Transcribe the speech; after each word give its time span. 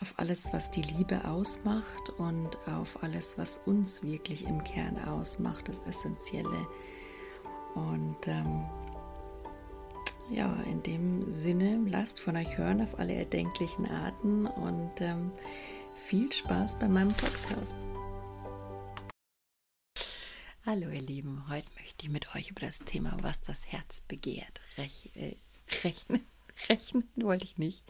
auf 0.00 0.14
alles, 0.16 0.52
was 0.52 0.70
die 0.70 0.82
Liebe 0.82 1.24
ausmacht 1.24 2.10
und 2.18 2.56
auf 2.68 3.02
alles, 3.02 3.36
was 3.36 3.58
uns 3.66 4.02
wirklich 4.02 4.46
im 4.46 4.62
Kern 4.62 4.98
ausmacht, 4.98 5.68
das 5.68 5.80
Essentielle. 5.80 6.66
Und 7.74 8.28
ähm, 8.28 8.64
ja, 10.30 10.52
in 10.64 10.82
dem 10.82 11.30
Sinne, 11.30 11.80
lasst 11.86 12.20
von 12.20 12.36
euch 12.36 12.56
hören 12.58 12.80
auf 12.80 12.98
alle 12.98 13.14
erdenklichen 13.14 13.90
Arten 13.90 14.46
und 14.46 15.00
ähm, 15.00 15.32
viel 16.04 16.32
Spaß 16.32 16.78
bei 16.78 16.88
meinem 16.88 17.12
Podcast. 17.14 17.74
Hallo 20.64 20.90
ihr 20.90 21.00
Lieben, 21.00 21.44
heute 21.48 21.68
möchte 21.76 22.04
ich 22.06 22.10
mit 22.10 22.34
euch 22.36 22.50
über 22.50 22.60
das 22.60 22.80
Thema, 22.80 23.16
was 23.22 23.40
das 23.40 23.66
Herz 23.66 24.02
begehrt, 24.02 24.60
rech 24.76 25.10
äh, 25.14 25.34
rechnen. 25.82 26.20
Rechnen 26.68 27.04
wollte 27.16 27.44
ich 27.44 27.58
nicht. 27.58 27.84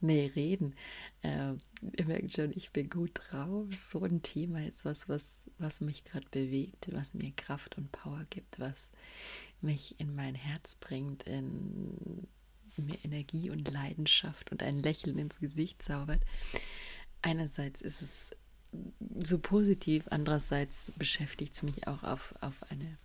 Nee, 0.00 0.30
reden. 0.34 0.74
Äh, 1.22 1.54
ihr 1.96 2.04
merkt 2.06 2.32
schon, 2.32 2.52
ich 2.54 2.70
bin 2.70 2.88
gut 2.88 3.12
drauf. 3.14 3.66
So 3.76 4.04
ein 4.04 4.22
Thema 4.22 4.64
ist 4.66 4.84
was, 4.84 5.08
was, 5.08 5.22
was 5.58 5.80
mich 5.80 6.04
gerade 6.04 6.26
bewegt, 6.30 6.88
was 6.92 7.14
mir 7.14 7.32
Kraft 7.32 7.76
und 7.76 7.90
Power 7.92 8.24
gibt, 8.30 8.60
was 8.60 8.90
mich 9.60 9.98
in 10.00 10.14
mein 10.14 10.34
Herz 10.34 10.74
bringt, 10.74 11.24
in 11.24 12.26
mir 12.76 12.96
Energie 13.04 13.50
und 13.50 13.70
Leidenschaft 13.70 14.50
und 14.50 14.62
ein 14.62 14.78
Lächeln 14.78 15.18
ins 15.18 15.38
Gesicht 15.38 15.82
zaubert. 15.82 16.22
Einerseits 17.20 17.80
ist 17.80 18.02
es 18.02 18.30
so 19.22 19.38
positiv, 19.38 20.04
andererseits 20.10 20.90
beschäftigt 20.96 21.54
es 21.54 21.62
mich 21.62 21.86
auch 21.86 22.02
auf, 22.02 22.34
auf 22.40 22.62
eine, 22.70 22.96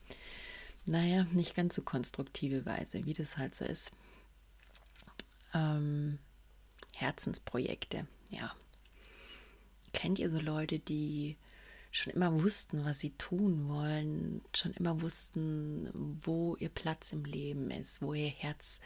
naja, 0.85 1.25
nicht 1.33 1.55
ganz 1.55 1.75
so 1.75 1.81
konstruktive 1.81 2.65
Weise, 2.65 3.05
wie 3.05 3.13
das 3.13 3.37
halt 3.37 3.53
so 3.53 3.65
ist 3.65 3.91
ähm, 5.53 6.19
Herzensprojekte, 6.93 8.07
ja. 8.29 8.53
Kennt 9.93 10.19
ihr 10.19 10.29
so 10.29 10.39
Leute, 10.39 10.79
die 10.79 11.37
schon 11.91 12.13
immer 12.13 12.41
wussten, 12.43 12.85
was 12.85 12.99
sie 12.99 13.11
tun 13.11 13.69
wollen, 13.69 14.41
schon 14.55 14.73
immer 14.73 15.01
wussten, 15.01 15.89
wo 16.23 16.55
ihr 16.57 16.69
Platz 16.69 17.13
im 17.13 17.25
Leben 17.25 17.71
ist, 17.71 18.01
wo 18.01 18.13
ihr 18.13 18.29
Herz, 18.29 18.81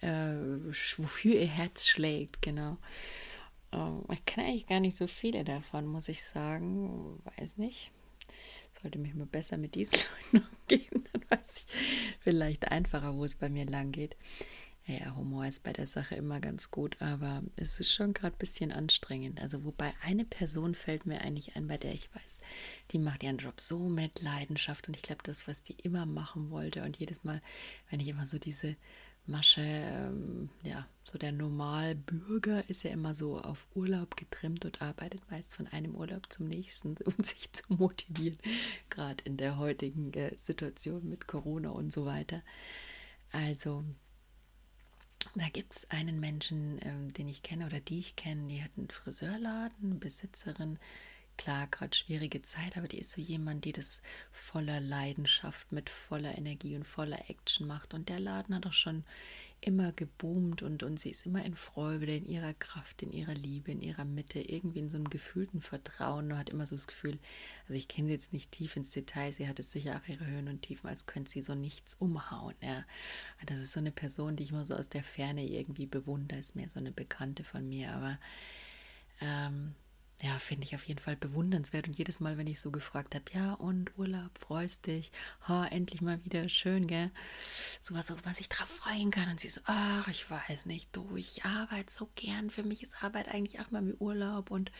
äh, 0.00 0.34
wofür 0.96 1.34
ihr 1.34 1.48
Herz 1.48 1.86
schlägt, 1.86 2.40
genau. 2.42 2.78
Ähm, 3.72 4.04
ich 4.12 4.24
kenne 4.24 4.48
eigentlich 4.48 4.66
gar 4.66 4.80
nicht 4.80 4.96
so 4.96 5.06
viele 5.06 5.44
davon, 5.44 5.86
muss 5.86 6.08
ich 6.08 6.22
sagen. 6.22 7.20
Weiß 7.36 7.58
nicht. 7.58 7.90
Sollte 8.82 8.98
mich 8.98 9.14
mal 9.14 9.26
besser 9.26 9.56
mit 9.56 9.74
diesen 9.74 9.98
Leuten 10.32 10.46
umgeben, 10.60 11.04
dann 11.12 11.22
weiß 11.30 11.56
ich 11.56 11.76
vielleicht 12.20 12.70
einfacher, 12.70 13.14
wo 13.16 13.24
es 13.24 13.34
bei 13.34 13.48
mir 13.48 13.66
lang 13.66 13.92
geht. 13.92 14.16
Ja, 14.88 15.16
Humor 15.16 15.46
ist 15.46 15.64
bei 15.64 15.72
der 15.72 15.88
Sache 15.88 16.14
immer 16.14 16.38
ganz 16.38 16.70
gut, 16.70 17.02
aber 17.02 17.42
es 17.56 17.80
ist 17.80 17.92
schon 17.92 18.14
gerade 18.14 18.36
ein 18.36 18.38
bisschen 18.38 18.70
anstrengend. 18.70 19.40
Also, 19.40 19.64
wobei 19.64 19.92
eine 20.04 20.24
Person 20.24 20.76
fällt 20.76 21.06
mir 21.06 21.22
eigentlich 21.22 21.56
ein, 21.56 21.66
bei 21.66 21.76
der 21.76 21.92
ich 21.92 22.08
weiß, 22.14 22.38
die 22.92 23.00
macht 23.00 23.24
ihren 23.24 23.38
Job 23.38 23.60
so 23.60 23.80
mit 23.80 24.22
Leidenschaft 24.22 24.86
und 24.86 24.94
ich 24.96 25.02
glaube, 25.02 25.22
das, 25.24 25.48
was 25.48 25.60
die 25.64 25.74
immer 25.82 26.06
machen 26.06 26.50
wollte 26.50 26.84
und 26.84 26.96
jedes 26.98 27.24
Mal, 27.24 27.42
wenn 27.90 27.98
ich 27.98 28.06
immer 28.06 28.26
so 28.26 28.38
diese 28.38 28.76
Masche, 29.26 29.60
ähm, 29.60 30.50
ja, 30.62 30.86
so 31.02 31.18
der 31.18 31.32
Normalbürger 31.32 32.70
ist 32.70 32.84
ja 32.84 32.90
immer 32.90 33.16
so 33.16 33.40
auf 33.40 33.66
Urlaub 33.74 34.16
getrimmt 34.16 34.64
und 34.64 34.82
arbeitet 34.82 35.28
meist 35.28 35.56
von 35.56 35.66
einem 35.66 35.96
Urlaub 35.96 36.32
zum 36.32 36.46
nächsten, 36.46 36.94
um 37.04 37.24
sich 37.24 37.52
zu 37.52 37.64
motivieren, 37.72 38.38
gerade 38.88 39.24
in 39.24 39.36
der 39.36 39.58
heutigen 39.58 40.12
äh, 40.14 40.36
Situation 40.36 41.08
mit 41.08 41.26
Corona 41.26 41.70
und 41.70 41.92
so 41.92 42.06
weiter. 42.06 42.42
Also, 43.32 43.84
da 45.36 45.48
gibt 45.52 45.76
es 45.76 45.90
einen 45.90 46.18
Menschen, 46.20 46.78
ähm, 46.82 47.12
den 47.12 47.28
ich 47.28 47.42
kenne 47.42 47.66
oder 47.66 47.80
die 47.80 47.98
ich 47.98 48.16
kenne, 48.16 48.48
die 48.48 48.62
hat 48.62 48.70
einen 48.76 48.88
Friseurladen, 48.88 50.00
Besitzerin. 50.00 50.78
Klar, 51.36 51.66
gerade 51.66 51.94
schwierige 51.94 52.42
Zeit, 52.42 52.76
aber 52.76 52.88
die 52.88 52.98
ist 52.98 53.12
so 53.12 53.20
jemand, 53.20 53.64
die 53.64 53.72
das 53.72 54.02
voller 54.32 54.80
Leidenschaft, 54.80 55.70
mit 55.70 55.90
voller 55.90 56.36
Energie 56.36 56.76
und 56.76 56.84
voller 56.84 57.28
Action 57.28 57.66
macht. 57.66 57.92
Und 57.92 58.08
der 58.08 58.20
Laden 58.20 58.54
hat 58.54 58.66
auch 58.66 58.72
schon 58.72 59.04
immer 59.60 59.92
geboomt 59.92 60.62
und, 60.62 60.82
und 60.82 61.00
sie 61.00 61.10
ist 61.10 61.26
immer 61.26 61.44
in 61.44 61.56
Freude, 61.56 62.14
in 62.14 62.26
ihrer 62.26 62.54
Kraft, 62.54 63.02
in 63.02 63.12
ihrer 63.12 63.34
Liebe, 63.34 63.72
in 63.72 63.80
ihrer 63.80 64.04
Mitte, 64.04 64.38
irgendwie 64.38 64.80
in 64.80 64.90
so 64.90 64.96
einem 64.96 65.10
gefühlten 65.10 65.60
Vertrauen 65.60 66.30
und 66.30 66.38
hat 66.38 66.50
immer 66.50 66.66
so 66.66 66.76
das 66.76 66.86
Gefühl, 66.86 67.18
also 67.62 67.74
ich 67.74 67.88
kenne 67.88 68.08
sie 68.08 68.14
jetzt 68.14 68.32
nicht 68.32 68.52
tief 68.52 68.76
ins 68.76 68.90
Detail, 68.90 69.32
sie 69.32 69.48
hat 69.48 69.58
es 69.58 69.70
sicher 69.72 69.96
auch 69.96 70.08
ihre 70.08 70.26
Höhen 70.26 70.48
und 70.48 70.62
Tiefen, 70.62 70.88
als 70.88 71.06
könnte 71.06 71.30
sie 71.30 71.42
so 71.42 71.54
nichts 71.54 71.94
umhauen. 71.94 72.54
Ja. 72.60 72.84
Das 73.46 73.58
ist 73.58 73.72
so 73.72 73.80
eine 73.80 73.92
Person, 73.92 74.36
die 74.36 74.44
ich 74.44 74.50
immer 74.50 74.66
so 74.66 74.74
aus 74.74 74.88
der 74.88 75.02
Ferne 75.02 75.44
irgendwie 75.44 75.86
bewundere, 75.86 76.38
ist 76.38 76.54
mehr 76.54 76.68
so 76.70 76.78
eine 76.78 76.92
Bekannte 76.92 77.42
von 77.42 77.68
mir, 77.68 77.92
aber 77.92 78.18
ähm, 79.20 79.74
ja, 80.22 80.38
finde 80.38 80.64
ich 80.64 80.74
auf 80.74 80.84
jeden 80.84 81.00
Fall 81.00 81.16
bewundernswert. 81.16 81.86
Und 81.86 81.98
jedes 81.98 82.20
Mal, 82.20 82.38
wenn 82.38 82.46
ich 82.46 82.58
so 82.58 82.70
gefragt 82.70 83.14
habe, 83.14 83.24
ja, 83.34 83.52
und 83.54 83.96
Urlaub, 83.98 84.38
freust 84.38 84.86
dich, 84.86 85.12
ha, 85.42 85.66
endlich 85.66 86.00
mal 86.00 86.24
wieder 86.24 86.48
schön, 86.48 86.86
gell? 86.86 87.10
So 87.82 87.94
was, 87.94 88.06
so, 88.06 88.16
was 88.24 88.40
ich 88.40 88.48
drauf 88.48 88.68
freuen 88.68 89.10
kann. 89.10 89.28
Und 89.28 89.40
sie 89.40 89.50
so, 89.50 89.60
ach, 89.66 90.08
ich 90.08 90.30
weiß 90.30 90.64
nicht, 90.66 90.88
du, 90.96 91.16
ich 91.16 91.44
arbeite 91.44 91.92
so 91.92 92.08
gern. 92.14 92.50
Für 92.50 92.62
mich 92.62 92.82
ist 92.82 93.02
Arbeit 93.04 93.28
eigentlich 93.28 93.60
auch 93.60 93.70
mal 93.70 93.86
wie 93.86 93.94
Urlaub. 93.94 94.50
Und 94.50 94.72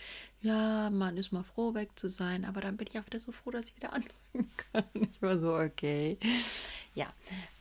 ja, 0.43 0.91
man 0.91 1.17
ist 1.17 1.33
mal 1.33 1.43
froh, 1.43 1.75
weg 1.75 1.99
zu 1.99 2.09
sein. 2.09 2.45
Aber 2.45 2.61
dann 2.61 2.77
bin 2.77 2.89
ich 2.89 2.99
auch 2.99 3.07
wieder 3.07 3.21
so 3.21 3.33
froh, 3.33 3.51
dass 3.51 3.69
ich 3.69 3.77
wieder 3.77 3.93
anfangen 3.93 4.51
kann. 4.73 4.85
Ich 4.95 5.23
war 5.23 5.39
so, 5.39 5.55
okay. 5.55 6.19
Ja, 6.95 7.13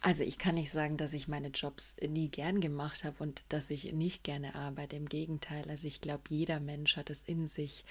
also 0.02 0.24
ich 0.24 0.38
kann 0.38 0.56
nicht 0.56 0.72
sagen, 0.72 0.98
dass 0.98 1.14
ich 1.14 1.28
meine 1.28 1.50
Jobs 1.50 1.96
nie 2.08 2.30
gern 2.30 2.62
gemacht 2.62 3.04
habe 3.04 3.16
und 3.20 3.44
dass 3.50 3.70
ich 3.70 3.92
nicht 3.94 4.24
gerne 4.24 4.56
arbeite. 4.56 4.96
Im 4.96 5.10
Gegenteil, 5.10 5.70
also 5.70 5.88
ich 5.88 6.02
glaube, 6.02 6.24
jeder 6.30 6.60
Mensch 6.60 6.96
hat 6.96 7.10
es 7.10 7.24
in 7.24 7.48
sich, 7.48 7.86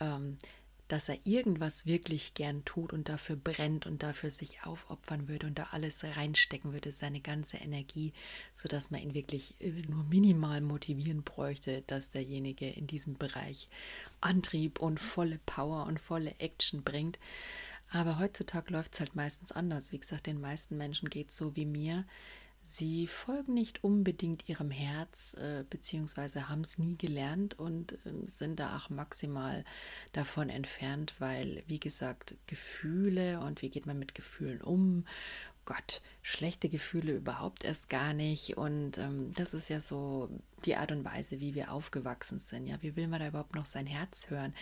ähm, 0.00 0.38
dass 0.88 1.08
er 1.08 1.18
irgendwas 1.24 1.86
wirklich 1.86 2.34
gern 2.34 2.64
tut 2.64 2.92
und 2.92 3.08
dafür 3.08 3.36
brennt 3.36 3.86
und 3.86 4.02
dafür 4.02 4.30
sich 4.30 4.64
aufopfern 4.64 5.28
würde 5.28 5.46
und 5.46 5.58
da 5.58 5.68
alles 5.70 6.02
reinstecken 6.02 6.72
würde, 6.72 6.92
seine 6.92 7.20
ganze 7.20 7.58
Energie, 7.58 8.12
sodass 8.54 8.90
man 8.90 9.02
ihn 9.02 9.14
wirklich 9.14 9.54
äh, 9.60 9.70
nur 9.88 10.04
minimal 10.04 10.60
motivieren 10.62 11.22
bräuchte, 11.22 11.82
dass 11.86 12.10
derjenige 12.10 12.68
in 12.68 12.86
diesem 12.86 13.14
Bereich 13.14 13.68
Antrieb 14.20 14.80
und 14.80 14.98
volle 14.98 15.38
Power 15.44 15.86
und 15.86 16.00
volle 16.00 16.34
Action 16.38 16.82
bringt. 16.82 17.18
Aber 17.90 18.18
heutzutage 18.18 18.72
läuft 18.72 18.94
es 18.94 19.00
halt 19.00 19.14
meistens 19.14 19.52
anders. 19.52 19.92
Wie 19.92 19.98
gesagt, 19.98 20.26
den 20.26 20.40
meisten 20.40 20.76
Menschen 20.76 21.08
geht 21.08 21.30
es 21.30 21.36
so 21.36 21.56
wie 21.56 21.64
mir. 21.64 22.04
Sie 22.70 23.06
folgen 23.06 23.54
nicht 23.54 23.82
unbedingt 23.82 24.46
ihrem 24.46 24.70
Herz, 24.70 25.32
äh, 25.38 25.64
beziehungsweise 25.70 26.50
haben 26.50 26.60
es 26.60 26.76
nie 26.76 26.98
gelernt 26.98 27.58
und 27.58 27.94
äh, 27.94 27.96
sind 28.26 28.60
da 28.60 28.76
auch 28.76 28.90
maximal 28.90 29.64
davon 30.12 30.50
entfernt, 30.50 31.14
weil, 31.18 31.62
wie 31.66 31.80
gesagt, 31.80 32.36
Gefühle 32.46 33.40
und 33.40 33.62
wie 33.62 33.70
geht 33.70 33.86
man 33.86 33.98
mit 33.98 34.14
Gefühlen 34.14 34.60
um? 34.60 35.06
Gott, 35.64 36.02
schlechte 36.20 36.68
Gefühle 36.68 37.12
überhaupt 37.12 37.64
erst 37.64 37.88
gar 37.88 38.12
nicht. 38.12 38.58
Und 38.58 38.98
ähm, 38.98 39.32
das 39.32 39.54
ist 39.54 39.70
ja 39.70 39.80
so 39.80 40.28
die 40.66 40.76
Art 40.76 40.92
und 40.92 41.06
Weise, 41.06 41.40
wie 41.40 41.54
wir 41.54 41.72
aufgewachsen 41.72 42.38
sind. 42.38 42.66
Ja, 42.66 42.82
wie 42.82 42.96
will 42.96 43.08
man 43.08 43.20
da 43.20 43.28
überhaupt 43.28 43.54
noch 43.54 43.66
sein 43.66 43.86
Herz 43.86 44.28
hören? 44.28 44.54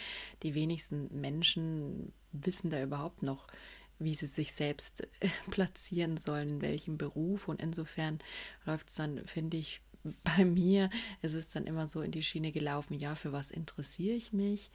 Die 0.44 0.54
wenigsten 0.54 1.08
Menschen 1.20 2.12
wissen 2.30 2.70
da 2.70 2.80
überhaupt 2.80 3.24
noch, 3.24 3.48
wie 3.98 4.14
sie 4.14 4.26
sich 4.26 4.52
selbst 4.52 5.02
äh, 5.20 5.28
platzieren 5.50 6.16
sollen, 6.16 6.48
in 6.48 6.62
welchem 6.62 6.98
Beruf. 6.98 7.48
Und 7.48 7.60
insofern 7.60 8.18
läuft 8.64 8.88
es 8.88 8.96
dann, 8.96 9.26
finde 9.26 9.56
ich, 9.56 9.80
bei 10.36 10.44
mir 10.44 10.90
ist 11.22 11.34
es 11.34 11.48
dann 11.48 11.66
immer 11.66 11.86
so 11.86 12.02
in 12.02 12.12
die 12.12 12.22
Schiene 12.22 12.52
gelaufen, 12.52 12.94
ja, 12.94 13.14
für 13.14 13.32
was 13.32 13.50
interessiere 13.50 14.14
ich 14.14 14.32
mich? 14.32 14.70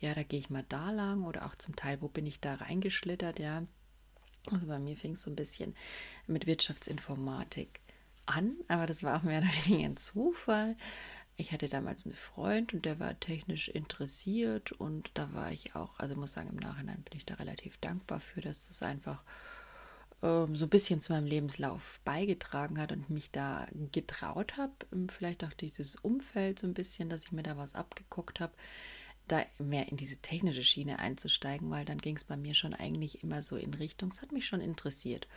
Ja, 0.00 0.14
da 0.14 0.22
gehe 0.22 0.40
ich 0.40 0.50
mal 0.50 0.64
da 0.68 0.90
lang 0.90 1.24
oder 1.24 1.46
auch 1.46 1.56
zum 1.56 1.76
Teil, 1.76 2.00
wo 2.00 2.08
bin 2.08 2.26
ich 2.26 2.40
da 2.40 2.54
reingeschlittert, 2.54 3.38
ja. 3.38 3.66
Also 4.50 4.66
bei 4.66 4.78
mir 4.78 4.96
fing 4.96 5.12
es 5.12 5.22
so 5.22 5.30
ein 5.30 5.36
bisschen 5.36 5.74
mit 6.26 6.46
Wirtschaftsinformatik 6.46 7.80
an, 8.26 8.56
aber 8.68 8.86
das 8.86 9.02
war 9.02 9.16
auch 9.16 9.22
mehr 9.22 9.40
oder 9.40 9.48
weniger 9.66 9.88
ein 9.88 9.96
Zufall 9.96 10.76
ich 11.36 11.52
hatte 11.52 11.68
damals 11.68 12.06
einen 12.06 12.14
Freund 12.14 12.74
und 12.74 12.84
der 12.84 13.00
war 13.00 13.18
technisch 13.18 13.68
interessiert 13.68 14.72
und 14.72 15.10
da 15.14 15.32
war 15.32 15.50
ich 15.50 15.74
auch, 15.74 15.98
also 15.98 16.14
muss 16.14 16.32
sagen, 16.32 16.50
im 16.50 16.56
Nachhinein 16.56 17.02
bin 17.02 17.16
ich 17.16 17.26
da 17.26 17.34
relativ 17.34 17.78
dankbar 17.78 18.20
für, 18.20 18.40
dass 18.40 18.66
das 18.66 18.82
einfach 18.82 19.22
ähm, 20.22 20.54
so 20.56 20.66
ein 20.66 20.70
bisschen 20.70 21.00
zu 21.00 21.12
meinem 21.12 21.26
Lebenslauf 21.26 22.00
beigetragen 22.04 22.78
hat 22.78 22.92
und 22.92 23.10
mich 23.10 23.30
da 23.30 23.66
getraut 23.92 24.56
habe, 24.56 24.72
ähm, 24.92 25.08
vielleicht 25.08 25.44
auch 25.44 25.52
dieses 25.52 25.96
Umfeld 25.96 26.60
so 26.60 26.66
ein 26.66 26.74
bisschen, 26.74 27.08
dass 27.08 27.24
ich 27.24 27.32
mir 27.32 27.42
da 27.42 27.56
was 27.56 27.74
abgeguckt 27.74 28.40
habe, 28.40 28.52
da 29.26 29.44
mehr 29.58 29.88
in 29.88 29.96
diese 29.96 30.18
technische 30.18 30.64
Schiene 30.64 30.98
einzusteigen, 30.98 31.70
weil 31.70 31.84
dann 31.84 31.98
ging 31.98 32.16
es 32.16 32.24
bei 32.24 32.36
mir 32.36 32.54
schon 32.54 32.74
eigentlich 32.74 33.22
immer 33.22 33.40
so 33.40 33.56
in 33.56 33.72
Richtung, 33.74 34.10
es 34.10 34.20
hat 34.20 34.32
mich 34.32 34.46
schon 34.46 34.60
interessiert 34.60 35.28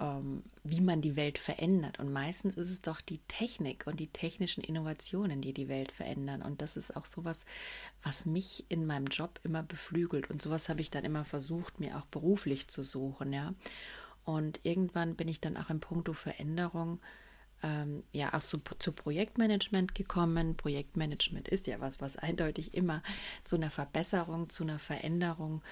ähm, 0.00 0.42
wie 0.64 0.80
man 0.80 1.00
die 1.00 1.16
Welt 1.16 1.38
verändert. 1.38 1.98
Und 1.98 2.12
meistens 2.12 2.56
ist 2.56 2.70
es 2.70 2.82
doch 2.82 3.00
die 3.00 3.18
Technik 3.28 3.86
und 3.86 4.00
die 4.00 4.08
technischen 4.08 4.64
Innovationen, 4.64 5.40
die 5.40 5.52
die 5.52 5.68
Welt 5.68 5.92
verändern. 5.92 6.42
Und 6.42 6.62
das 6.62 6.76
ist 6.76 6.96
auch 6.96 7.06
sowas, 7.06 7.44
was 8.02 8.26
mich 8.26 8.64
in 8.68 8.86
meinem 8.86 9.06
Job 9.06 9.40
immer 9.44 9.62
beflügelt. 9.62 10.30
Und 10.30 10.40
sowas 10.42 10.68
habe 10.68 10.80
ich 10.80 10.90
dann 10.90 11.04
immer 11.04 11.24
versucht, 11.24 11.80
mir 11.80 11.98
auch 11.98 12.06
beruflich 12.06 12.68
zu 12.68 12.82
suchen, 12.82 13.32
ja. 13.32 13.54
Und 14.24 14.60
irgendwann 14.62 15.16
bin 15.16 15.26
ich 15.26 15.40
dann 15.40 15.56
auch 15.56 15.68
im 15.68 15.80
Punkto 15.80 16.12
Veränderung 16.12 17.00
ähm, 17.62 18.02
ja 18.12 18.34
auch 18.34 18.40
so 18.40 18.60
zu 18.78 18.92
Projektmanagement 18.92 19.94
gekommen. 19.94 20.56
Projektmanagement 20.56 21.48
ist 21.48 21.66
ja 21.66 21.80
was, 21.80 22.00
was 22.00 22.16
eindeutig 22.16 22.74
immer 22.74 23.02
zu 23.44 23.56
einer 23.56 23.70
Verbesserung, 23.70 24.48
zu 24.48 24.62
einer 24.64 24.78
Veränderung 24.78 25.62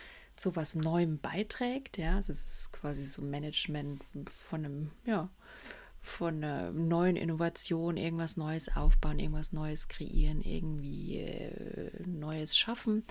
zu 0.41 0.57
was 0.57 0.75
Neuem 0.75 1.19
beiträgt. 1.19 1.99
Ja, 1.99 2.17
also 2.17 2.33
es 2.33 2.47
ist 2.47 2.73
quasi 2.73 3.05
so 3.05 3.21
Management 3.21 4.03
von 4.49 4.65
einem, 4.65 4.91
ja, 5.05 5.29
von 6.01 6.43
einer 6.43 6.71
neuen 6.73 7.17
Innovation, 7.17 7.99
irgendwas 7.99 8.39
Neues 8.39 8.75
aufbauen, 8.75 9.19
irgendwas 9.19 9.53
Neues 9.53 9.89
kreieren, 9.89 10.41
irgendwie 10.41 11.19
äh, 11.19 11.91
Neues 12.07 12.57
schaffen. 12.57 13.05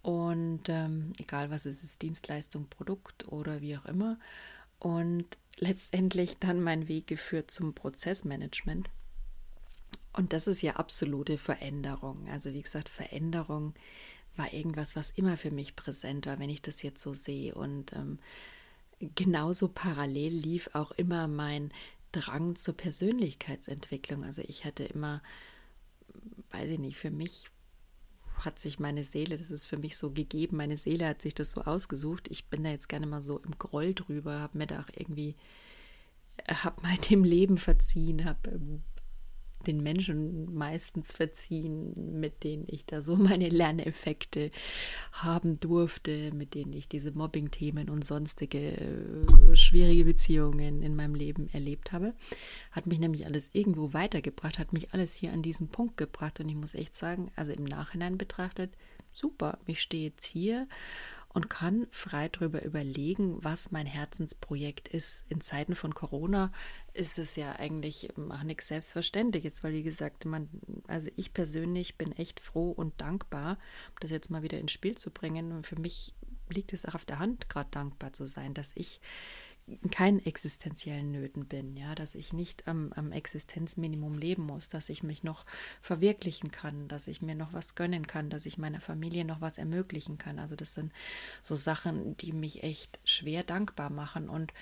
Und 0.00 0.68
ähm, 0.68 1.12
egal 1.18 1.50
was 1.50 1.64
es 1.66 1.82
ist, 1.82 2.02
Dienstleistung, 2.02 2.68
Produkt 2.68 3.26
oder 3.32 3.60
wie 3.60 3.76
auch 3.76 3.86
immer. 3.86 4.20
Und 4.78 5.26
letztendlich 5.56 6.38
dann 6.38 6.62
mein 6.62 6.86
Weg 6.86 7.08
geführt 7.08 7.50
zum 7.50 7.74
Prozessmanagement. 7.74 8.90
Und 10.12 10.32
das 10.32 10.46
ist 10.46 10.62
ja 10.62 10.76
absolute 10.76 11.36
Veränderung. 11.36 12.28
Also 12.30 12.54
wie 12.54 12.62
gesagt, 12.62 12.88
Veränderung 12.88 13.74
war 14.36 14.52
irgendwas, 14.52 14.96
was 14.96 15.10
immer 15.10 15.36
für 15.36 15.50
mich 15.50 15.76
präsent 15.76 16.26
war, 16.26 16.38
wenn 16.38 16.50
ich 16.50 16.62
das 16.62 16.82
jetzt 16.82 17.02
so 17.02 17.12
sehe. 17.12 17.54
Und 17.54 17.92
ähm, 17.92 18.18
genauso 19.14 19.68
parallel 19.68 20.32
lief 20.32 20.70
auch 20.72 20.92
immer 20.92 21.28
mein 21.28 21.72
Drang 22.12 22.56
zur 22.56 22.76
Persönlichkeitsentwicklung. 22.76 24.24
Also 24.24 24.42
ich 24.42 24.64
hatte 24.64 24.84
immer, 24.84 25.22
weiß 26.50 26.70
ich 26.70 26.78
nicht, 26.78 26.96
für 26.96 27.10
mich 27.10 27.50
hat 28.36 28.58
sich 28.58 28.78
meine 28.78 29.04
Seele, 29.04 29.36
das 29.36 29.50
ist 29.50 29.66
für 29.66 29.76
mich 29.76 29.96
so 29.96 30.10
gegeben, 30.10 30.56
meine 30.56 30.76
Seele 30.76 31.06
hat 31.08 31.22
sich 31.22 31.34
das 31.34 31.52
so 31.52 31.62
ausgesucht. 31.62 32.28
Ich 32.30 32.46
bin 32.46 32.64
da 32.64 32.70
jetzt 32.70 32.88
gerne 32.88 33.06
mal 33.06 33.22
so 33.22 33.38
im 33.38 33.58
Groll 33.58 33.94
drüber, 33.94 34.40
habe 34.40 34.58
mir 34.58 34.66
da 34.66 34.80
auch 34.80 34.90
irgendwie, 34.96 35.36
habe 36.48 36.80
mal 36.82 36.96
dem 37.10 37.24
Leben 37.24 37.58
verziehen, 37.58 38.24
habe 38.24 38.50
ähm, 38.50 38.82
den 39.66 39.82
Menschen 39.82 40.54
meistens 40.54 41.12
verziehen, 41.12 42.20
mit 42.20 42.44
denen 42.44 42.64
ich 42.66 42.86
da 42.86 43.02
so 43.02 43.16
meine 43.16 43.48
Lerneffekte 43.48 44.50
haben 45.12 45.58
durfte, 45.58 46.32
mit 46.32 46.54
denen 46.54 46.72
ich 46.72 46.88
diese 46.88 47.12
Mobbing-Themen 47.12 47.90
und 47.90 48.04
sonstige 48.04 48.58
äh, 48.58 49.56
schwierige 49.56 50.04
Beziehungen 50.04 50.82
in 50.82 50.96
meinem 50.96 51.14
Leben 51.14 51.48
erlebt 51.52 51.92
habe. 51.92 52.14
Hat 52.70 52.86
mich 52.86 52.98
nämlich 52.98 53.26
alles 53.26 53.50
irgendwo 53.52 53.92
weitergebracht, 53.92 54.58
hat 54.58 54.72
mich 54.72 54.92
alles 54.92 55.14
hier 55.14 55.32
an 55.32 55.42
diesen 55.42 55.68
Punkt 55.68 55.96
gebracht 55.96 56.40
und 56.40 56.48
ich 56.48 56.56
muss 56.56 56.74
echt 56.74 56.94
sagen, 56.96 57.30
also 57.36 57.52
im 57.52 57.64
Nachhinein 57.64 58.18
betrachtet, 58.18 58.76
super, 59.12 59.58
ich 59.66 59.80
stehe 59.80 60.04
jetzt 60.04 60.24
hier 60.24 60.66
und 61.34 61.50
kann 61.50 61.88
frei 61.90 62.28
darüber 62.28 62.64
überlegen, 62.64 63.42
was 63.42 63.72
mein 63.72 63.86
Herzensprojekt 63.86 64.88
ist. 64.88 65.24
In 65.28 65.40
Zeiten 65.40 65.74
von 65.74 65.92
Corona 65.92 66.52
ist 66.94 67.18
es 67.18 67.34
ja 67.34 67.52
eigentlich 67.56 68.10
auch 68.16 68.42
nichts 68.44 68.68
Selbstverständliches, 68.68 69.62
weil 69.64 69.74
wie 69.74 69.82
gesagt, 69.82 70.24
man, 70.24 70.48
also 70.86 71.10
ich 71.16 71.34
persönlich 71.34 71.98
bin 71.98 72.12
echt 72.12 72.40
froh 72.40 72.70
und 72.70 73.00
dankbar, 73.00 73.58
das 74.00 74.10
jetzt 74.10 74.30
mal 74.30 74.42
wieder 74.42 74.58
ins 74.58 74.72
Spiel 74.72 74.96
zu 74.96 75.10
bringen. 75.10 75.52
Und 75.52 75.66
für 75.66 75.78
mich 75.78 76.14
liegt 76.48 76.72
es 76.72 76.86
auch 76.86 76.94
auf 76.94 77.04
der 77.04 77.18
Hand, 77.18 77.48
gerade 77.48 77.70
dankbar 77.70 78.12
zu 78.12 78.26
sein, 78.26 78.54
dass 78.54 78.70
ich 78.76 79.00
keinen 79.90 80.24
existenziellen 80.24 81.10
Nöten 81.10 81.46
bin, 81.46 81.76
ja, 81.76 81.94
dass 81.94 82.14
ich 82.14 82.32
nicht 82.32 82.68
am, 82.68 82.92
am, 82.92 83.12
Existenzminimum 83.12 84.18
leben 84.18 84.44
muss, 84.44 84.68
dass 84.68 84.90
ich 84.90 85.02
mich 85.02 85.24
noch 85.24 85.46
verwirklichen 85.80 86.50
kann, 86.50 86.86
dass 86.86 87.08
ich 87.08 87.22
mir 87.22 87.34
noch 87.34 87.54
was 87.54 87.74
gönnen 87.74 88.06
kann, 88.06 88.28
dass 88.28 88.44
ich 88.44 88.58
meiner 88.58 88.82
Familie 88.82 89.24
noch 89.24 89.40
was 89.40 89.56
ermöglichen 89.56 90.18
kann. 90.18 90.38
Also 90.38 90.54
das 90.54 90.74
sind 90.74 90.92
so 91.42 91.54
Sachen, 91.54 92.16
die 92.18 92.32
mich 92.32 92.62
echt 92.62 93.00
schwer 93.04 93.42
dankbar 93.42 93.88
machen. 93.88 94.28
Und 94.28 94.52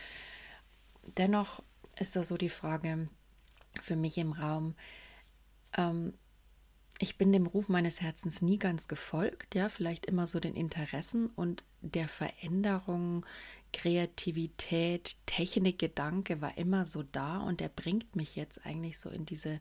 dennoch 1.18 1.64
ist 1.99 2.16
da 2.16 2.25
so 2.25 2.37
die 2.37 2.49
Frage 2.49 3.08
für 3.80 3.96
mich 3.96 4.18
im 4.18 4.32
Raum, 4.32 4.75
ähm, 5.76 6.14
ich 6.99 7.18
bin 7.18 7.32
dem 7.32 7.46
Ruf 7.46 7.68
meines 7.68 8.00
Herzens 8.00 8.42
nie 8.42 8.58
ganz 8.58 8.87
gefolgt, 8.87 9.56
ja, 9.56 9.68
vielleicht 9.68 10.06
immer 10.06 10.28
so 10.28 10.38
den 10.38 10.54
Interessen 10.54 11.26
und 11.34 11.64
der 11.80 12.08
Veränderung, 12.08 13.26
Kreativität, 13.72 15.16
Technik, 15.26 15.80
Gedanke 15.80 16.40
war 16.40 16.56
immer 16.56 16.87
so 16.87 17.02
da 17.02 17.38
und 17.38 17.58
der 17.58 17.70
bringt 17.70 18.14
mich 18.14 18.37
jetzt 18.37 18.64
eigentlich 18.64 19.00
so 19.00 19.11
in 19.11 19.26
diese, 19.26 19.61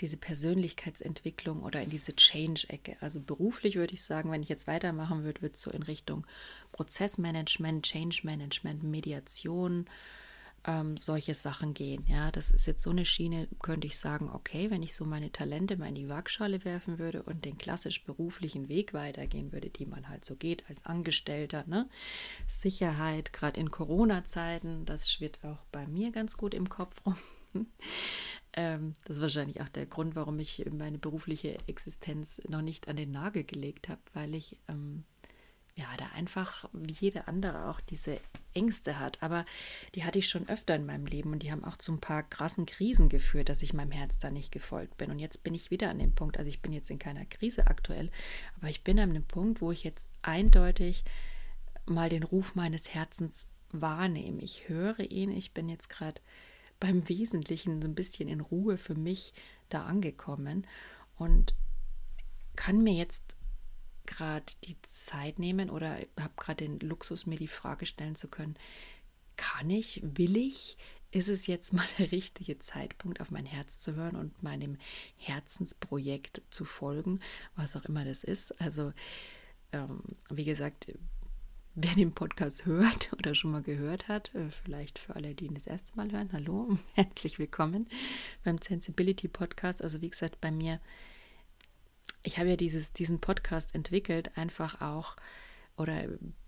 diese 0.00 0.16
Persönlichkeitsentwicklung 0.16 1.62
oder 1.62 1.82
in 1.82 1.90
diese 1.90 2.16
Change-Ecke. 2.16 2.96
Also 3.00 3.20
beruflich 3.20 3.76
würde 3.76 3.92
ich 3.92 4.02
sagen, 4.02 4.30
wenn 4.30 4.42
ich 4.42 4.48
jetzt 4.48 4.66
weitermachen 4.66 5.24
würde, 5.24 5.42
wird 5.42 5.56
es 5.56 5.60
so 5.60 5.70
in 5.70 5.82
Richtung 5.82 6.26
Prozessmanagement, 6.70 7.84
Change-Management, 7.84 8.82
Mediation, 8.82 9.86
ähm, 10.64 10.96
solche 10.96 11.34
Sachen 11.34 11.74
gehen. 11.74 12.04
Ja, 12.06 12.30
das 12.30 12.50
ist 12.50 12.66
jetzt 12.66 12.82
so 12.82 12.90
eine 12.90 13.04
Schiene, 13.04 13.48
könnte 13.60 13.86
ich 13.86 13.98
sagen, 13.98 14.30
okay, 14.32 14.70
wenn 14.70 14.82
ich 14.82 14.94
so 14.94 15.04
meine 15.04 15.32
Talente 15.32 15.76
mal 15.76 15.88
in 15.88 15.94
die 15.94 16.08
Waagschale 16.08 16.64
werfen 16.64 16.98
würde 16.98 17.22
und 17.22 17.44
den 17.44 17.58
klassisch 17.58 18.04
beruflichen 18.04 18.68
Weg 18.68 18.94
weitergehen 18.94 19.52
würde, 19.52 19.70
die 19.70 19.86
man 19.86 20.08
halt 20.08 20.24
so 20.24 20.36
geht 20.36 20.68
als 20.68 20.84
Angestellter, 20.84 21.64
ne? 21.66 21.88
Sicherheit, 22.46 23.32
gerade 23.32 23.60
in 23.60 23.70
Corona-Zeiten, 23.70 24.84
das 24.84 25.10
schwirrt 25.10 25.40
auch 25.44 25.64
bei 25.72 25.86
mir 25.86 26.12
ganz 26.12 26.36
gut 26.36 26.54
im 26.54 26.68
Kopf 26.68 27.04
rum. 27.04 27.16
ähm, 28.54 28.94
das 29.04 29.16
ist 29.16 29.22
wahrscheinlich 29.22 29.60
auch 29.60 29.68
der 29.68 29.86
Grund, 29.86 30.14
warum 30.14 30.38
ich 30.38 30.64
meine 30.70 30.98
berufliche 30.98 31.58
Existenz 31.66 32.40
noch 32.48 32.62
nicht 32.62 32.88
an 32.88 32.96
den 32.96 33.10
Nagel 33.10 33.44
gelegt 33.44 33.88
habe, 33.88 34.00
weil 34.14 34.34
ich 34.34 34.58
ähm, 34.68 35.04
ja, 35.74 35.86
da 35.96 36.06
einfach 36.14 36.68
wie 36.72 36.92
jeder 36.92 37.28
andere 37.28 37.70
auch 37.70 37.80
diese 37.80 38.20
Ängste 38.52 38.98
hat. 38.98 39.22
Aber 39.22 39.46
die 39.94 40.04
hatte 40.04 40.18
ich 40.18 40.28
schon 40.28 40.48
öfter 40.48 40.74
in 40.74 40.84
meinem 40.84 41.06
Leben 41.06 41.32
und 41.32 41.42
die 41.42 41.50
haben 41.50 41.64
auch 41.64 41.76
zu 41.76 41.92
ein 41.92 42.00
paar 42.00 42.22
krassen 42.22 42.66
Krisen 42.66 43.08
geführt, 43.08 43.48
dass 43.48 43.62
ich 43.62 43.72
meinem 43.72 43.90
Herz 43.90 44.18
da 44.18 44.30
nicht 44.30 44.52
gefolgt 44.52 44.98
bin. 44.98 45.10
Und 45.10 45.18
jetzt 45.18 45.42
bin 45.42 45.54
ich 45.54 45.70
wieder 45.70 45.88
an 45.88 45.98
dem 45.98 46.14
Punkt, 46.14 46.36
also 46.36 46.48
ich 46.48 46.60
bin 46.60 46.72
jetzt 46.72 46.90
in 46.90 46.98
keiner 46.98 47.24
Krise 47.24 47.66
aktuell, 47.68 48.10
aber 48.56 48.68
ich 48.68 48.84
bin 48.84 49.00
an 49.00 49.14
dem 49.14 49.24
Punkt, 49.24 49.60
wo 49.62 49.72
ich 49.72 49.82
jetzt 49.82 50.08
eindeutig 50.20 51.04
mal 51.86 52.10
den 52.10 52.22
Ruf 52.22 52.54
meines 52.54 52.92
Herzens 52.92 53.46
wahrnehme. 53.70 54.42
Ich 54.42 54.68
höre 54.68 55.00
ihn, 55.00 55.30
ich 55.30 55.52
bin 55.52 55.68
jetzt 55.68 55.88
gerade 55.88 56.20
beim 56.80 57.08
Wesentlichen 57.08 57.80
so 57.80 57.88
ein 57.88 57.94
bisschen 57.94 58.28
in 58.28 58.40
Ruhe 58.40 58.76
für 58.76 58.94
mich 58.94 59.32
da 59.70 59.84
angekommen 59.84 60.66
und 61.16 61.54
kann 62.56 62.82
mir 62.82 62.92
jetzt 62.92 63.36
gerade 64.06 64.52
die 64.64 64.80
Zeit 64.82 65.38
nehmen 65.38 65.70
oder 65.70 65.98
habe 66.18 66.34
gerade 66.36 66.68
den 66.68 66.80
Luxus, 66.80 67.26
mir 67.26 67.36
die 67.36 67.48
Frage 67.48 67.86
stellen 67.86 68.14
zu 68.14 68.28
können, 68.28 68.56
kann 69.36 69.70
ich, 69.70 70.00
will 70.02 70.36
ich, 70.36 70.76
ist 71.10 71.28
es 71.28 71.46
jetzt 71.46 71.72
mal 71.72 71.86
der 71.98 72.10
richtige 72.10 72.58
Zeitpunkt, 72.58 73.20
auf 73.20 73.30
mein 73.30 73.46
Herz 73.46 73.78
zu 73.78 73.94
hören 73.94 74.16
und 74.16 74.42
meinem 74.42 74.78
Herzensprojekt 75.16 76.42
zu 76.50 76.64
folgen, 76.64 77.20
was 77.54 77.76
auch 77.76 77.84
immer 77.84 78.04
das 78.04 78.24
ist. 78.24 78.58
Also, 78.60 78.92
ähm, 79.72 80.02
wie 80.30 80.44
gesagt, 80.44 80.92
wer 81.74 81.94
den 81.94 82.12
Podcast 82.12 82.66
hört 82.66 83.12
oder 83.18 83.34
schon 83.34 83.50
mal 83.50 83.62
gehört 83.62 84.08
hat, 84.08 84.34
äh, 84.34 84.50
vielleicht 84.50 84.98
für 84.98 85.14
alle, 85.14 85.34
die 85.34 85.46
ihn 85.46 85.54
das 85.54 85.66
erste 85.66 85.94
Mal 85.96 86.10
hören, 86.10 86.30
hallo, 86.32 86.78
herzlich 86.94 87.38
willkommen 87.38 87.88
beim 88.42 88.58
Sensibility 88.58 89.28
Podcast. 89.28 89.82
Also, 89.82 90.00
wie 90.00 90.10
gesagt, 90.10 90.40
bei 90.40 90.50
mir 90.50 90.80
ich 92.22 92.38
habe 92.38 92.50
ja 92.50 92.56
dieses, 92.56 92.92
diesen 92.92 93.20
Podcast 93.20 93.74
entwickelt, 93.74 94.36
einfach 94.36 94.80
auch 94.80 95.16
oder 95.76 96.04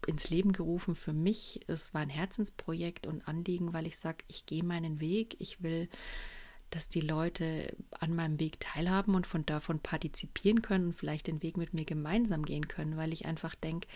ins 0.07 0.31
Leben 0.31 0.52
gerufen 0.52 0.95
für 0.95 1.12
mich. 1.12 1.61
Es 1.66 1.95
war 1.95 2.02
ein 2.02 2.11
Herzensprojekt 2.11 3.07
und 3.07 3.26
Anliegen, 3.26 3.73
weil 3.73 3.87
ich 3.87 3.97
sage, 3.97 4.19
ich 4.28 4.47
gehe 4.47 4.62
meinen 4.62 5.00
Weg. 5.00 5.37
Ich 5.40 5.62
will, 5.62 5.88
dass 6.71 6.88
die 6.88 7.00
Leute 7.00 7.75
an 8.00 8.14
meinem 8.14 8.38
Weg 8.38 8.61
teilhaben 8.61 9.14
und 9.14 9.26
von 9.26 9.47
davon 9.47 9.81
partizipieren 9.81 10.61
können 10.61 10.88
und 10.88 10.97
vielleicht 10.97 11.26
den 11.26 11.43
Weg 11.43 11.57
mit 11.57 11.73
mir 11.73 11.85
gemeinsam 11.85 12.45
gehen 12.45 12.69
können, 12.69 12.97
weil 12.97 13.12
ich 13.12 13.26
einfach 13.26 13.54
denke, 13.54 13.88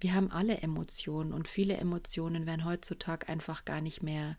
wir 0.00 0.14
haben 0.14 0.30
alle 0.30 0.58
Emotionen 0.58 1.32
und 1.32 1.48
viele 1.48 1.76
Emotionen 1.76 2.46
werden 2.46 2.64
heutzutage 2.64 3.28
einfach 3.28 3.64
gar 3.64 3.80
nicht 3.80 4.02
mehr 4.02 4.36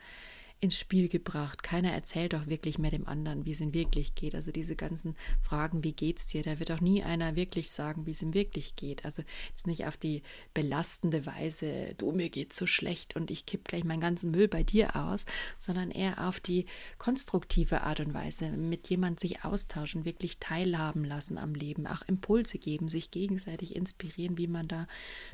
ins 0.61 0.77
Spiel 0.77 1.09
gebracht. 1.09 1.63
Keiner 1.63 1.91
erzählt 1.91 2.33
doch 2.33 2.45
wirklich 2.45 2.77
mehr 2.77 2.91
dem 2.91 3.07
anderen, 3.07 3.45
wie 3.45 3.51
es 3.51 3.59
ihm 3.59 3.73
wirklich 3.73 4.13
geht. 4.13 4.35
Also 4.35 4.51
diese 4.51 4.75
ganzen 4.75 5.15
Fragen, 5.41 5.83
wie 5.83 5.91
geht's 5.91 6.27
dir? 6.27 6.43
Da 6.43 6.59
wird 6.59 6.71
auch 6.71 6.81
nie 6.81 7.01
einer 7.01 7.35
wirklich 7.35 7.71
sagen, 7.71 8.05
wie 8.05 8.11
es 8.11 8.21
ihm 8.21 8.35
wirklich 8.35 8.75
geht. 8.75 9.03
Also 9.03 9.23
jetzt 9.49 9.65
nicht 9.65 9.87
auf 9.87 9.97
die 9.97 10.21
belastende 10.53 11.25
Weise, 11.25 11.95
du, 11.97 12.11
mir 12.11 12.29
geht's 12.29 12.57
so 12.57 12.67
schlecht 12.67 13.15
und 13.15 13.31
ich 13.31 13.47
kipp 13.47 13.67
gleich 13.67 13.83
meinen 13.83 14.01
ganzen 14.01 14.29
Müll 14.29 14.47
bei 14.47 14.61
dir 14.61 14.95
aus, 14.95 15.25
sondern 15.57 15.89
eher 15.89 16.27
auf 16.27 16.39
die 16.39 16.67
konstruktive 16.99 17.81
Art 17.81 17.99
und 17.99 18.13
Weise, 18.13 18.51
mit 18.51 18.87
jemand 18.87 19.19
sich 19.19 19.43
austauschen, 19.43 20.05
wirklich 20.05 20.37
teilhaben 20.37 21.03
lassen 21.03 21.39
am 21.39 21.55
Leben, 21.55 21.87
auch 21.87 22.03
Impulse 22.03 22.59
geben, 22.59 22.87
sich 22.87 23.09
gegenseitig 23.09 23.75
inspirieren, 23.75 24.37
wie 24.37 24.47
man 24.47 24.67
da 24.67 24.85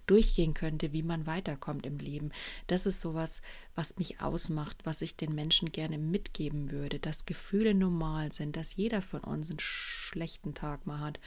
durchgehen 0.06 0.54
könnte, 0.54 0.94
wie 0.94 1.04
man 1.04 1.28
weiterkommt 1.28 1.86
im 1.86 1.98
Leben. 1.98 2.32
Das 2.68 2.86
ist 2.86 3.02
sowas, 3.02 3.42
was 3.78 3.98
mich 3.98 4.22
ausmacht, 4.22 4.78
was 4.86 5.04
ich 5.04 5.16
den 5.16 5.36
Menschen 5.36 5.72
gerne 5.72 6.00
mitgeben 6.00 6.72
würde, 6.72 7.00
dass 7.00 7.28
Gefühle 7.28 7.76
normal 7.76 8.32
sind, 8.32 8.56
dass 8.56 8.76
jeder 8.76 9.04
von 9.04 9.22
uns 9.22 9.52
einen 9.52 9.60
schlechten 9.60 10.56
Tag 10.56 10.88
mal 10.88 11.00
hat 11.00 11.20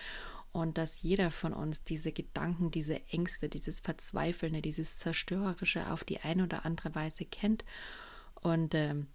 und 0.50 0.76
dass 0.76 1.00
jeder 1.00 1.30
von 1.30 1.52
uns 1.52 1.84
diese 1.84 2.10
Gedanken, 2.10 2.72
diese 2.72 3.06
Ängste, 3.06 3.48
dieses 3.48 3.78
Verzweifelnde, 3.78 4.62
dieses 4.62 4.98
Zerstörerische 4.98 5.92
auf 5.92 6.02
die 6.02 6.20
eine 6.20 6.42
oder 6.42 6.66
andere 6.66 6.92
Weise 6.96 7.24
kennt. 7.24 7.64
Und 8.34 8.74
ähm, 8.74 9.06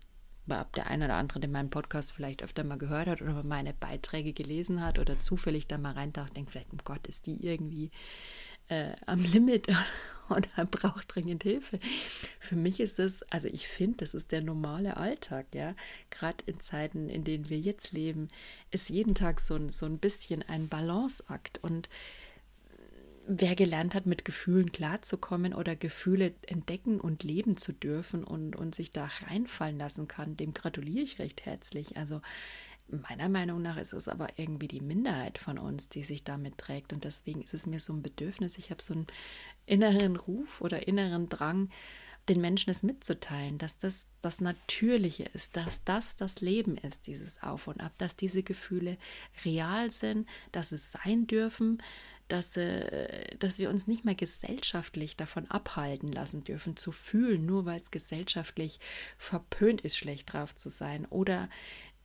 der 0.48 0.88
eine 0.88 1.06
oder 1.06 1.16
andere, 1.16 1.42
der 1.42 1.50
meinen 1.50 1.70
Podcast 1.70 2.14
vielleicht 2.14 2.42
öfter 2.42 2.64
mal 2.64 2.78
gehört 2.78 3.08
hat 3.08 3.22
oder 3.22 3.44
meine 3.44 3.74
Beiträge 3.74 4.32
gelesen 4.32 4.82
hat 4.82 4.98
oder 4.98 5.20
zufällig 5.20 5.68
da 5.68 5.78
mal 5.78 5.94
reintaucht, 5.94 6.38
denkt 6.38 6.52
vielleicht, 6.52 6.72
um 6.72 6.80
Gott, 6.86 7.06
ist 7.08 7.26
die 7.26 7.46
irgendwie 7.46 7.92
äh, 8.70 8.94
am 9.06 9.22
Limit 9.24 9.68
oder 10.30 10.66
braucht 10.66 11.14
dringend 11.14 11.44
Hilfe. 11.44 11.80
Für 12.40 12.56
mich 12.56 12.80
ist 12.80 13.00
es, 13.00 13.24
also 13.32 13.48
ich 13.48 13.68
finde, 13.68 13.98
das 13.98 14.14
ist 14.14 14.32
der 14.32 14.42
normale 14.42 14.98
Alltag, 14.98 15.48
ja. 15.54 15.76
Gerade 16.10 16.44
in 16.46 16.60
Zeiten, 16.60 17.10
in 17.10 17.24
denen 17.24 17.50
wir 17.50 17.60
jetzt 17.60 17.92
leben, 17.92 18.30
ist 18.72 18.90
jeden 18.90 19.16
Tag 19.16 19.40
so 19.40 19.56
ein, 19.56 19.70
so 19.70 19.86
ein 19.86 19.98
bisschen 19.98 20.44
ein 20.44 20.68
Balanceakt. 20.68 21.64
Und 21.64 21.90
wer 23.28 23.56
gelernt 23.56 23.96
hat, 23.96 24.06
mit 24.06 24.26
Gefühlen 24.26 24.72
klarzukommen 24.72 25.54
oder 25.54 25.76
Gefühle 25.76 26.34
entdecken 26.46 27.00
und 27.00 27.24
leben 27.24 27.58
zu 27.58 27.74
dürfen 27.74 28.24
und, 28.24 28.56
und 28.56 28.76
sich 28.76 28.92
da 28.92 29.10
reinfallen 29.28 29.78
lassen 29.78 30.08
kann, 30.08 30.38
dem 30.38 30.54
gratuliere 30.54 31.04
ich 31.04 31.20
recht 31.20 31.46
herzlich. 31.46 31.98
Also 31.98 32.22
Meiner 32.88 33.30
Meinung 33.30 33.64
nach 33.64 33.78
ist 33.78 33.94
es 33.94 34.08
aber 34.08 34.28
irgendwie 34.38 34.68
die 34.68 34.82
Minderheit 34.82 35.40
von 35.40 35.58
uns, 35.58 35.90
die 35.90 36.04
sich 36.04 36.24
damit 36.24 36.60
trägt. 36.60 36.94
Und 36.94 37.04
deswegen 37.04 37.42
ist 37.42 37.56
es 37.56 37.66
mir 37.66 37.80
so 37.80 37.94
ein 37.94 38.04
Bedürfnis. 38.04 38.60
Ich 38.60 38.70
habe 38.70 38.84
so 38.84 38.94
einen 38.94 39.08
inneren 39.66 40.16
Ruf 40.16 40.62
oder 40.62 40.88
inneren 40.88 41.30
Drang, 41.30 41.70
den 42.30 42.42
Menschen 42.42 42.72
es 42.72 42.82
mitzuteilen, 42.82 43.58
dass 43.58 43.78
das 43.78 44.08
das 44.22 44.42
Natürliche 44.42 45.24
ist, 45.34 45.56
dass 45.56 45.84
das 45.84 46.16
das 46.16 46.42
Leben 46.42 46.78
ist, 46.78 47.06
dieses 47.08 47.42
Auf 47.44 47.68
und 47.68 47.82
Ab, 47.82 47.94
dass 48.00 48.16
diese 48.16 48.42
Gefühle 48.42 48.98
real 49.44 49.92
sind, 49.92 50.28
dass 50.52 50.72
es 50.72 50.92
sein 50.92 51.28
dürfen, 51.28 51.84
dass, 52.28 52.58
äh, 52.58 53.38
dass 53.38 53.60
wir 53.60 53.70
uns 53.70 53.86
nicht 53.86 54.06
mehr 54.06 54.16
gesellschaftlich 54.16 55.16
davon 55.16 55.50
abhalten 55.52 56.12
lassen 56.12 56.44
dürfen, 56.44 56.76
zu 56.76 56.92
fühlen, 56.92 57.46
nur 57.46 57.66
weil 57.66 57.80
es 57.80 57.92
gesellschaftlich 57.92 58.80
verpönt 59.18 59.82
ist, 59.82 59.98
schlecht 59.98 60.34
drauf 60.34 60.56
zu 60.56 60.70
sein 60.70 61.06
oder 61.06 61.50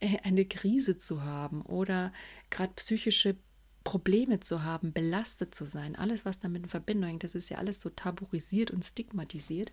äh, 0.00 0.19
eine 0.23 0.45
Krise 0.45 0.99
zu 0.99 1.23
haben 1.23 1.62
oder 1.62 2.12
gerade 2.50 2.75
psychische 2.76 3.37
Probleme 3.85 4.41
zu 4.41 4.63
haben, 4.63 4.93
belastet 4.93 5.55
zu 5.55 5.65
sein, 5.65 5.97
alles, 5.97 6.25
was 6.25 6.39
damit 6.39 6.65
in 6.65 6.69
Verbindung 6.69 7.09
hängt, 7.09 7.25
das 7.25 7.35
ist 7.35 7.49
ja 7.49 7.59
alles 7.59 7.81
so 7.81 7.91
tabuisiert 7.91 8.71
und 8.71 8.85
stigmatisiert. 8.85 9.73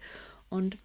Und 0.49 0.77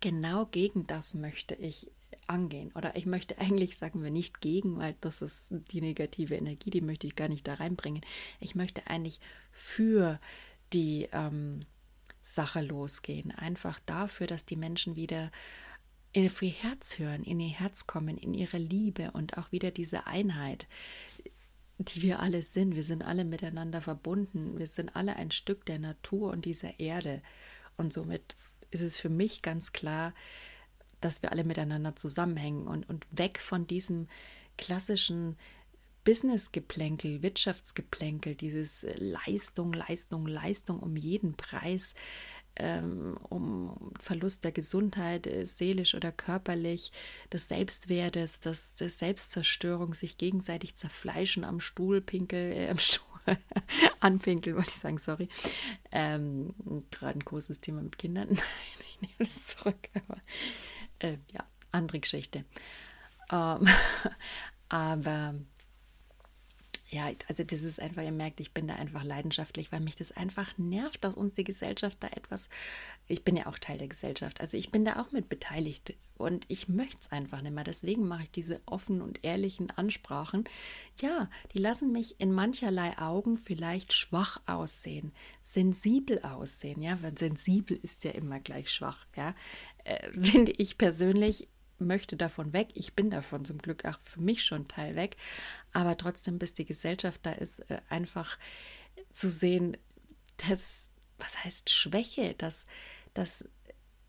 genau 0.00 0.46
gegen 0.46 0.86
das 0.86 1.14
möchte 1.14 1.54
ich 1.54 1.90
angehen. 2.26 2.70
Oder 2.74 2.96
ich 2.96 3.06
möchte 3.06 3.38
eigentlich, 3.38 3.76
sagen 3.76 4.02
wir 4.02 4.10
nicht 4.10 4.40
gegen, 4.40 4.78
weil 4.78 4.94
das 5.00 5.20
ist 5.20 5.52
die 5.72 5.80
negative 5.80 6.36
Energie, 6.36 6.70
die 6.70 6.80
möchte 6.80 7.06
ich 7.06 7.16
gar 7.16 7.28
nicht 7.28 7.46
da 7.46 7.54
reinbringen. 7.54 8.02
Ich 8.38 8.54
möchte 8.54 8.86
eigentlich 8.86 9.20
für 9.50 10.20
die 10.72 11.08
ähm, 11.12 11.66
Sache 12.22 12.60
losgehen. 12.60 13.32
Einfach 13.32 13.80
dafür, 13.84 14.26
dass 14.26 14.44
die 14.44 14.56
Menschen 14.56 14.96
wieder 14.96 15.30
in 16.12 16.24
ihr 16.24 16.50
Herz 16.50 16.98
hören, 16.98 17.22
in 17.22 17.40
ihr 17.40 17.50
Herz 17.50 17.86
kommen, 17.86 18.16
in 18.16 18.34
ihre 18.34 18.58
Liebe 18.58 19.10
und 19.12 19.38
auch 19.38 19.52
wieder 19.52 19.70
diese 19.70 20.06
Einheit, 20.06 20.66
die 21.88 22.02
wir 22.02 22.20
alle 22.20 22.42
sind. 22.42 22.76
Wir 22.76 22.84
sind 22.84 23.02
alle 23.02 23.24
miteinander 23.24 23.80
verbunden. 23.80 24.58
Wir 24.58 24.66
sind 24.66 24.94
alle 24.94 25.16
ein 25.16 25.30
Stück 25.30 25.64
der 25.64 25.78
Natur 25.78 26.30
und 26.30 26.44
dieser 26.44 26.78
Erde. 26.78 27.22
Und 27.76 27.92
somit 27.92 28.36
ist 28.70 28.82
es 28.82 28.98
für 28.98 29.08
mich 29.08 29.40
ganz 29.40 29.72
klar, 29.72 30.14
dass 31.00 31.22
wir 31.22 31.32
alle 31.32 31.44
miteinander 31.44 31.96
zusammenhängen 31.96 32.66
und, 32.66 32.88
und 32.88 33.06
weg 33.10 33.38
von 33.38 33.66
diesem 33.66 34.08
klassischen 34.58 35.38
Business-Geplänkel, 36.04 37.22
Wirtschaftsgeplänkel, 37.22 38.34
dieses 38.34 38.86
Leistung, 38.96 39.72
Leistung, 39.72 40.26
Leistung 40.26 40.80
um 40.80 40.96
jeden 40.96 41.34
Preis 41.34 41.94
ähm, 42.60 43.16
um 43.28 43.92
Verlust 43.98 44.44
der 44.44 44.52
Gesundheit, 44.52 45.26
äh, 45.26 45.46
seelisch 45.46 45.94
oder 45.94 46.12
körperlich, 46.12 46.92
des 47.32 47.48
Selbstwertes, 47.48 48.40
das, 48.40 48.74
der 48.74 48.90
Selbstzerstörung, 48.90 49.94
sich 49.94 50.18
gegenseitig 50.18 50.76
zerfleischen 50.76 51.44
am 51.44 51.60
Stuhl, 51.60 52.00
Pinkel, 52.00 52.52
äh, 52.52 52.68
am 52.68 52.78
Stuhl, 52.78 53.06
anpinkeln, 54.00 54.56
wollte 54.56 54.70
ich 54.70 54.74
sagen, 54.74 54.98
sorry. 54.98 55.28
Ähm, 55.90 56.54
Gerade 56.90 57.18
ein 57.18 57.24
großes 57.24 57.60
Thema 57.60 57.82
mit 57.82 57.98
Kindern. 57.98 58.28
Nein, 58.30 58.38
ich 58.82 59.00
nehme 59.00 59.14
es 59.18 59.46
zurück, 59.46 59.88
aber 59.94 60.20
äh, 60.98 61.16
ja, 61.32 61.44
andere 61.72 62.00
Geschichte. 62.00 62.44
Ähm, 63.32 63.66
aber 64.68 65.34
ja, 66.90 67.08
also 67.28 67.44
das 67.44 67.62
ist 67.62 67.80
einfach, 67.80 68.02
ihr 68.02 68.10
merkt, 68.10 68.40
ich 68.40 68.52
bin 68.52 68.66
da 68.66 68.74
einfach 68.74 69.04
leidenschaftlich, 69.04 69.70
weil 69.70 69.80
mich 69.80 69.94
das 69.94 70.10
einfach 70.12 70.58
nervt, 70.58 71.04
dass 71.04 71.16
uns 71.16 71.34
die 71.34 71.44
Gesellschaft 71.44 71.98
da 72.00 72.08
etwas, 72.08 72.48
ich 73.06 73.22
bin 73.22 73.36
ja 73.36 73.46
auch 73.46 73.58
Teil 73.58 73.78
der 73.78 73.86
Gesellschaft, 73.86 74.40
also 74.40 74.56
ich 74.56 74.72
bin 74.72 74.84
da 74.84 75.00
auch 75.00 75.12
mit 75.12 75.28
beteiligt 75.28 75.94
und 76.16 76.44
ich 76.48 76.68
möchte 76.68 76.98
es 77.00 77.12
einfach 77.12 77.42
nicht 77.42 77.54
mehr. 77.54 77.64
Deswegen 77.64 78.08
mache 78.08 78.24
ich 78.24 78.30
diese 78.32 78.60
offenen 78.66 79.02
und 79.02 79.24
ehrlichen 79.24 79.70
Ansprachen. 79.70 80.44
Ja, 81.00 81.30
die 81.54 81.58
lassen 81.58 81.92
mich 81.92 82.20
in 82.20 82.32
mancherlei 82.32 82.98
Augen 82.98 83.38
vielleicht 83.38 83.92
schwach 83.92 84.40
aussehen, 84.46 85.12
sensibel 85.42 86.20
aussehen, 86.22 86.82
ja, 86.82 87.00
weil 87.02 87.16
sensibel 87.16 87.76
ist 87.76 88.02
ja 88.02 88.10
immer 88.10 88.40
gleich 88.40 88.70
schwach, 88.70 89.06
ja, 89.16 89.34
äh, 89.84 90.10
finde 90.20 90.52
ich 90.52 90.76
persönlich 90.76 91.48
möchte 91.80 92.16
davon 92.16 92.52
weg. 92.52 92.68
Ich 92.74 92.94
bin 92.94 93.10
davon 93.10 93.44
zum 93.44 93.58
Glück 93.58 93.84
auch 93.84 93.98
für 94.04 94.20
mich 94.20 94.44
schon 94.44 94.68
Teil 94.68 94.96
weg. 94.96 95.16
Aber 95.72 95.96
trotzdem, 95.96 96.38
bis 96.38 96.54
die 96.54 96.64
Gesellschaft 96.64 97.20
da 97.24 97.32
ist, 97.32 97.60
äh, 97.70 97.80
einfach 97.88 98.38
zu 99.10 99.28
sehen, 99.28 99.76
dass 100.48 100.90
was 101.18 101.44
heißt 101.44 101.70
Schwäche, 101.70 102.34
dass, 102.38 102.66
dass 103.14 103.44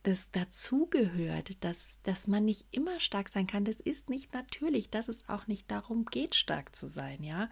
das 0.03 0.31
dazugehört, 0.31 1.63
dass, 1.63 1.99
dass 2.03 2.27
man 2.27 2.43
nicht 2.43 2.65
immer 2.71 2.99
stark 2.99 3.29
sein 3.29 3.45
kann. 3.45 3.65
Das 3.65 3.79
ist 3.79 4.09
nicht 4.09 4.33
natürlich, 4.33 4.89
dass 4.89 5.07
es 5.07 5.29
auch 5.29 5.45
nicht 5.45 5.69
darum 5.69 6.05
geht, 6.05 6.33
stark 6.33 6.75
zu 6.75 6.87
sein, 6.87 7.23
ja. 7.23 7.49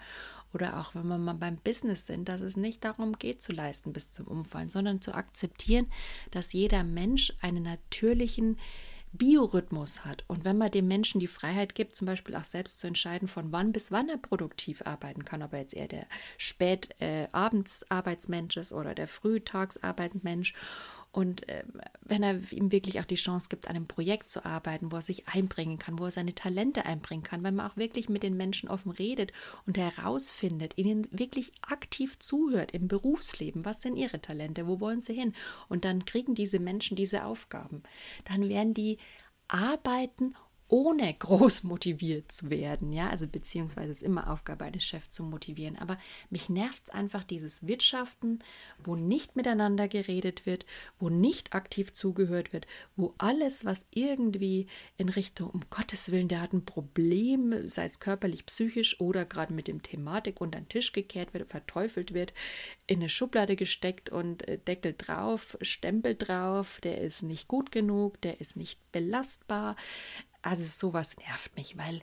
Oder 0.52 0.80
auch 0.80 0.96
wenn 0.96 1.08
wir 1.08 1.20
mal 1.20 1.36
beim 1.36 1.58
Business 1.58 2.08
sind, 2.08 2.28
dass 2.28 2.42
es 2.42 2.58
nicht 2.58 2.84
darum 2.84 3.20
geht, 3.20 3.44
zu 3.44 3.52
leisten 3.52 3.94
bis 3.94 4.10
zum 4.10 4.26
Umfallen, 4.26 4.70
sondern 4.70 5.00
zu 5.00 5.14
akzeptieren, 5.14 5.92
dass 6.32 6.54
jeder 6.54 6.84
Mensch 6.84 7.34
einen 7.42 7.64
natürlichen 7.64 8.58
Biorhythmus 9.12 10.06
hat. 10.06 10.24
Und 10.28 10.46
wenn 10.46 10.58
man 10.58 10.72
dem 10.72 10.88
Menschen 10.88 11.20
die 11.20 11.28
Freiheit 11.28 11.75
gibt, 11.75 11.96
zum 11.96 12.08
Beispiel 12.08 12.36
auch 12.36 12.44
selbst 12.44 12.80
zu 12.80 12.88
entscheiden, 12.88 13.28
von 13.28 13.51
wann 13.51 13.72
bis 13.72 13.92
wann 13.92 14.10
er 14.10 14.18
produktiv 14.18 14.82
arbeiten 14.86 15.25
kann, 15.25 15.44
ob 15.44 15.54
er 15.54 15.60
jetzt 15.60 15.74
eher 15.74 15.88
der 15.88 16.06
Spät-Abends-Arbeitsmensch 16.38 18.58
äh, 18.58 18.60
ist 18.60 18.74
oder 18.74 18.94
der 18.96 19.08
Frühtagsarbeitmensch 19.08 20.54
und 21.12 21.50
äh, 21.50 21.63
wenn 22.01 22.22
er 22.22 22.39
ihm 22.51 22.72
wirklich 22.72 23.00
auch 23.00 23.06
die 23.06 23.16
Chance 23.16 23.50
gibt, 23.50 23.68
an 23.68 23.75
einem 23.75 23.88
Projekt 23.88 24.30
zu 24.30 24.46
arbeiten, 24.46 24.92
wo 24.92 24.98
er 24.98 25.01
sich 25.01 25.28
einbringen 25.28 25.80
kann, 25.80 25.98
wo 25.98 26.06
er 26.06 26.12
seine 26.12 26.36
Talente 26.36 26.86
einbringen 26.86 27.24
kann, 27.24 27.44
wenn 27.44 27.56
man 27.56 27.70
auch 27.70 27.78
wirklich 27.78 28.10
mit 28.10 28.22
den 28.22 28.38
Menschen 28.38 28.70
offen 28.70 28.92
redet 28.92 29.32
und 29.66 29.78
herausfindet, 29.78 30.78
ihnen 30.78 31.08
wirklich 31.12 31.51
aktiv 31.62 32.20
zuhört 32.20 32.72
im 32.72 32.88
Berufsleben, 32.88 33.66
was 33.66 33.82
sind 33.82 33.96
ihre 33.96 34.22
Talente, 34.22 34.68
wo 34.68 34.80
wollen 34.80 35.01
sie 35.01 35.16
hin? 35.16 35.34
Und 35.68 35.84
dann 35.84 36.06
kriegen 36.06 36.36
diese 36.36 36.60
Menschen 36.60 36.96
diese 36.96 37.25
Aufgaben. 37.25 37.82
Dann 38.25 38.48
werden 38.48 38.75
die 38.75 38.98
arbeiten 39.48 40.36
ohne 40.70 41.14
groß 41.20 41.64
motiviert 41.64 42.32
zu 42.32 42.50
werden, 42.50 42.94
ja, 42.94 43.10
also 43.10 43.28
beziehungsweise 43.28 43.92
ist 43.92 44.04
immer 44.04 44.32
Aufgabe 44.32 44.66
eines 44.66 44.84
Chefs 44.84 45.12
zu 45.12 45.24
motivieren, 45.24 45.78
aber 45.78 45.98
mich 46.30 46.48
nervt 46.48 46.84
es 46.86 46.94
einfach 46.94 47.24
dieses 47.24 47.68
Wirtschaften, 47.68 48.40
wo 48.84 48.96
nicht 48.96 49.36
miteinander 49.36 49.88
geredet 49.88 50.46
wird, 50.46 50.66
wo 51.00 51.10
nicht 51.10 51.54
aktiv 51.54 51.94
zugehört 51.94 52.54
wird, 52.54 52.68
wo 52.96 53.14
alles, 53.18 53.66
was 53.66 53.86
irgendwie 53.94 54.68
in 54.98 55.10
Richtung, 55.10 55.50
um 55.50 55.62
Gottes 55.70 56.12
Willen, 56.12 56.28
der 56.28 56.42
hat 56.42 56.54
ein 56.54 56.66
Problem, 56.66 57.68
sei 57.68 57.86
es 57.86 58.00
körperlich, 58.00 58.46
psychisch 58.46 59.02
oder 59.02 59.26
gerade 59.26 59.54
mit 59.54 59.68
dem 59.68 59.82
Thematik 59.82 60.40
unter 60.40 60.60
den 60.60 60.70
Tisch 60.70 60.94
gekehrt 60.94 61.34
wird, 61.34 61.50
verteufelt 61.50 62.14
wird, 62.14 62.34
in 62.86 63.00
eine 63.00 63.10
Schublade 63.10 63.56
gesteckt 63.56 64.10
und 64.10 64.48
äh, 64.48 64.60
Deckel 64.60 64.94
drauf, 64.98 65.58
Stempel 65.62 66.16
drauf, 66.16 66.80
der 66.84 67.02
ist 67.02 67.24
nicht 67.24 67.48
gut 67.48 67.72
genug, 67.72 68.22
der 68.22 68.40
ist 68.40 68.56
nicht 68.56 68.80
belastbar, 68.92 69.76
also 70.41 70.63
sowas 70.63 71.17
nervt 71.17 71.55
mich, 71.55 71.77
weil 71.77 72.01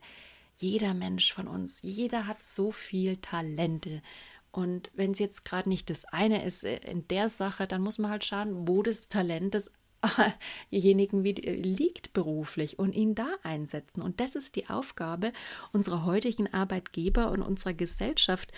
jeder 0.56 0.94
Mensch 0.94 1.32
von 1.32 1.48
uns, 1.48 1.82
jeder 1.82 2.26
hat 2.26 2.42
so 2.42 2.72
viel 2.72 3.18
Talente. 3.18 4.02
Und 4.50 4.90
wenn 4.94 5.10
es 5.10 5.18
jetzt 5.18 5.44
gerade 5.44 5.68
nicht 5.68 5.90
das 5.90 6.06
eine 6.06 6.44
ist 6.44 6.64
äh, 6.64 6.76
in 6.78 7.06
der 7.08 7.28
Sache, 7.28 7.66
dann 7.66 7.82
muss 7.82 7.98
man 7.98 8.10
halt 8.10 8.24
schauen, 8.24 8.66
wo 8.66 8.82
das 8.82 9.02
Talent 9.02 9.54
des 9.54 9.70
denjenigen 10.72 11.24
liegt 11.24 12.12
beruflich 12.12 12.78
und 12.78 12.94
ihn 12.94 13.14
da 13.14 13.28
einsetzen. 13.42 14.02
Und 14.02 14.20
das 14.20 14.34
ist 14.34 14.56
die 14.56 14.68
Aufgabe 14.68 15.32
unserer 15.72 16.04
heutigen 16.04 16.52
Arbeitgeber 16.52 17.30
und 17.30 17.42
unserer 17.42 17.74
Gesellschaft, 17.74 18.52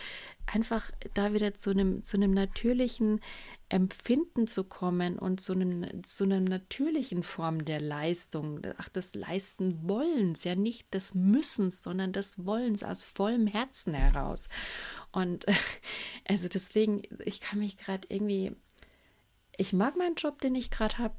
einfach 0.46 0.90
da 1.14 1.32
wieder 1.32 1.54
zu 1.54 1.70
einem, 1.70 2.04
zu 2.04 2.16
einem 2.16 2.32
natürlichen 2.32 3.20
Empfinden 3.68 4.46
zu 4.46 4.64
kommen 4.64 5.18
und 5.18 5.40
zu, 5.40 5.52
einem, 5.52 6.02
zu 6.02 6.24
einer 6.24 6.40
natürlichen 6.40 7.22
Form 7.22 7.64
der 7.66 7.80
Leistung, 7.80 8.62
ach, 8.78 8.88
des 8.88 9.14
Leisten 9.14 9.88
Wollens, 9.88 10.44
ja 10.44 10.54
nicht 10.54 10.92
des 10.94 11.14
Müssens, 11.14 11.82
sondern 11.82 12.12
des 12.12 12.46
Wollens 12.46 12.82
aus 12.82 13.04
vollem 13.04 13.46
Herzen 13.46 13.92
heraus. 13.92 14.48
Und 15.12 15.44
also 16.26 16.48
deswegen, 16.48 17.02
ich 17.24 17.40
kann 17.40 17.58
mich 17.58 17.76
gerade 17.76 18.08
irgendwie, 18.08 18.56
ich 19.58 19.72
mag 19.72 19.96
meinen 19.96 20.14
Job, 20.14 20.40
den 20.40 20.54
ich 20.54 20.70
gerade 20.70 20.96
habe, 20.98 21.16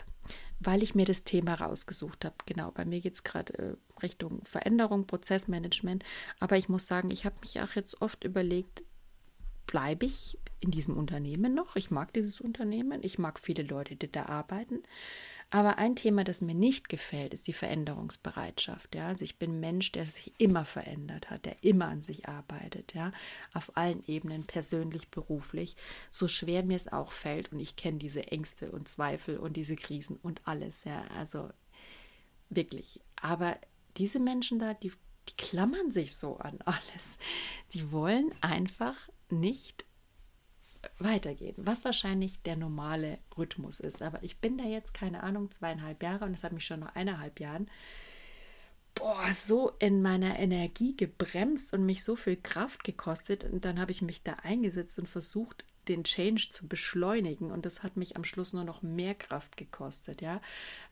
weil 0.60 0.82
ich 0.82 0.96
mir 0.96 1.06
das 1.06 1.24
Thema 1.24 1.56
rausgesucht 1.56 2.26
habe. 2.26 2.36
Genau, 2.46 2.72
bei 2.72 2.86
mir 2.86 3.02
geht 3.02 3.14
es 3.14 3.24
gerade 3.24 3.54
äh, 3.58 4.02
Richtung 4.02 4.42
Veränderung, 4.46 5.06
Prozessmanagement. 5.06 6.04
Aber 6.40 6.58
ich 6.58 6.70
muss 6.70 6.88
sagen, 6.88 7.12
ich 7.12 7.26
habe 7.26 7.36
mich 7.42 7.62
auch 7.62 7.76
jetzt 7.76 8.02
oft 8.02 8.24
überlegt, 8.24 8.84
bleibe 9.68 10.06
ich 10.06 10.40
in 10.62 10.72
diesem 10.72 10.98
Unternehmen 10.98 11.54
noch? 11.54 11.76
Ich 11.76 11.92
mag 11.92 12.14
dieses 12.14 12.42
Unternehmen, 12.42 13.04
ich 13.04 13.20
mag 13.20 13.40
viele 13.40 13.64
Leute, 13.64 13.96
die 13.96 14.12
da 14.12 14.26
arbeiten. 14.26 14.82
Aber 15.52 15.80
ein 15.80 15.96
Thema, 15.96 16.24
das 16.24 16.42
mir 16.42 16.54
nicht 16.54 16.90
gefällt, 16.90 17.34
ist 17.34 17.48
die 17.48 17.54
Veränderungsbereitschaft. 17.54 18.94
Ja? 18.94 19.08
Also 19.08 19.26
ich 19.26 19.40
bin 19.40 19.60
Mensch, 19.60 19.92
der 19.92 20.06
sich 20.06 20.40
immer 20.40 20.64
verändert 20.64 21.32
hat, 21.32 21.46
der 21.46 21.64
immer 21.64 21.88
an 21.88 22.04
sich 22.04 22.30
arbeitet, 22.30 22.94
ja, 22.94 23.12
auf 23.54 23.76
allen 23.76 24.04
Ebenen, 24.06 24.46
persönlich, 24.46 25.10
beruflich, 25.10 25.76
so 26.12 26.28
schwer 26.28 26.64
mir 26.64 26.78
es 26.78 26.92
auch 26.92 27.12
fällt. 27.12 27.52
Und 27.52 27.60
ich 27.60 27.76
kenne 27.76 27.98
diese 27.98 28.28
Ängste 28.28 28.72
und 28.72 28.88
Zweifel 28.88 29.38
und 29.38 29.58
diese 29.58 29.76
Krisen 29.76 30.18
und 30.18 30.42
alles, 30.46 30.84
ja. 30.84 31.04
Also 31.18 31.50
wirklich. 32.50 33.02
Aber 33.20 33.58
diese 33.98 34.20
Menschen 34.20 34.60
da, 34.60 34.76
die, 34.76 34.92
die 35.30 35.36
klammern 35.36 35.90
sich 35.90 36.16
so 36.16 36.38
an 36.38 36.60
alles. 36.66 37.18
Die 37.74 37.92
wollen 37.92 38.34
einfach 38.42 38.96
nicht 39.32 39.86
weitergehen, 40.98 41.56
was 41.58 41.86
wahrscheinlich 41.86 42.42
der 42.44 42.56
normale 42.56 43.20
Rhythmus 43.38 43.80
ist. 43.80 44.02
Aber 44.02 44.24
ich 44.24 44.38
bin 44.38 44.58
da 44.58 44.64
jetzt, 44.64 44.94
keine 44.94 45.24
Ahnung, 45.24 45.52
zweieinhalb 45.52 46.02
Jahre 46.04 46.26
und 46.26 46.34
das 46.34 46.44
hat 46.44 46.54
mich 46.54 46.66
schon 46.66 46.82
nach 46.82 46.96
eineinhalb 46.96 47.40
Jahren 47.40 47.70
boah, 49.00 49.34
so 49.34 49.72
in 49.80 50.02
meiner 50.02 50.40
Energie 50.40 50.96
gebremst 50.96 51.74
und 51.74 51.86
mich 51.86 52.04
so 52.04 52.16
viel 52.16 52.36
Kraft 52.36 52.84
gekostet. 52.84 53.46
Und 53.46 53.66
dann 53.66 53.80
habe 53.80 53.92
ich 53.92 54.02
mich 54.02 54.24
da 54.24 54.34
eingesetzt 54.44 55.00
und 55.00 55.08
versucht, 55.08 55.64
den 55.88 56.04
Change 56.04 56.50
zu 56.52 56.68
beschleunigen. 56.68 57.52
Und 57.52 57.66
das 57.66 57.82
hat 57.82 57.98
mich 57.98 58.16
am 58.16 58.24
Schluss 58.24 58.54
nur 58.54 58.66
noch 58.66 58.82
mehr 58.82 59.16
Kraft 59.16 59.58
gekostet, 59.58 60.22
ja. 60.22 60.42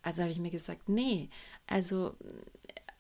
Also 0.01 0.21
habe 0.21 0.31
ich 0.31 0.39
mir 0.39 0.51
gesagt, 0.51 0.89
nee, 0.89 1.29
also 1.67 2.15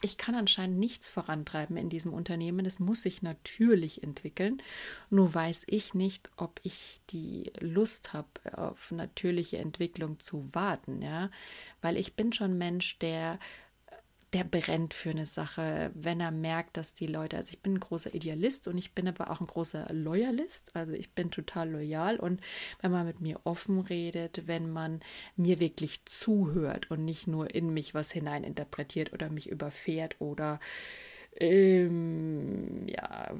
ich 0.01 0.17
kann 0.17 0.35
anscheinend 0.35 0.77
nichts 0.77 1.09
vorantreiben 1.09 1.75
in 1.75 1.89
diesem 1.89 2.13
Unternehmen. 2.13 2.65
Es 2.65 2.79
muss 2.79 3.01
sich 3.01 3.23
natürlich 3.23 4.03
entwickeln. 4.03 4.61
Nur 5.09 5.33
weiß 5.33 5.63
ich 5.67 5.93
nicht, 5.93 6.29
ob 6.37 6.59
ich 6.63 7.01
die 7.09 7.51
Lust 7.59 8.13
habe, 8.13 8.27
auf 8.53 8.91
natürliche 8.91 9.57
Entwicklung 9.57 10.19
zu 10.19 10.49
warten, 10.53 11.01
ja. 11.01 11.31
Weil 11.81 11.97
ich 11.97 12.15
bin 12.15 12.31
schon 12.31 12.57
Mensch, 12.57 12.99
der 12.99 13.39
der 14.33 14.43
brennt 14.43 14.93
für 14.93 15.11
eine 15.11 15.25
Sache, 15.25 15.91
wenn 15.93 16.19
er 16.19 16.31
merkt, 16.31 16.75
dass 16.75 16.93
die 16.93 17.07
Leute, 17.07 17.37
also 17.37 17.53
ich 17.53 17.61
bin 17.61 17.75
ein 17.75 17.79
großer 17.79 18.13
Idealist 18.13 18.67
und 18.67 18.77
ich 18.77 18.93
bin 18.93 19.07
aber 19.07 19.31
auch 19.31 19.39
ein 19.39 19.47
großer 19.47 19.87
Loyalist, 19.93 20.71
also 20.75 20.91
ich 20.93 21.11
bin 21.11 21.31
total 21.31 21.69
loyal 21.69 22.17
und 22.17 22.41
wenn 22.81 22.91
man 22.91 23.05
mit 23.05 23.21
mir 23.21 23.39
offen 23.45 23.79
redet, 23.79 24.43
wenn 24.45 24.69
man 24.69 24.99
mir 25.37 25.59
wirklich 25.61 26.03
zuhört 26.05 26.91
und 26.91 27.05
nicht 27.05 27.27
nur 27.27 27.55
in 27.55 27.73
mich 27.73 27.93
was 27.93 28.11
hineininterpretiert 28.11 29.13
oder 29.13 29.29
mich 29.29 29.49
überfährt 29.49 30.19
oder 30.19 30.59
ähm, 31.39 32.87
ja, 32.87 33.33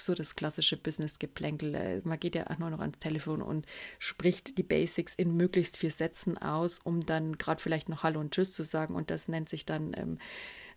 so 0.00 0.14
das 0.14 0.34
klassische 0.34 0.76
Business-Geplänkel. 0.76 1.74
Äh, 1.74 2.00
man 2.04 2.18
geht 2.18 2.34
ja 2.34 2.48
auch 2.48 2.58
nur 2.58 2.70
noch 2.70 2.80
ans 2.80 2.98
Telefon 2.98 3.42
und 3.42 3.66
spricht 3.98 4.58
die 4.58 4.62
Basics 4.62 5.14
in 5.14 5.36
möglichst 5.36 5.76
vier 5.76 5.90
Sätzen 5.90 6.38
aus, 6.38 6.78
um 6.78 7.00
dann 7.00 7.38
gerade 7.38 7.62
vielleicht 7.62 7.88
noch 7.88 8.02
Hallo 8.02 8.20
und 8.20 8.32
Tschüss 8.32 8.52
zu 8.52 8.64
sagen. 8.64 8.94
Und 8.94 9.10
das 9.10 9.28
nennt 9.28 9.48
sich 9.48 9.66
dann 9.66 9.92
ähm, 9.96 10.18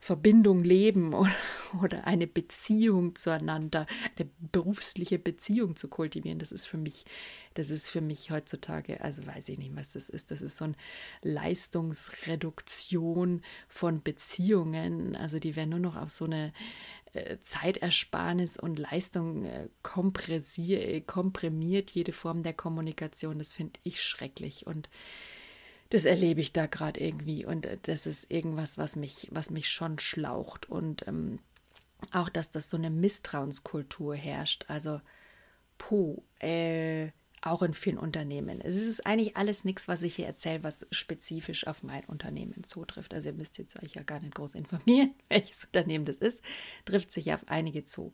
Verbindung 0.01 0.63
leben 0.63 1.13
oder, 1.21 1.35
oder 1.81 2.05
eine 2.07 2.25
Beziehung 2.25 3.15
zueinander, 3.15 3.85
eine 4.17 4.27
berufliche 4.39 5.19
Beziehung 5.19 5.75
zu 5.75 5.89
kultivieren. 5.89 6.39
Das 6.39 6.51
ist 6.51 6.65
für 6.65 6.77
mich, 6.77 7.05
das 7.53 7.69
ist 7.69 7.91
für 7.91 8.01
mich 8.01 8.31
heutzutage, 8.31 9.01
also 9.01 9.27
weiß 9.27 9.49
ich 9.49 9.59
nicht, 9.59 9.75
was 9.75 9.93
das 9.93 10.09
ist. 10.09 10.31
Das 10.31 10.41
ist 10.41 10.57
so 10.57 10.65
eine 10.65 10.73
Leistungsreduktion 11.21 13.43
von 13.69 14.01
Beziehungen. 14.01 15.15
Also 15.15 15.37
die 15.37 15.55
werden 15.55 15.69
nur 15.69 15.79
noch 15.79 15.95
auf 15.95 16.09
so 16.09 16.25
eine 16.25 16.51
äh, 17.13 17.37
Zeitersparnis 17.43 18.57
und 18.57 18.79
Leistung 18.79 19.45
äh, 19.45 19.69
komprimiert, 19.83 21.91
jede 21.91 22.11
Form 22.11 22.41
der 22.41 22.53
Kommunikation. 22.53 23.37
Das 23.37 23.53
finde 23.53 23.79
ich 23.83 24.01
schrecklich 24.01 24.65
und 24.65 24.89
das 25.91 26.06
erlebe 26.06 26.41
ich 26.41 26.54
da 26.54 26.65
gerade 26.65 26.99
irgendwie 26.99 27.45
und 27.45 27.65
äh, 27.65 27.77
das 27.84 28.06
ist 28.06 28.32
irgendwas, 28.32 28.77
was 28.77 28.95
mich, 28.95 29.27
was 29.32 29.49
mich 29.49 29.69
schon 29.69 29.99
schlaucht 29.99 30.69
und 30.69 31.08
ähm, 31.08 31.39
auch, 32.13 32.30
dass 32.30 32.49
das 32.49 32.69
so 32.69 32.77
eine 32.77 32.89
Misstrauenskultur 32.89 34.15
herrscht. 34.15 34.65
Also, 34.67 35.01
puh, 35.77 36.23
äh, 36.39 37.10
auch 37.41 37.62
in 37.62 37.73
vielen 37.73 37.97
Unternehmen. 37.97 38.62
Es 38.62 38.75
ist 38.75 39.06
eigentlich 39.06 39.36
alles 39.36 39.63
nichts, 39.65 39.88
was 39.88 40.01
ich 40.04 40.15
hier 40.15 40.27
erzähle, 40.27 40.63
was 40.63 40.88
spezifisch 40.91 41.67
auf 41.67 41.84
mein 41.84 42.06
Unternehmen 42.06 42.63
zutrifft. 42.63 43.13
Also 43.13 43.30
ihr 43.30 43.36
müsst 43.36 43.58
jetzt 43.58 43.82
euch 43.82 43.95
ja 43.95 44.04
gar 44.04 44.19
nicht 44.19 44.36
groß 44.36 44.56
informieren, 44.56 45.13
welches 45.30 45.65
Unternehmen 45.65 46.06
das 46.06 46.17
ist, 46.17 46.41
trifft 46.86 47.12
sich 47.12 47.34
auf 47.34 47.47
einige 47.47 47.84
zu. 47.84 48.13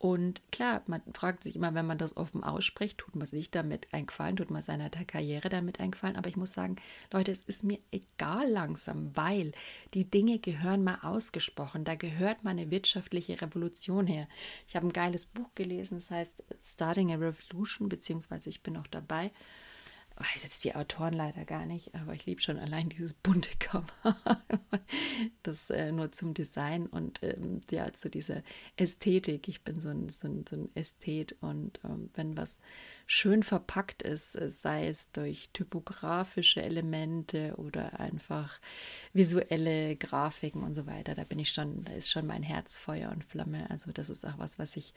Und 0.00 0.40
klar, 0.50 0.82
man 0.86 1.02
fragt 1.12 1.42
sich 1.42 1.56
immer, 1.56 1.74
wenn 1.74 1.84
man 1.84 1.98
das 1.98 2.16
offen 2.16 2.42
ausspricht, 2.42 2.96
tut 2.96 3.16
man 3.16 3.26
sich 3.26 3.50
damit 3.50 3.86
eingefallen, 3.92 4.36
tut 4.36 4.50
man 4.50 4.62
seiner 4.62 4.88
Karriere 4.88 5.50
damit 5.50 5.78
eingefallen. 5.78 6.16
Aber 6.16 6.30
ich 6.30 6.38
muss 6.38 6.54
sagen, 6.54 6.76
Leute, 7.12 7.30
es 7.30 7.42
ist 7.42 7.64
mir 7.64 7.78
egal 7.92 8.48
langsam, 8.48 9.14
weil 9.14 9.52
die 9.92 10.10
Dinge 10.10 10.38
gehören 10.38 10.84
mal 10.84 11.00
ausgesprochen. 11.02 11.84
Da 11.84 11.96
gehört 11.96 12.44
mal 12.44 12.52
eine 12.52 12.70
wirtschaftliche 12.70 13.42
Revolution 13.42 14.06
her. 14.06 14.26
Ich 14.66 14.74
habe 14.74 14.86
ein 14.86 14.94
geiles 14.94 15.26
Buch 15.26 15.50
gelesen, 15.54 15.98
das 15.98 16.10
heißt 16.10 16.44
Starting 16.64 17.12
a 17.12 17.16
Revolution, 17.16 17.90
beziehungsweise 17.90 18.48
ich 18.48 18.62
bin 18.62 18.72
noch 18.72 18.86
dabei. 18.86 19.30
Weiß 20.20 20.42
jetzt 20.42 20.64
die 20.64 20.74
Autoren 20.74 21.14
leider 21.14 21.46
gar 21.46 21.64
nicht, 21.64 21.94
aber 21.94 22.12
ich 22.12 22.26
liebe 22.26 22.42
schon 22.42 22.58
allein 22.58 22.90
dieses 22.90 23.14
bunte 23.14 23.50
Cover. 23.58 24.42
das 25.42 25.70
äh, 25.70 25.92
nur 25.92 26.12
zum 26.12 26.34
Design 26.34 26.86
und 26.86 27.22
ähm, 27.22 27.60
ja, 27.70 27.90
zu 27.92 28.10
dieser 28.10 28.42
Ästhetik. 28.76 29.48
Ich 29.48 29.62
bin 29.62 29.80
so 29.80 29.88
ein, 29.88 30.10
so 30.10 30.28
ein, 30.28 30.44
so 30.46 30.56
ein 30.56 30.68
Ästhet 30.74 31.36
und 31.40 31.80
ähm, 31.84 32.10
wenn 32.14 32.36
was 32.36 32.58
schön 33.06 33.42
verpackt 33.42 34.02
ist, 34.02 34.34
äh, 34.34 34.50
sei 34.50 34.88
es 34.88 35.10
durch 35.12 35.48
typografische 35.54 36.60
Elemente 36.60 37.54
oder 37.56 37.98
einfach 37.98 38.60
visuelle 39.14 39.96
Grafiken 39.96 40.62
und 40.62 40.74
so 40.74 40.86
weiter, 40.86 41.14
da 41.14 41.24
bin 41.24 41.38
ich 41.38 41.50
schon, 41.50 41.84
da 41.84 41.94
ist 41.94 42.10
schon 42.10 42.26
mein 42.26 42.42
Herz 42.42 42.76
Feuer 42.76 43.10
und 43.10 43.24
Flamme. 43.24 43.70
Also 43.70 43.90
das 43.90 44.10
ist 44.10 44.26
auch 44.26 44.38
was, 44.38 44.58
was 44.58 44.76
ich 44.76 44.92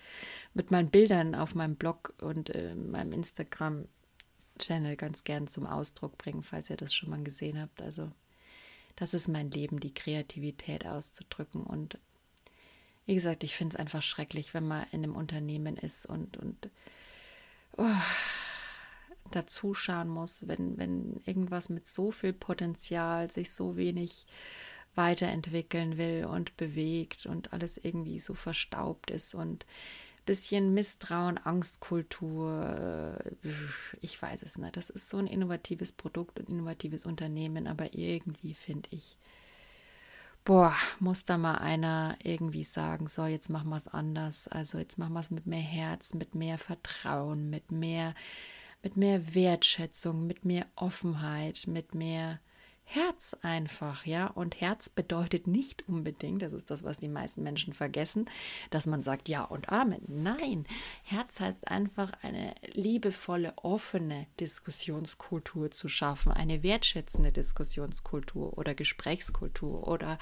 mit 0.53 0.69
meinen 0.69 0.89
Bildern 0.89 1.33
auf 1.33 1.55
meinem 1.55 1.75
Blog 1.75 2.13
und 2.21 2.49
äh, 2.49 2.75
meinem 2.75 3.13
Instagram 3.13 3.85
Channel 4.59 4.95
ganz 4.95 5.23
gern 5.23 5.47
zum 5.47 5.65
Ausdruck 5.65 6.17
bringen, 6.17 6.43
falls 6.43 6.69
ihr 6.69 6.77
das 6.77 6.93
schon 6.93 7.09
mal 7.09 7.23
gesehen 7.23 7.59
habt. 7.59 7.81
Also 7.81 8.11
das 8.95 9.13
ist 9.13 9.27
mein 9.27 9.51
Leben, 9.51 9.79
die 9.79 9.93
Kreativität 9.93 10.85
auszudrücken. 10.85 11.63
Und 11.63 11.97
wie 13.05 13.15
gesagt, 13.15 13.43
ich 13.43 13.55
finde 13.55 13.75
es 13.75 13.79
einfach 13.79 14.01
schrecklich, 14.01 14.53
wenn 14.53 14.67
man 14.67 14.85
in 14.91 15.03
einem 15.03 15.15
Unternehmen 15.15 15.77
ist 15.77 16.05
und, 16.05 16.37
und 16.37 16.69
oh, 17.77 17.85
dazuschauen 19.31 20.07
muss, 20.07 20.47
wenn, 20.47 20.77
wenn 20.77 21.21
irgendwas 21.25 21.69
mit 21.69 21.87
so 21.87 22.11
viel 22.11 22.33
Potenzial 22.33 23.31
sich 23.31 23.51
so 23.51 23.75
wenig 23.75 24.25
weiterentwickeln 24.95 25.97
will 25.97 26.25
und 26.25 26.55
bewegt 26.55 27.25
und 27.25 27.51
alles 27.51 27.77
irgendwie 27.77 28.19
so 28.19 28.35
verstaubt 28.35 29.09
ist 29.09 29.33
und 29.33 29.65
bisschen 30.25 30.73
Misstrauen, 30.73 31.37
Angstkultur. 31.37 33.25
Äh, 33.43 33.49
ich 34.01 34.21
weiß 34.21 34.43
es 34.43 34.57
nicht. 34.57 34.77
Das 34.77 34.89
ist 34.89 35.09
so 35.09 35.17
ein 35.17 35.27
innovatives 35.27 35.91
Produkt 35.91 36.39
und 36.39 36.49
innovatives 36.49 37.05
Unternehmen, 37.05 37.67
aber 37.67 37.93
irgendwie 37.93 38.53
finde 38.53 38.89
ich, 38.91 39.17
boah, 40.45 40.75
muss 40.99 41.25
da 41.25 41.37
mal 41.37 41.55
einer 41.55 42.17
irgendwie 42.23 42.63
sagen, 42.63 43.07
so, 43.07 43.25
jetzt 43.25 43.49
machen 43.49 43.69
wir 43.69 43.77
es 43.77 43.87
anders. 43.87 44.47
Also 44.47 44.77
jetzt 44.77 44.97
machen 44.97 45.13
wir 45.13 45.21
es 45.21 45.31
mit 45.31 45.45
mehr 45.45 45.61
Herz, 45.61 46.13
mit 46.13 46.35
mehr 46.35 46.57
Vertrauen, 46.57 47.49
mit 47.49 47.71
mehr, 47.71 48.13
mit 48.81 48.97
mehr 48.97 49.33
Wertschätzung, 49.35 50.27
mit 50.27 50.45
mehr 50.45 50.65
Offenheit, 50.75 51.63
mit 51.67 51.95
mehr 51.95 52.39
Herz 52.85 53.35
einfach, 53.41 54.05
ja. 54.05 54.27
Und 54.27 54.61
Herz 54.61 54.89
bedeutet 54.89 55.47
nicht 55.47 55.87
unbedingt, 55.87 56.41
das 56.41 56.53
ist 56.53 56.69
das, 56.69 56.83
was 56.83 56.97
die 56.97 57.07
meisten 57.07 57.41
Menschen 57.41 57.73
vergessen, 57.73 58.29
dass 58.69 58.85
man 58.85 59.03
sagt 59.03 59.29
Ja 59.29 59.43
und 59.43 59.69
Amen. 59.69 60.01
Nein, 60.07 60.65
Herz 61.03 61.39
heißt 61.39 61.67
einfach 61.69 62.11
eine 62.21 62.53
liebevolle, 62.73 63.53
offene 63.57 64.27
Diskussionskultur 64.39 65.71
zu 65.71 65.87
schaffen, 65.87 66.31
eine 66.31 66.61
wertschätzende 66.61 67.31
Diskussionskultur 67.31 68.57
oder 68.57 68.75
Gesprächskultur 68.75 69.87
oder 69.87 70.19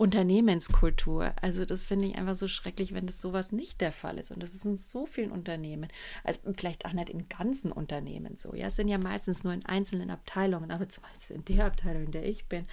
Unternehmenskultur. 0.00 1.34
Also 1.42 1.66
das 1.66 1.84
finde 1.84 2.06
ich 2.06 2.16
einfach 2.16 2.34
so 2.34 2.48
schrecklich, 2.48 2.94
wenn 2.94 3.06
das 3.06 3.20
sowas 3.20 3.52
nicht 3.52 3.82
der 3.82 3.92
Fall 3.92 4.16
ist. 4.16 4.30
Und 4.30 4.42
das 4.42 4.54
ist 4.54 4.64
in 4.64 4.78
so 4.78 5.04
vielen 5.04 5.30
Unternehmen, 5.30 5.88
also 6.24 6.40
vielleicht 6.54 6.86
auch 6.86 6.94
nicht 6.94 7.10
in 7.10 7.28
ganzen 7.28 7.70
Unternehmen 7.70 8.38
so. 8.38 8.54
Ja, 8.54 8.68
es 8.68 8.76
sind 8.76 8.88
ja 8.88 8.96
meistens 8.96 9.44
nur 9.44 9.52
in 9.52 9.66
einzelnen 9.66 10.08
Abteilungen, 10.08 10.70
aber 10.70 10.88
zum 10.88 11.02
Beispiel 11.02 11.36
in 11.36 11.44
der 11.44 11.66
Abteilung, 11.66 12.04
in 12.04 12.12
der 12.12 12.24
ich 12.24 12.46
bin, 12.46 12.64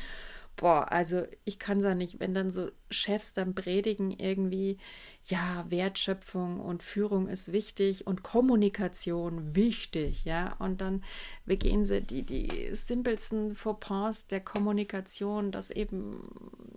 boah, 0.57 0.91
also 0.91 1.23
ich 1.45 1.59
kann 1.59 1.77
es 1.77 1.83
ja 1.83 1.95
nicht, 1.95 2.19
wenn 2.19 2.33
dann 2.33 2.51
so 2.51 2.69
Chefs 2.89 3.33
dann 3.33 3.53
predigen 3.55 4.11
irgendwie, 4.11 4.77
ja, 5.25 5.65
Wertschöpfung 5.69 6.59
und 6.59 6.83
Führung 6.83 7.27
ist 7.29 7.53
wichtig 7.53 8.07
und 8.07 8.23
Kommunikation 8.23 9.55
wichtig, 9.55 10.25
ja, 10.25 10.55
und 10.59 10.81
dann 10.81 11.03
begehen 11.45 11.85
sie 11.85 12.01
die, 12.01 12.23
die 12.23 12.75
simpelsten 12.75 13.55
Fauxpas 13.55 14.27
der 14.27 14.41
Kommunikation, 14.41 15.51
dass 15.51 15.69
eben 15.69 16.27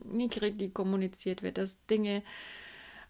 nicht 0.05 0.43
richtig 0.43 0.75
kommuniziert 0.75 1.43
wird, 1.43 1.59
dass 1.59 1.85
Dinge 1.87 2.23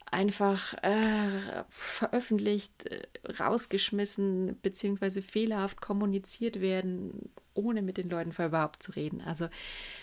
einfach 0.07 0.75
äh, 0.83 1.65
veröffentlicht, 1.71 2.87
äh, 2.87 3.07
rausgeschmissen 3.39 4.59
beziehungsweise 4.61 5.23
fehlerhaft 5.23 5.81
kommuniziert 5.81 6.61
werden, 6.61 7.31
ohne 7.55 7.83
mit 7.83 7.97
den 7.97 8.11
Leuten 8.11 8.33
vorher 8.33 8.49
überhaupt 8.49 8.83
zu 8.83 8.93
reden. 8.93 9.21
Also 9.21 9.49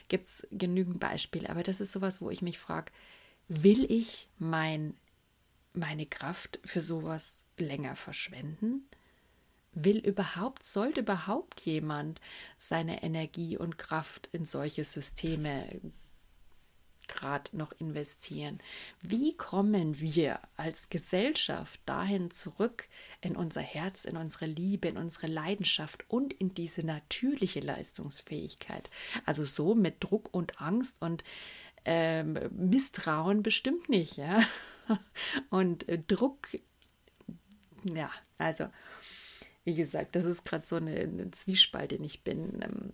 gibt 0.07 0.27
es 0.27 0.47
genügend 0.51 0.99
Beispiele. 0.99 1.49
Aber 1.49 1.63
das 1.63 1.81
ist 1.81 1.91
sowas, 1.91 2.21
wo 2.21 2.29
ich 2.29 2.41
mich 2.41 2.60
frage, 2.60 2.91
will 3.47 3.89
ich 3.91 4.29
mein, 4.38 4.95
meine 5.73 6.05
Kraft 6.05 6.60
für 6.63 6.81
sowas 6.81 7.45
länger 7.57 7.95
verschwenden? 7.95 8.88
Will 9.73 9.99
überhaupt, 9.99 10.63
sollte 10.63 11.01
überhaupt 11.01 11.62
jemand 11.62 12.19
seine 12.57 13.03
Energie 13.03 13.57
und 13.57 13.77
Kraft 13.77 14.27
in 14.31 14.43
solche 14.45 14.86
Systeme 14.86 15.67
gerade 17.08 17.56
noch 17.56 17.72
investieren. 17.80 18.60
Wie 19.02 19.36
kommen 19.36 20.00
wir 20.00 20.39
als 20.56 20.89
Gesellschaft 20.89 21.80
dahin 21.86 22.32
zurück 22.32 22.88
in 23.22 23.36
unser 23.36 23.62
Herz, 23.62 24.06
in 24.06 24.17
unsere 24.17 24.46
Liebe, 24.46 24.88
in 24.88 24.98
unsere 24.98 25.28
Leidenschaft 25.28 26.06
und 26.10 26.34
in 26.34 26.54
diese 26.54 26.86
natürliche 26.86 27.60
Leistungsfähigkeit? 27.60 28.89
Also 29.26 29.46
so 29.46 29.76
mit 29.76 30.04
Druck 30.04 30.34
und 30.34 30.62
Angst 30.62 31.02
und 31.02 31.24
ähm, 31.86 32.38
Misstrauen 32.52 33.43
bestimmt 33.43 33.88
nicht, 33.89 34.17
ja. 34.17 34.43
Und 35.50 35.88
äh, 35.89 36.00
Druck, 36.00 36.48
ja, 37.93 38.10
also 38.38 38.67
wie 39.63 39.74
gesagt, 39.74 40.15
das 40.15 40.24
ist 40.24 40.46
gerade 40.46 40.65
so 40.65 40.78
eine, 40.78 40.96
eine, 40.96 41.32
Zwiespalt, 41.32 41.91
in 41.91 42.04
ich 42.06 42.24
bin. 42.24 42.62
Ähm, 42.62 42.93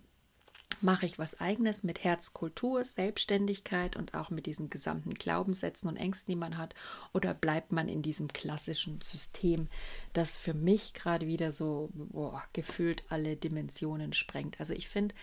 mache 0.80 1.06
ich 1.06 1.18
was 1.18 1.40
eigenes 1.40 1.82
mit 1.82 2.04
Herzkultur, 2.04 2.84
Selbstständigkeit 2.84 3.96
und 3.96 4.14
auch 4.14 4.30
mit 4.30 4.46
diesen 4.46 4.70
gesamten 4.70 5.14
Glaubenssätzen 5.14 5.88
und 5.88 5.96
Ängsten, 5.96 6.32
die 6.32 6.38
man 6.38 6.58
hat, 6.58 6.74
oder 7.12 7.34
bleibt 7.34 7.72
man 7.72 7.88
in 7.88 8.02
diesem 8.02 8.28
klassischen 8.28 9.00
System, 9.00 9.68
das 10.12 10.36
für 10.36 10.54
mich 10.54 10.94
gerade 10.94 11.26
wieder 11.26 11.52
so 11.52 11.90
boah, 11.94 12.42
gefühlt 12.52 13.04
alle 13.08 13.36
Dimensionen 13.36 14.12
sprengt. 14.12 14.60
Also 14.60 14.72
ich 14.72 14.88
finde, 14.88 15.14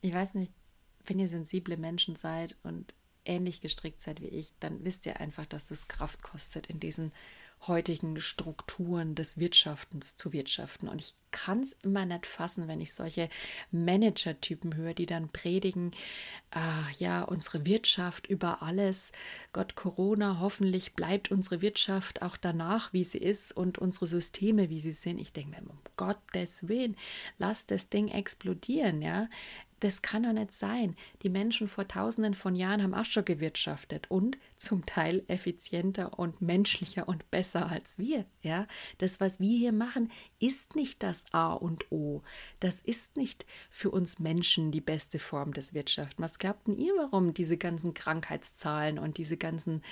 ich 0.00 0.12
weiß 0.12 0.34
nicht, 0.34 0.52
wenn 1.06 1.18
ihr 1.18 1.28
sensible 1.28 1.76
Menschen 1.76 2.16
seid 2.16 2.56
und 2.62 2.94
ähnlich 3.24 3.60
gestrickt 3.60 4.00
seid 4.00 4.20
wie 4.20 4.28
ich, 4.28 4.54
dann 4.60 4.84
wisst 4.84 5.06
ihr 5.06 5.20
einfach, 5.20 5.46
dass 5.46 5.66
das 5.66 5.88
Kraft 5.88 6.22
kostet 6.22 6.66
in 6.68 6.80
diesen 6.80 7.12
heutigen 7.66 8.20
Strukturen 8.20 9.14
des 9.14 9.38
Wirtschaftens 9.38 10.16
zu 10.16 10.32
wirtschaften. 10.32 10.88
Und 10.88 11.00
ich 11.00 11.14
kann 11.30 11.60
es 11.60 11.72
immer 11.82 12.06
nicht 12.06 12.26
fassen, 12.26 12.68
wenn 12.68 12.80
ich 12.80 12.94
solche 12.94 13.28
Manager-Typen 13.70 14.76
höre, 14.76 14.94
die 14.94 15.06
dann 15.06 15.28
predigen, 15.28 15.92
äh, 16.54 16.92
ja, 16.98 17.22
unsere 17.22 17.66
Wirtschaft 17.66 18.26
über 18.26 18.62
alles, 18.62 19.12
Gott 19.52 19.74
Corona, 19.74 20.38
hoffentlich 20.40 20.94
bleibt 20.94 21.30
unsere 21.30 21.60
Wirtschaft 21.60 22.22
auch 22.22 22.36
danach, 22.36 22.92
wie 22.92 23.04
sie 23.04 23.18
ist 23.18 23.54
und 23.54 23.78
unsere 23.78 24.06
Systeme, 24.06 24.70
wie 24.70 24.80
sie 24.80 24.92
sind. 24.92 25.20
Ich 25.20 25.32
denke 25.32 25.50
mir, 25.50 25.70
um 25.70 25.78
Gottes 25.96 26.68
Willen, 26.68 26.96
lass 27.38 27.66
das 27.66 27.88
Ding 27.88 28.08
explodieren, 28.08 29.02
ja 29.02 29.28
das 29.80 30.02
kann 30.02 30.24
doch 30.24 30.32
nicht 30.32 30.52
sein. 30.52 30.96
Die 31.22 31.28
Menschen 31.28 31.68
vor 31.68 31.86
tausenden 31.86 32.34
von 32.34 32.56
Jahren 32.56 32.82
haben 32.82 32.94
auch 32.94 33.04
schon 33.04 33.24
gewirtschaftet 33.24 34.10
und 34.10 34.36
zum 34.58 34.84
Teil 34.84 35.24
effizienter 35.28 36.18
und 36.18 36.42
menschlicher 36.42 37.08
und 37.08 37.30
besser 37.30 37.70
als 37.70 37.98
wir. 37.98 38.26
Ja, 38.42 38.66
das, 38.98 39.20
was 39.20 39.40
wir 39.40 39.56
hier 39.56 39.72
machen, 39.72 40.10
ist 40.40 40.76
nicht 40.76 41.02
das 41.02 41.24
A 41.32 41.52
und 41.52 41.90
O. 41.90 42.22
Das 42.60 42.80
ist 42.80 43.16
nicht 43.16 43.46
für 43.70 43.90
uns 43.90 44.18
Menschen 44.18 44.72
die 44.72 44.80
beste 44.80 45.18
Form 45.18 45.54
des 45.54 45.74
Wirtschaften. 45.74 46.22
Was 46.22 46.38
glaubten 46.38 46.76
ihr, 46.76 46.92
warum 46.96 47.34
diese 47.34 47.56
ganzen 47.56 47.94
Krankheitszahlen 47.94 48.98
und 48.98 49.16
diese 49.18 49.36
ganzen 49.36 49.82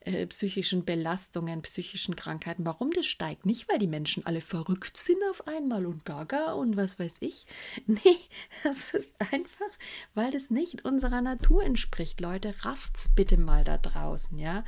äh, 0.00 0.26
psychischen 0.26 0.84
Belastungen, 0.84 1.62
psychischen 1.62 2.14
Krankheiten, 2.14 2.66
warum 2.66 2.90
das 2.90 3.06
steigt? 3.06 3.46
Nicht, 3.46 3.68
weil 3.68 3.78
die 3.78 3.86
Menschen 3.86 4.26
alle 4.26 4.42
verrückt 4.42 4.98
sind 4.98 5.18
auf 5.30 5.46
einmal 5.46 5.86
und 5.86 6.04
gaga 6.04 6.52
und 6.52 6.76
was 6.76 6.98
weiß 6.98 7.16
ich. 7.20 7.46
Nee, 7.86 8.16
das 8.62 8.94
ist 8.94 9.14
einfach, 9.32 9.70
weil 10.14 10.30
das 10.30 10.50
nicht 10.50 10.84
unserer 10.84 11.20
Natur 11.20 11.64
entspricht. 11.64 12.20
Leute, 12.20 12.54
rafft's 12.60 13.10
bitte 13.14 13.36
mal 13.36 13.64
da 13.64 13.78
draußen, 14.10 14.38
ja. 14.38 14.64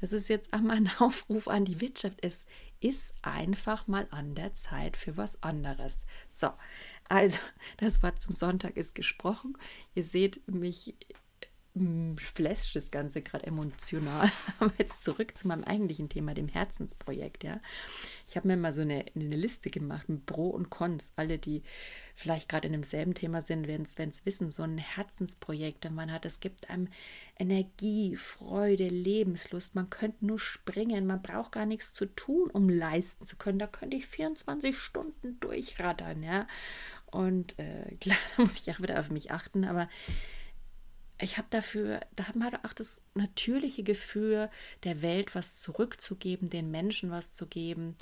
Das 0.00 0.12
ist 0.12 0.28
jetzt 0.28 0.52
einmal 0.52 0.76
ein 0.76 0.90
Aufruf 0.98 1.48
an 1.48 1.64
die 1.64 1.80
Wirtschaft. 1.80 2.18
Es 2.22 2.46
ist 2.80 3.14
einfach 3.22 3.86
mal 3.86 4.06
an 4.10 4.34
der 4.34 4.54
Zeit 4.54 4.96
für 4.96 5.16
was 5.16 5.42
anderes. 5.42 6.04
So, 6.30 6.50
also 7.08 7.38
das 7.76 8.02
Wort 8.02 8.20
zum 8.20 8.32
Sonntag 8.32 8.76
ist 8.76 8.94
gesprochen. 8.94 9.56
Ihr 9.94 10.04
seht 10.04 10.46
mich 10.48 10.96
flasht 11.74 12.76
das 12.76 12.90
Ganze 12.90 13.22
gerade 13.22 13.46
emotional. 13.46 14.30
Aber 14.58 14.72
jetzt 14.76 15.02
zurück 15.02 15.36
zu 15.36 15.48
meinem 15.48 15.64
eigentlichen 15.64 16.10
Thema, 16.10 16.34
dem 16.34 16.48
Herzensprojekt. 16.48 17.44
Ja, 17.44 17.60
ich 18.28 18.36
habe 18.36 18.48
mir 18.48 18.58
mal 18.58 18.74
so 18.74 18.82
eine, 18.82 19.06
eine 19.14 19.36
Liste 19.36 19.70
gemacht 19.70 20.08
mit 20.08 20.26
Pro 20.26 20.48
und 20.48 20.68
Cons. 20.68 21.12
Alle, 21.16 21.38
die 21.38 21.62
vielleicht 22.14 22.50
gerade 22.50 22.66
in 22.66 22.72
demselben 22.72 23.14
Thema 23.14 23.40
sind, 23.40 23.68
werden 23.68 23.86
es 23.86 24.26
wissen. 24.26 24.50
So 24.50 24.64
ein 24.64 24.76
Herzensprojekt, 24.76 25.86
wenn 25.86 25.94
man 25.94 26.12
hat, 26.12 26.26
es 26.26 26.40
gibt 26.40 26.68
einem 26.68 26.88
Energie, 27.38 28.16
Freude, 28.16 28.88
Lebenslust. 28.88 29.74
Man 29.74 29.88
könnte 29.88 30.26
nur 30.26 30.38
springen. 30.38 31.06
Man 31.06 31.22
braucht 31.22 31.52
gar 31.52 31.64
nichts 31.64 31.94
zu 31.94 32.04
tun, 32.04 32.50
um 32.50 32.68
leisten 32.68 33.24
zu 33.24 33.36
können. 33.36 33.58
Da 33.58 33.66
könnte 33.66 33.96
ich 33.96 34.06
24 34.06 34.76
Stunden 34.76 35.40
durchraddern. 35.40 36.22
Ja, 36.22 36.46
Und 37.06 37.58
äh, 37.58 37.94
klar, 38.00 38.18
da 38.36 38.42
muss 38.42 38.58
ich 38.58 38.70
auch 38.74 38.82
wieder 38.82 39.00
auf 39.00 39.10
mich 39.10 39.30
achten, 39.30 39.64
aber 39.64 39.88
ich 41.22 41.38
habe 41.38 41.46
dafür, 41.50 42.00
da 42.16 42.26
hat 42.26 42.36
man 42.36 42.54
auch 42.56 42.72
das 42.72 43.02
natürliche 43.14 43.84
Gefühl, 43.84 44.50
der 44.82 45.02
Welt 45.02 45.34
was 45.34 45.60
zurückzugeben, 45.60 46.50
den 46.50 46.70
Menschen 46.70 47.10
was 47.12 47.32
zu 47.32 47.46
geben, 47.46 47.96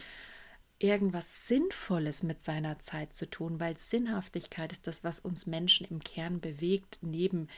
irgendwas 0.78 1.46
Sinnvolles 1.46 2.22
mit 2.22 2.42
seiner 2.42 2.78
Zeit 2.78 3.14
zu 3.14 3.28
tun, 3.28 3.60
weil 3.60 3.76
Sinnhaftigkeit 3.76 4.72
ist 4.72 4.86
das, 4.86 5.04
was 5.04 5.20
uns 5.20 5.46
Menschen 5.46 5.86
im 5.88 6.02
Kern 6.02 6.40
bewegt, 6.40 7.00
neben 7.02 7.48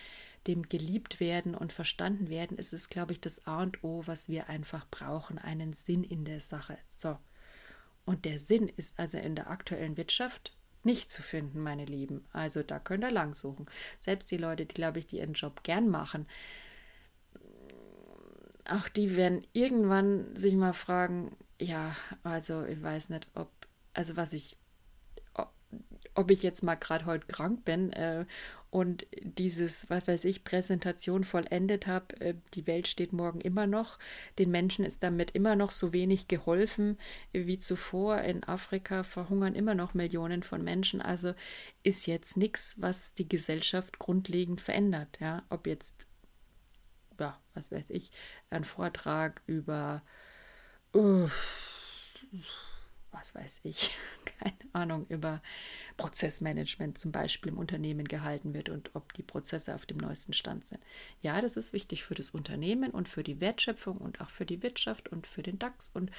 dem 0.49 0.69
geliebt 0.69 1.21
werden 1.21 1.55
und 1.55 1.73
verstanden 1.73 2.29
werden, 2.29 2.59
ist 2.59 2.73
es, 2.73 2.89
glaube 2.89 3.13
ich, 3.13 3.21
das 3.21 3.47
A 3.47 3.63
und 3.63 3.85
O, 3.85 4.03
was 4.07 4.29
wir 4.29 4.49
einfach 4.49 4.85
brauchen, 4.91 5.39
einen 5.39 5.73
Sinn 5.75 6.03
in 6.03 6.25
der 6.25 6.41
Sache. 6.41 6.77
So. 6.89 7.17
Und 8.05 8.25
der 8.25 8.41
Sinn 8.41 8.69
ist 8.69 8.99
also 8.99 9.19
in 9.19 9.37
der 9.37 9.49
aktuellen 9.49 9.97
Wirtschaft 9.97 10.57
nicht 10.85 11.11
zu 11.11 11.23
finden, 11.23 11.61
meine 11.61 11.85
Lieben. 11.85 12.25
Also 12.33 12.63
da 12.63 12.79
könnt 12.79 13.05
ihr 13.05 13.11
lang 13.11 13.35
suchen. 13.35 13.67
Selbst 14.01 14.31
die 14.31 14.37
Leute, 14.37 14.67
die, 14.67 14.75
glaube 14.75 14.99
ich, 14.99 15.07
die 15.07 15.19
ihren 15.19 15.35
Job 15.35 15.63
gern 15.63 15.89
machen, 15.89 16.27
auch 18.69 18.89
die 18.89 19.17
werden 19.17 19.47
irgendwann 19.53 20.35
sich 20.37 20.55
mal 20.55 20.73
fragen, 20.73 21.37
ja, 21.61 21.97
also 22.23 22.65
ich 22.65 22.83
weiß 22.83 23.11
nicht, 23.11 23.29
ob, 23.35 23.51
also 23.93 24.17
was 24.17 24.33
ich, 24.33 24.57
ob 26.15 26.31
ich 26.31 26.43
jetzt 26.43 26.63
mal 26.63 26.75
gerade 26.75 27.07
heute 27.07 27.27
krank 27.27 27.65
bin 27.65 27.93
äh, 27.93 28.27
und 28.73 29.07
dieses, 29.21 29.91
was 29.91 30.09
weiß 30.09 30.25
ich, 30.25 30.45
Präsentation 30.45 31.25
vollendet 31.25 31.87
habe, 31.87 32.19
äh, 32.23 32.35
die 32.55 32.67
Welt 32.67 32.89
steht 32.89 33.13
morgen 33.13 33.43
immer 33.43 33.67
noch, 33.67 33.99
den 34.39 34.51
Menschen 34.51 34.87
ist 34.87 35.03
damit 35.03 35.33
immer 35.33 35.57
noch 35.57 35.71
so 35.71 35.93
wenig 35.93 36.27
geholfen 36.27 36.97
wie 37.33 37.59
zuvor. 37.59 38.23
In 38.23 38.45
Afrika 38.45 39.03
verhungern 39.03 39.55
immer 39.55 39.75
noch 39.75 39.93
Millionen 39.93 40.43
von 40.43 40.65
Menschen, 40.65 41.03
also 41.03 41.35
ist 41.83 42.07
jetzt 42.07 42.39
nichts, 42.39 42.81
was 42.81 43.13
die 43.13 43.29
Gesellschaft 43.29 43.99
grundlegend 43.99 44.63
verändert. 44.63 45.19
Ja, 45.21 45.43
ob 45.51 45.67
jetzt, 45.67 46.07
ja, 47.21 47.39
was 47.53 47.71
weiß 47.73 47.91
ich, 47.91 48.11
ein 48.49 48.65
Vortrag 48.65 49.43
über, 49.47 50.03
uh, 50.95 51.29
was 53.13 53.35
weiß 53.35 53.61
ich, 53.63 53.95
keine 54.41 54.57
Ahnung, 54.73 55.07
über 55.09 55.41
Prozessmanagement 55.97 56.99
zum 56.99 57.13
Beispiel 57.13 57.53
im 57.53 57.59
Unternehmen 57.59 58.09
gehalten 58.09 58.55
wird 58.55 58.69
und 58.69 58.91
ob 58.95 59.13
die 59.13 59.23
Prozesse 59.23 59.75
auf 59.75 59.87
dem 59.87 59.99
neuesten 59.99 60.33
Stand 60.33 60.67
sind. 60.67 60.81
Ja, 61.21 61.41
das 61.41 61.57
ist 61.57 61.73
wichtig 61.73 62.03
für 62.05 62.15
das 62.15 62.31
Unternehmen 62.31 62.91
und 62.91 63.09
für 63.09 63.23
die 63.23 63.41
Wertschöpfung 63.41 63.99
und 63.99 64.21
auch 64.21 64.31
für 64.31 64.47
die 64.47 64.63
Wirtschaft 64.63 65.09
und 65.09 65.27
für 65.27 65.43
den 65.43 65.59
DAX 65.59 65.91
und 65.95 66.11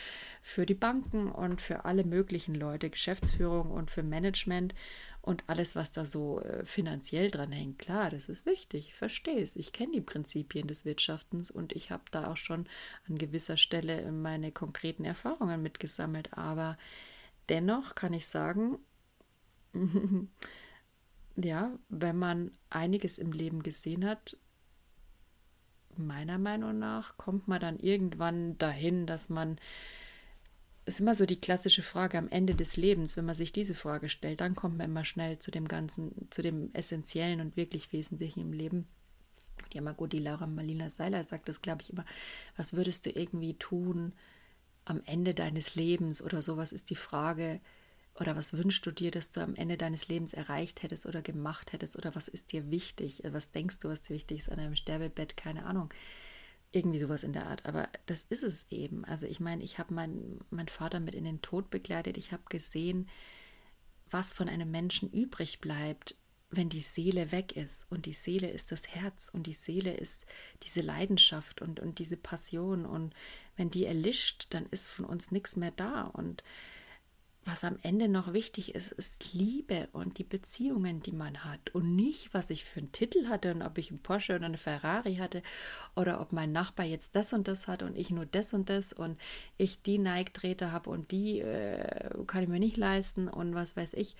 für 0.41 0.65
die 0.65 0.75
Banken 0.75 1.31
und 1.31 1.61
für 1.61 1.85
alle 1.85 2.03
möglichen 2.03 2.55
Leute, 2.55 2.89
Geschäftsführung 2.89 3.71
und 3.71 3.91
für 3.91 4.03
Management 4.03 4.73
und 5.23 5.45
alles, 5.47 5.73
was 5.77 5.93
da 5.93 6.05
so 6.05 6.41
äh, 6.41 6.65
finanziell 6.65 7.31
dran 7.31 7.53
hängt. 7.53 7.79
Klar, 7.79 8.09
das 8.09 8.27
ist 8.27 8.45
wichtig, 8.45 8.89
ich 8.89 8.93
verstehe 8.93 9.41
es. 9.41 9.55
Ich 9.55 9.71
kenne 9.71 9.93
die 9.93 10.01
Prinzipien 10.01 10.67
des 10.67 10.83
Wirtschaftens 10.83 11.49
und 11.49 11.71
ich 11.71 11.91
habe 11.91 12.03
da 12.11 12.27
auch 12.27 12.35
schon 12.35 12.67
an 13.07 13.17
gewisser 13.17 13.55
Stelle 13.55 14.11
meine 14.11 14.51
konkreten 14.51 15.05
Erfahrungen 15.05 15.63
mitgesammelt. 15.63 16.37
Aber 16.37 16.77
dennoch 17.47 17.95
kann 17.95 18.11
ich 18.11 18.27
sagen, 18.27 18.79
ja, 21.37 21.71
wenn 21.87 22.19
man 22.19 22.51
einiges 22.69 23.17
im 23.17 23.31
Leben 23.31 23.63
gesehen 23.63 24.03
hat, 24.03 24.35
meiner 25.95 26.37
Meinung 26.37 26.79
nach 26.79 27.15
kommt 27.15 27.47
man 27.47 27.61
dann 27.61 27.79
irgendwann 27.79 28.57
dahin, 28.57 29.07
dass 29.07 29.29
man 29.29 29.57
ist 30.85 30.99
immer 30.99 31.15
so 31.15 31.25
die 31.25 31.39
klassische 31.39 31.83
Frage 31.83 32.17
am 32.17 32.29
Ende 32.29 32.55
des 32.55 32.77
Lebens, 32.77 33.15
wenn 33.15 33.25
man 33.25 33.35
sich 33.35 33.51
diese 33.51 33.75
Frage 33.75 34.09
stellt, 34.09 34.41
dann 34.41 34.55
kommt 34.55 34.77
man 34.77 34.89
immer 34.89 35.05
schnell 35.05 35.39
zu 35.39 35.51
dem 35.51 35.67
ganzen, 35.67 36.27
zu 36.29 36.41
dem 36.41 36.73
Essentiellen 36.73 37.41
und 37.41 37.55
wirklich 37.55 37.93
Wesentlichen 37.93 38.41
im 38.41 38.53
Leben. 38.53 38.87
Ja, 39.71 39.81
mal 39.81 39.93
gut, 39.93 40.13
die 40.13 40.19
Laura 40.19 40.45
Marlina 40.45 40.89
Seiler 40.89 41.23
sagt 41.23 41.47
das, 41.47 41.61
glaube 41.61 41.83
ich, 41.83 41.91
immer. 41.91 42.05
Was 42.57 42.73
würdest 42.73 43.05
du 43.05 43.11
irgendwie 43.11 43.53
tun 43.53 44.13
am 44.85 45.01
Ende 45.05 45.33
deines 45.33 45.75
Lebens 45.75 46.21
oder 46.21 46.41
sowas 46.41 46.71
ist 46.71 46.89
die 46.89 46.95
Frage, 46.95 47.61
oder 48.19 48.35
was 48.35 48.53
wünschst 48.53 48.85
du 48.85 48.91
dir, 48.91 49.11
dass 49.11 49.31
du 49.31 49.41
am 49.41 49.55
Ende 49.55 49.77
deines 49.77 50.07
Lebens 50.07 50.33
erreicht 50.33 50.83
hättest 50.83 51.05
oder 51.05 51.21
gemacht 51.21 51.73
hättest? 51.73 51.97
Oder 51.97 52.13
was 52.15 52.27
ist 52.27 52.51
dir 52.51 52.69
wichtig? 52.69 53.23
Was 53.25 53.51
denkst 53.51 53.79
du, 53.79 53.89
was 53.89 54.03
dir 54.03 54.13
wichtig 54.13 54.39
ist 54.39 54.49
an 54.49 54.59
einem 54.59 54.75
Sterbebett? 54.75 55.35
Keine 55.35 55.65
Ahnung. 55.65 55.89
Irgendwie 56.73 56.99
sowas 56.99 57.23
in 57.23 57.31
der 57.31 57.47
Art. 57.47 57.65
Aber 57.65 57.87
das 58.07 58.23
ist 58.23 58.43
es 58.43 58.65
eben. 58.69 59.05
Also 59.05 59.25
ich 59.25 59.39
meine, 59.39 59.63
ich 59.63 59.77
habe 59.77 59.93
meinen 59.93 60.41
mein 60.49 60.67
Vater 60.67 60.99
mit 60.99 61.15
in 61.15 61.23
den 61.23 61.41
Tod 61.41 61.69
begleitet. 61.69 62.17
Ich 62.17 62.33
habe 62.33 62.43
gesehen, 62.49 63.07
was 64.11 64.33
von 64.33 64.49
einem 64.49 64.69
Menschen 64.69 65.09
übrig 65.09 65.61
bleibt, 65.61 66.15
wenn 66.49 66.69
die 66.69 66.81
Seele 66.81 67.31
weg 67.31 67.55
ist. 67.55 67.85
Und 67.89 68.05
die 68.05 68.13
Seele 68.13 68.49
ist 68.49 68.71
das 68.71 68.87
Herz 68.87 69.29
und 69.29 69.47
die 69.47 69.53
Seele 69.53 69.93
ist 69.93 70.25
diese 70.63 70.81
Leidenschaft 70.81 71.61
und, 71.61 71.79
und 71.79 71.99
diese 71.99 72.17
Passion. 72.17 72.85
Und 72.85 73.13
wenn 73.55 73.69
die 73.69 73.85
erlischt, 73.85 74.47
dann 74.49 74.65
ist 74.67 74.87
von 74.87 75.05
uns 75.05 75.31
nichts 75.31 75.55
mehr 75.55 75.71
da. 75.71 76.03
Und 76.03 76.43
was 77.45 77.63
am 77.63 77.77
Ende 77.81 78.07
noch 78.07 78.31
wichtig 78.33 78.73
ist, 78.73 78.91
ist 78.93 79.33
Liebe 79.33 79.89
und 79.91 80.17
die 80.17 80.23
Beziehungen, 80.23 81.01
die 81.01 81.11
man 81.11 81.43
hat 81.43 81.71
und 81.71 81.95
nicht, 81.95 82.33
was 82.33 82.49
ich 82.49 82.63
für 82.63 82.79
einen 82.79 82.91
Titel 82.91 83.27
hatte 83.27 83.53
und 83.53 83.61
ob 83.61 83.77
ich 83.77 83.89
einen 83.89 84.01
Porsche 84.01 84.35
oder 84.35 84.45
eine 84.45 84.57
Ferrari 84.57 85.15
hatte 85.17 85.43
oder 85.95 86.21
ob 86.21 86.31
mein 86.31 86.51
Nachbar 86.51 86.85
jetzt 86.85 87.15
das 87.15 87.33
und 87.33 87.47
das 87.47 87.67
hat 87.67 87.83
und 87.83 87.97
ich 87.97 88.09
nur 88.11 88.25
das 88.25 88.53
und 88.53 88.69
das 88.69 88.93
und 88.93 89.19
ich 89.57 89.81
die 89.81 89.97
Neigträte 89.97 90.71
habe 90.71 90.89
und 90.89 91.11
die 91.11 91.39
äh, 91.39 92.09
kann 92.27 92.43
ich 92.43 92.49
mir 92.49 92.59
nicht 92.59 92.77
leisten 92.77 93.27
und 93.27 93.55
was 93.55 93.75
weiß 93.75 93.93
ich. 93.95 94.15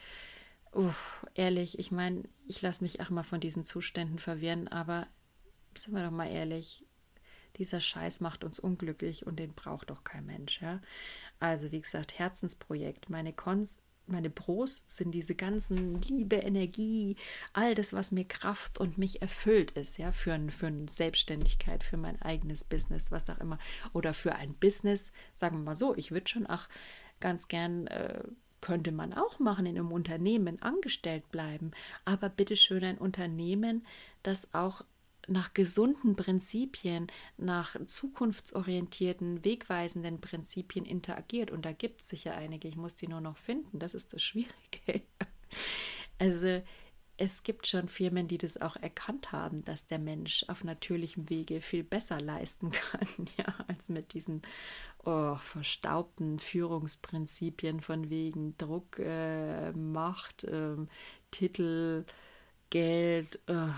Uff, 0.74 1.26
ehrlich, 1.36 1.80
ich 1.80 1.92
meine, 1.92 2.24
ich 2.48 2.62
lasse 2.62 2.84
mich 2.84 3.00
auch 3.00 3.10
mal 3.10 3.24
von 3.24 3.40
diesen 3.40 3.64
Zuständen 3.64 4.20
verwirren, 4.20 4.68
aber 4.68 5.08
sind 5.76 5.94
wir 5.94 6.04
doch 6.04 6.12
mal 6.12 6.30
ehrlich, 6.30 6.84
dieser 7.58 7.82
Scheiß 7.82 8.20
macht 8.20 8.44
uns 8.44 8.60
unglücklich 8.60 9.26
und 9.28 9.38
den 9.38 9.54
braucht 9.54 9.90
doch 9.90 10.04
kein 10.04 10.26
Mensch, 10.26 10.62
ja. 10.62 10.82
Also, 11.40 11.72
wie 11.72 11.82
gesagt, 11.82 12.18
Herzensprojekt. 12.18 13.10
Meine 13.10 13.34
Cons, 13.34 13.80
meine 14.06 14.30
Pros 14.30 14.84
sind 14.86 15.12
diese 15.12 15.36
ganzen 15.36 16.02
Liebe, 16.02 16.38
Energie, 16.38 17.16
all 17.54 17.76
das, 17.76 17.94
was 17.94 18.12
mir 18.12 18.26
Kraft 18.26 18.78
und 18.78 18.98
mich 18.98 19.22
erfüllt 19.22 19.72
ist, 19.72 19.98
ja, 19.98 20.12
für, 20.12 20.38
für 20.50 20.68
eine 20.68 20.88
Selbstständigkeit, 20.88 21.84
für 21.84 21.98
mein 21.98 22.22
eigenes 22.22 22.64
Business, 22.64 23.12
was 23.12 23.30
auch 23.30 23.40
immer. 23.40 23.60
Oder 23.94 24.14
für 24.14 24.36
ein 24.36 24.54
Business, 24.56 25.12
sagen 25.34 25.58
wir 25.58 25.64
mal 25.64 25.76
so, 25.76 25.96
ich 25.96 26.12
würde 26.12 26.30
schon 26.30 26.48
auch 26.48 26.68
ganz 27.20 27.48
gern. 27.48 27.88
Äh, 27.88 28.24
könnte 28.64 28.94
man 28.94 29.14
auch 29.14 29.40
machen 29.40 29.66
in 29.66 29.78
einem 29.78 29.92
Unternehmen, 29.92 30.62
angestellt 30.62 31.30
bleiben. 31.32 31.72
Aber 32.06 32.30
bitteschön 32.30 32.82
ein 32.86 32.98
Unternehmen, 32.98 33.86
das 34.24 34.54
auch 34.54 34.86
nach 35.28 35.54
gesunden 35.54 36.16
Prinzipien, 36.16 37.08
nach 37.38 37.76
zukunftsorientierten, 37.86 39.44
wegweisenden 39.44 40.22
Prinzipien 40.22 40.86
interagiert. 40.86 41.52
Und 41.52 41.66
da 41.66 41.72
gibt 41.72 42.02
es 42.02 42.10
sicher 42.10 42.36
einige, 42.36 42.68
ich 42.68 42.76
muss 42.76 42.96
die 42.96 43.08
nur 43.08 43.22
noch 43.22 43.38
finden, 43.38 43.80
das 43.80 43.94
ist 43.94 44.14
das 44.14 44.22
Schwierige. 44.22 45.02
Also 46.20 46.62
es 47.18 47.44
gibt 47.44 47.68
schon 47.68 47.88
Firmen, 47.90 48.28
die 48.28 48.38
das 48.38 48.60
auch 48.60 48.76
erkannt 48.76 49.32
haben, 49.32 49.64
dass 49.66 49.86
der 49.86 50.00
Mensch 50.00 50.46
auf 50.48 50.64
natürlichem 50.64 51.30
Wege 51.30 51.62
viel 51.62 51.84
besser 51.84 52.20
leisten 52.20 52.72
kann, 52.92 53.08
ja, 53.38 53.54
als 53.68 53.90
mit 53.90 54.14
diesen 54.14 54.42
oh, 55.06 55.36
verstaubten 55.36 56.40
Führungsprinzipien 56.40 57.82
von 57.82 58.10
wegen 58.10 58.58
Druck, 58.58 59.00
äh, 59.00 59.72
Macht, 59.74 60.44
äh, 60.46 60.76
Titel, 61.30 62.06
Geld. 62.74 63.40
Oh 63.48 63.70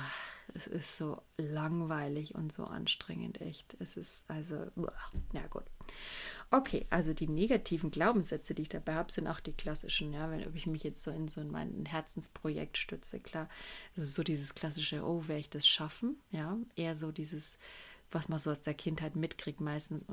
es 0.56 0.68
ist 0.68 0.98
so 0.98 1.22
langweilig 1.38 2.34
und 2.34 2.52
so 2.52 2.64
anstrengend, 2.64 3.42
echt. 3.42 3.76
Es 3.80 3.98
ist 3.98 4.24
also, 4.30 4.56
ja 5.34 5.46
gut. 5.50 5.64
Okay, 6.50 6.86
also 6.90 7.14
die 7.14 7.28
negativen 7.28 7.92
Glaubenssätze, 7.92 8.54
die 8.54 8.62
ich 8.64 8.70
dabei 8.70 8.94
habe, 8.94 9.12
sind 9.12 9.28
auch 9.28 9.42
die 9.42 9.52
klassischen. 9.52 10.14
Ja, 10.14 10.32
wenn 10.32 10.56
ich 10.56 10.66
mich 10.66 10.84
jetzt 10.84 11.04
so 11.04 11.12
in 11.12 11.28
so 11.28 11.44
mein 11.44 11.86
Herzensprojekt 11.86 12.78
stütze, 12.78 13.20
klar, 13.20 13.50
so 13.96 14.24
dieses 14.24 14.56
klassische, 14.56 15.04
oh, 15.04 15.28
werde 15.28 15.42
ich 15.42 15.50
das 15.50 15.68
schaffen? 15.68 16.18
Ja, 16.32 16.58
eher 16.76 16.96
so 16.96 17.12
dieses, 17.12 17.58
was 18.12 18.30
man 18.30 18.40
so 18.40 18.52
aus 18.52 18.62
der 18.62 18.74
Kindheit 18.74 19.16
mitkriegt, 19.16 19.62
meistens. 19.62 20.06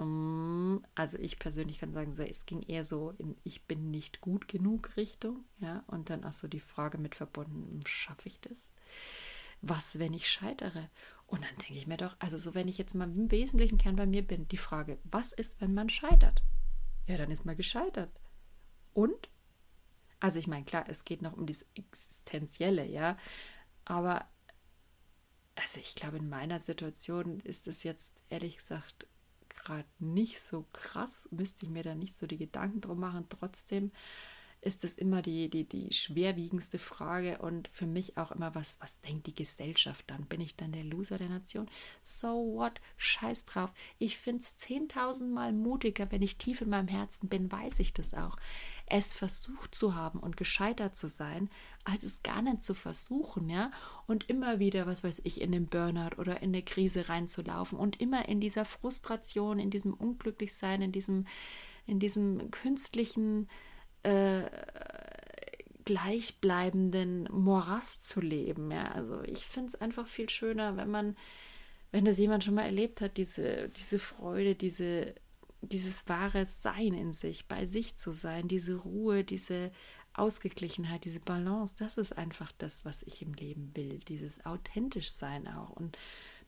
also 0.95 1.19
ich 1.19 1.39
persönlich 1.39 1.79
kann 1.79 1.93
sagen, 1.93 2.13
es 2.19 2.47
ging 2.47 2.63
eher 2.63 2.85
so 2.85 3.15
in 3.19 3.37
ich 3.45 3.67
bin 3.67 3.91
nicht 3.91 4.21
gut 4.21 4.49
genug 4.49 4.97
Richtung, 4.97 5.45
ja, 5.61 5.85
und 5.87 6.11
dann 6.11 6.25
auch 6.25 6.33
so 6.33 6.49
die 6.49 6.61
Frage 6.61 6.99
mit 6.99 7.15
verbunden, 7.15 7.81
schaffe 7.87 8.29
ich 8.29 8.41
das? 8.41 8.73
was, 9.63 9.99
wenn 9.99 10.13
ich 10.13 10.29
scheitere? 10.29 10.91
Und 11.27 11.45
dann 11.45 11.57
denke 11.59 11.75
ich 11.75 11.87
mir 11.87 11.97
doch, 11.97 12.17
also 12.19 12.37
so, 12.37 12.55
wenn 12.55 12.69
ich 12.69 12.77
jetzt 12.77 12.95
mal 12.95 13.09
im 13.09 13.31
wesentlichen 13.31 13.79
Kern 13.79 13.97
bei 13.97 14.07
mir 14.07 14.27
bin, 14.27 14.49
die 14.49 14.59
Frage, 14.59 14.99
was 15.05 15.33
ist, 15.33 15.61
wenn 15.61 15.73
man 15.73 15.89
scheitert? 15.89 16.43
Ja, 17.07 17.17
dann 17.17 17.31
ist 17.31 17.47
man 17.47 17.57
gescheitert. 17.57 18.11
Und? 18.93 19.31
Also 20.21 20.39
ich 20.39 20.47
meine, 20.47 20.65
klar, 20.65 20.85
es 20.89 21.05
geht 21.05 21.23
noch 21.23 21.33
um 21.33 21.47
das 21.47 21.71
Existenzielle, 21.75 22.87
ja, 22.87 23.17
aber 23.85 24.27
also 25.55 25.81
ich 25.81 25.95
glaube, 25.95 26.19
in 26.19 26.29
meiner 26.29 26.59
Situation 26.59 27.41
ist 27.41 27.67
es 27.67 27.83
jetzt 27.83 28.23
ehrlich 28.31 28.57
gesagt 28.57 29.07
gerade 29.49 29.89
nicht 29.99 30.41
so 30.41 30.67
krass, 30.73 31.29
müsste 31.31 31.67
ich 31.67 31.71
mir 31.71 31.83
da 31.83 31.95
nicht 31.95 32.17
so 32.17 32.27
die 32.27 32.39
Gedanken 32.39 32.81
drum 32.81 33.01
machen. 33.01 33.27
Trotzdem 33.29 33.93
ist 34.63 34.85
es 34.85 34.95
immer 34.95 35.23
die, 35.23 35.51
die, 35.51 35.65
die 35.65 35.93
schwerwiegendste 35.93 36.79
Frage 36.79 37.39
und 37.39 37.67
für 37.69 37.87
mich 37.87 38.17
auch 38.17 38.31
immer, 38.31 38.55
was, 38.55 38.81
was 38.81 39.01
denkt 39.01 39.27
die 39.27 39.35
Gesellschaft 39.35 40.09
dann? 40.09 40.25
Bin 40.27 40.41
ich 40.41 40.57
dann 40.57 40.71
der 40.71 40.85
Loser 40.85 41.19
der 41.19 41.29
Nation? 41.29 41.69
So 42.01 42.29
what? 42.55 42.81
Scheiß 42.97 43.45
drauf. 43.45 43.75
Ich 43.99 44.19
finde 44.19 44.39
es 44.39 44.57
zehntausendmal 44.57 45.53
mutiger, 45.53 46.13
wenn 46.13 46.23
ich 46.23 46.39
tief 46.39 46.61
in 46.61 46.71
meinem 46.71 46.87
Herzen 46.87 47.29
bin, 47.29 47.51
weiß 47.51 47.81
ich 47.81 47.93
das 47.93 48.15
auch. 48.15 48.37
Es 48.95 49.15
versucht 49.15 49.75
zu 49.75 49.95
haben 49.95 50.21
und 50.21 50.37
gescheitert 50.37 50.99
zu 50.99 51.09
sein, 51.09 51.49
als 51.83 52.03
es 52.03 52.23
gar 52.23 52.43
nicht 52.43 52.63
zu 52.63 52.75
versuchen, 52.75 53.49
ja, 53.49 53.71
und 54.07 54.29
immer 54.29 54.59
wieder, 54.59 54.87
was 54.87 55.03
weiß 55.03 55.23
ich, 55.25 55.41
in 55.41 55.51
den 55.51 55.67
Burnout 55.67 56.19
oder 56.19 56.43
in 56.43 56.51
eine 56.51 56.63
Krise 56.63 57.09
reinzulaufen 57.09 57.79
und 57.79 58.03
immer 58.03 58.29
in 58.29 58.39
dieser 58.39 58.67
Frustration, 58.67 59.59
in 59.59 59.71
diesem 59.71 59.95
Unglücklichsein, 59.95 60.83
in 60.83 60.93
diesem, 60.93 61.27
in 61.87 62.01
diesem 62.01 62.51
künstlichen 62.51 63.49
äh, 64.03 64.43
gleichbleibenden 65.87 67.31
Morast 67.33 68.07
zu 68.07 68.21
leben. 68.21 68.71
Ja, 68.71 68.93
also 68.93 69.23
ich 69.23 69.47
finde 69.47 69.69
es 69.69 69.81
einfach 69.81 70.07
viel 70.07 70.29
schöner, 70.29 70.77
wenn 70.77 70.91
man, 70.91 71.17
wenn 71.93 72.05
das 72.05 72.19
jemand 72.19 72.45
schon 72.45 72.57
mal 72.57 72.67
erlebt 72.67 73.01
hat, 73.01 73.17
diese, 73.17 73.71
diese 73.71 73.99
Freude, 73.99 74.55
diese, 74.55 75.15
dieses 75.63 76.09
wahre 76.09 76.47
Sein 76.47 76.95
in 76.95 77.13
sich, 77.13 77.47
bei 77.47 77.67
sich 77.67 77.97
zu 77.97 78.13
sein, 78.13 78.49
diese 78.49 78.77
Ruhe, 78.77 79.25
diese 79.25 79.71
Ausgeglichenheit, 80.15 81.05
diese 81.05 81.21
Balance, 81.21 81.75
das 81.79 81.97
ist 81.97 82.17
einfach 82.19 82.53
das, 82.59 82.85
was 82.85 83.03
ich 83.05 83.23
im 83.23 83.33
Leben 83.33 83.71
will, 83.75 83.99
dieses 84.01 84.45
authentisch 84.45 85.11
sein 85.11 85.49
auch. 85.49 85.71
Und 85.71 85.97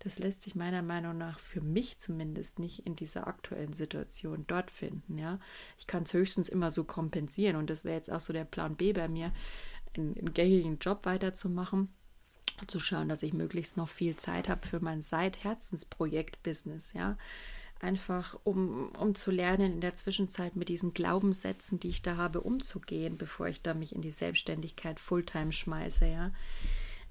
das 0.00 0.18
lässt 0.18 0.42
sich 0.42 0.55
meiner 0.55 0.83
Meinung 0.83 1.16
nach 1.16 1.38
für 1.38 1.62
mich 1.62 1.98
zumindest 1.98 2.59
nicht 2.59 2.87
in 2.87 2.96
dieser 2.96 3.27
aktuellen 3.27 3.72
Situation 3.72 4.44
dort 4.46 4.70
finden. 4.70 5.16
Ja, 5.16 5.38
ich 5.79 5.87
kann 5.87 6.03
es 6.03 6.12
höchstens 6.12 6.48
immer 6.48 6.70
so 6.70 6.85
kompensieren 6.85 7.57
und 7.57 7.70
das 7.70 7.85
wäre 7.85 7.96
jetzt 7.96 8.12
auch 8.12 8.20
so 8.20 8.33
der 8.33 8.44
Plan 8.44 8.77
B 8.77 8.92
bei 8.92 9.09
mir, 9.09 9.33
einen, 9.96 10.18
einen 10.18 10.35
gängigen 10.35 10.79
Job 10.79 11.07
weiterzumachen 11.07 11.88
zu 12.66 12.79
schauen, 12.79 13.09
dass 13.09 13.22
ich 13.22 13.33
möglichst 13.33 13.77
noch 13.77 13.88
viel 13.88 14.16
Zeit 14.16 14.48
habe 14.48 14.66
für 14.66 14.81
mein 14.81 15.03
Seit-Herzensprojekt-Business, 15.03 16.92
ja. 16.92 17.16
Einfach 17.80 18.38
um, 18.44 18.88
um 18.98 19.14
zu 19.14 19.30
lernen, 19.30 19.74
in 19.74 19.80
der 19.80 19.94
Zwischenzeit 19.94 20.56
mit 20.56 20.68
diesen 20.68 20.94
Glaubenssätzen, 20.94 21.80
die 21.80 21.88
ich 21.88 22.02
da 22.02 22.16
habe, 22.16 22.40
umzugehen, 22.40 23.18
bevor 23.18 23.48
ich 23.48 23.60
da 23.60 23.74
mich 23.74 23.94
in 23.94 24.00
die 24.00 24.10
Selbstständigkeit 24.10 24.98
Fulltime 25.00 25.52
schmeiße, 25.52 26.06
ja 26.06 26.32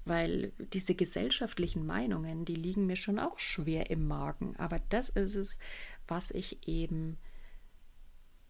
weil 0.04 0.52
diese 0.58 0.94
gesellschaftlichen 0.94 1.86
Meinungen, 1.86 2.44
die 2.44 2.54
liegen 2.54 2.86
mir 2.86 2.96
schon 2.96 3.18
auch 3.18 3.38
schwer 3.38 3.90
im 3.90 4.06
Magen. 4.06 4.54
Aber 4.56 4.78
das 4.90 5.08
ist 5.08 5.34
es, 5.34 5.58
was 6.06 6.30
ich 6.30 6.68
eben 6.68 7.18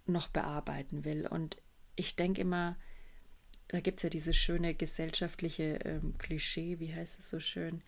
noch 0.07 0.29
bearbeiten 0.29 1.05
will. 1.05 1.27
Und 1.27 1.63
ich 1.95 2.17
denke 2.17 2.41
immer, 2.41 2.77
da 3.69 3.81
gibt 3.81 4.01
es 4.01 4.03
ja 4.03 4.11
dieses 4.11 4.37
schöne 4.37 4.75
gesellschaftliche 4.75 5.79
ähm, 5.85 6.19
Klischee, 6.19 6.81
wie 6.81 6.95
heißt 6.95 7.19
es 7.19 7.31
so 7.31 7.41
schön? 7.41 7.83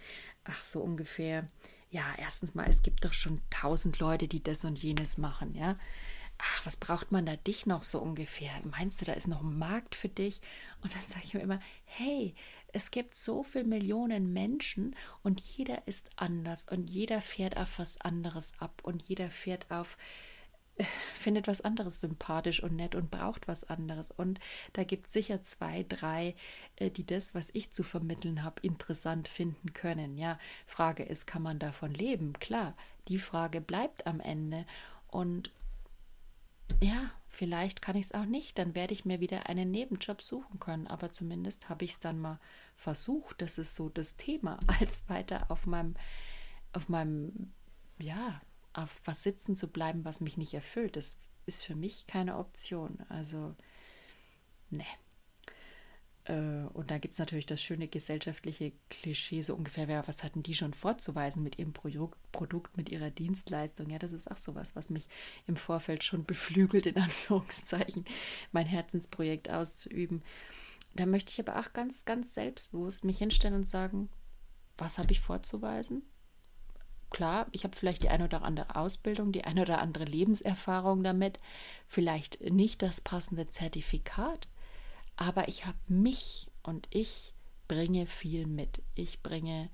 Ach, 0.45 0.61
so 0.62 0.81
ungefähr. 0.81 1.47
Ja, 1.90 2.14
erstens 2.18 2.55
mal, 2.55 2.68
es 2.68 2.83
gibt 2.83 3.05
doch 3.05 3.12
schon 3.12 3.40
tausend 3.51 3.99
Leute, 3.99 4.29
die 4.29 4.42
das 4.42 4.64
und 4.64 4.79
jenes 4.79 5.18
machen, 5.18 5.55
ja. 5.55 5.79
Ach, 6.38 6.66
was 6.66 6.77
braucht 6.77 7.12
man 7.12 7.25
da 7.25 7.37
dich 7.37 7.64
noch 7.64 7.83
so 7.83 7.99
ungefähr? 7.99 8.51
Meinst 8.64 9.01
du, 9.01 9.07
da 9.07 9.14
ist 9.14 9.29
noch 9.29 9.42
ein 9.42 9.57
Markt 9.59 9.94
für 9.94 10.09
dich? 10.09 10.40
Und 10.83 10.94
dann 10.94 11.07
sage 11.07 11.22
ich 11.25 11.33
mir 11.33 11.40
immer, 11.40 11.61
hey, 11.85 12.35
es 12.72 12.90
gibt 12.90 13.14
so 13.14 13.42
viele 13.42 13.64
Millionen 13.64 14.35
Menschen 14.35 14.94
und 15.22 15.40
jeder 15.40 15.87
ist 15.88 16.11
anders 16.16 16.66
und 16.68 16.90
jeder 16.90 17.22
fährt 17.22 17.57
auf 17.57 17.79
was 17.79 17.99
anderes 18.03 18.53
ab 18.59 18.83
und 18.83 19.03
jeder 19.03 19.31
fährt 19.31 19.70
auf 19.70 19.96
findet 21.15 21.47
was 21.47 21.61
anderes 21.61 22.01
sympathisch 22.01 22.62
und 22.62 22.77
nett 22.77 22.95
und 22.95 23.11
braucht 23.11 23.49
was 23.49 23.65
anderes. 23.65 24.11
Und 24.11 24.41
da 24.73 24.85
gibt 24.85 25.07
es 25.07 25.12
sicher 25.12 25.43
zwei, 25.43 25.85
drei, 25.89 26.35
äh, 26.77 26.91
die 26.91 27.07
das, 27.07 27.35
was 27.35 27.51
ich 27.55 27.71
zu 27.71 27.83
vermitteln 27.83 28.43
habe, 28.43 28.61
interessant 28.62 29.29
finden 29.29 29.73
können. 29.73 30.19
Ja, 30.19 30.39
Frage 30.67 31.03
ist, 31.03 31.27
kann 31.27 31.43
man 31.43 31.59
davon 31.59 31.93
leben? 31.93 32.35
Klar, 32.35 32.75
die 33.09 33.19
Frage 33.19 33.61
bleibt 33.61 34.07
am 34.07 34.21
Ende. 34.21 34.67
Und 35.09 35.51
ja, 36.81 37.11
vielleicht 37.29 37.81
kann 37.81 37.97
ich 37.97 38.07
es 38.07 38.12
auch 38.12 38.27
nicht. 38.27 38.59
Dann 38.59 38.75
werde 38.75 38.93
ich 38.93 39.05
mir 39.05 39.21
wieder 39.21 39.49
einen 39.49 39.71
Nebenjob 39.71 40.21
suchen 40.21 40.61
können. 40.61 40.87
Aber 40.87 41.11
zumindest 41.11 41.69
habe 41.69 41.85
ich 41.85 41.93
es 41.93 42.01
dann 42.01 42.21
mal 42.21 42.39
versucht, 42.75 43.41
das 43.41 43.57
ist 43.57 43.75
so 43.77 43.89
das 43.89 44.17
Thema, 44.17 44.59
als 44.81 45.09
weiter 45.09 45.51
auf 45.51 45.67
meinem, 45.67 45.95
auf 46.73 46.89
meinem, 46.89 47.53
ja, 47.99 48.41
auf 48.77 49.01
was 49.05 49.23
sitzen 49.23 49.57
zu 49.57 49.69
bleiben, 49.69 50.05
was 50.05 50.21
mich 50.21 50.37
nicht 50.37 50.55
erfüllt. 50.55 50.97
Das 50.97 51.19
ist 51.47 51.65
für 51.65 51.75
mich 51.75 52.07
keine 52.07 52.37
Option. 52.37 52.99
Also, 53.09 53.55
ne. 54.71 54.85
Und 56.29 56.91
da 56.91 56.99
gibt 56.99 57.12
es 57.12 57.21
natürlich 57.21 57.47
das 57.47 57.62
schöne 57.62 57.87
gesellschaftliche 57.87 58.73
Klischee, 58.91 59.43
so 59.43 59.55
ungefähr, 59.55 59.87
was 60.09 60.25
hatten 60.25 60.43
die 60.43 60.57
schon 60.57 60.75
vorzuweisen 60.75 61.45
mit 61.45 61.57
ihrem 61.57 61.73
Produkt, 61.73 62.19
Produkt, 62.33 62.77
mit 62.77 62.89
ihrer 62.89 63.11
Dienstleistung? 63.11 63.89
Ja, 63.91 64.01
das 64.01 64.12
ist 64.12 64.29
auch 64.29 64.37
sowas, 64.37 64.75
was 64.75 64.91
mich 64.91 65.07
im 65.47 65.57
Vorfeld 65.57 66.03
schon 66.03 66.25
beflügelt, 66.25 66.87
in 66.87 66.97
Anführungszeichen, 67.01 68.05
mein 68.51 68.67
Herzensprojekt 68.67 69.51
auszuüben. 69.51 70.25
Da 70.95 71.07
möchte 71.07 71.31
ich 71.31 71.39
aber 71.39 71.61
auch 71.61 71.73
ganz, 71.73 72.05
ganz 72.05 72.35
selbstbewusst 72.35 73.05
mich 73.05 73.19
hinstellen 73.19 73.55
und 73.55 73.67
sagen, 73.67 74.09
was 74.79 74.99
habe 74.99 75.12
ich 75.12 75.21
vorzuweisen? 75.21 76.03
Klar, 77.11 77.47
ich 77.53 77.64
habe 77.64 77.77
vielleicht 77.77 78.03
die 78.03 78.09
eine 78.09 78.25
oder 78.25 78.42
andere 78.42 78.77
Ausbildung, 78.77 79.33
die 79.33 79.45
eine 79.45 79.62
oder 79.62 79.81
andere 79.81 80.05
Lebenserfahrung 80.05 81.03
damit, 81.03 81.38
vielleicht 81.87 82.40
nicht 82.40 82.83
das 82.83 83.01
passende 83.01 83.49
Zertifikat, 83.49 84.49
aber 85.16 85.49
ich 85.49 85.66
habe 85.66 85.79
mich 85.88 86.51
und 86.62 86.88
ich 86.90 87.35
bringe 87.69 88.07
viel 88.07 88.47
mit. 88.47 88.83
Ich 88.95 89.23
bringe 89.23 89.71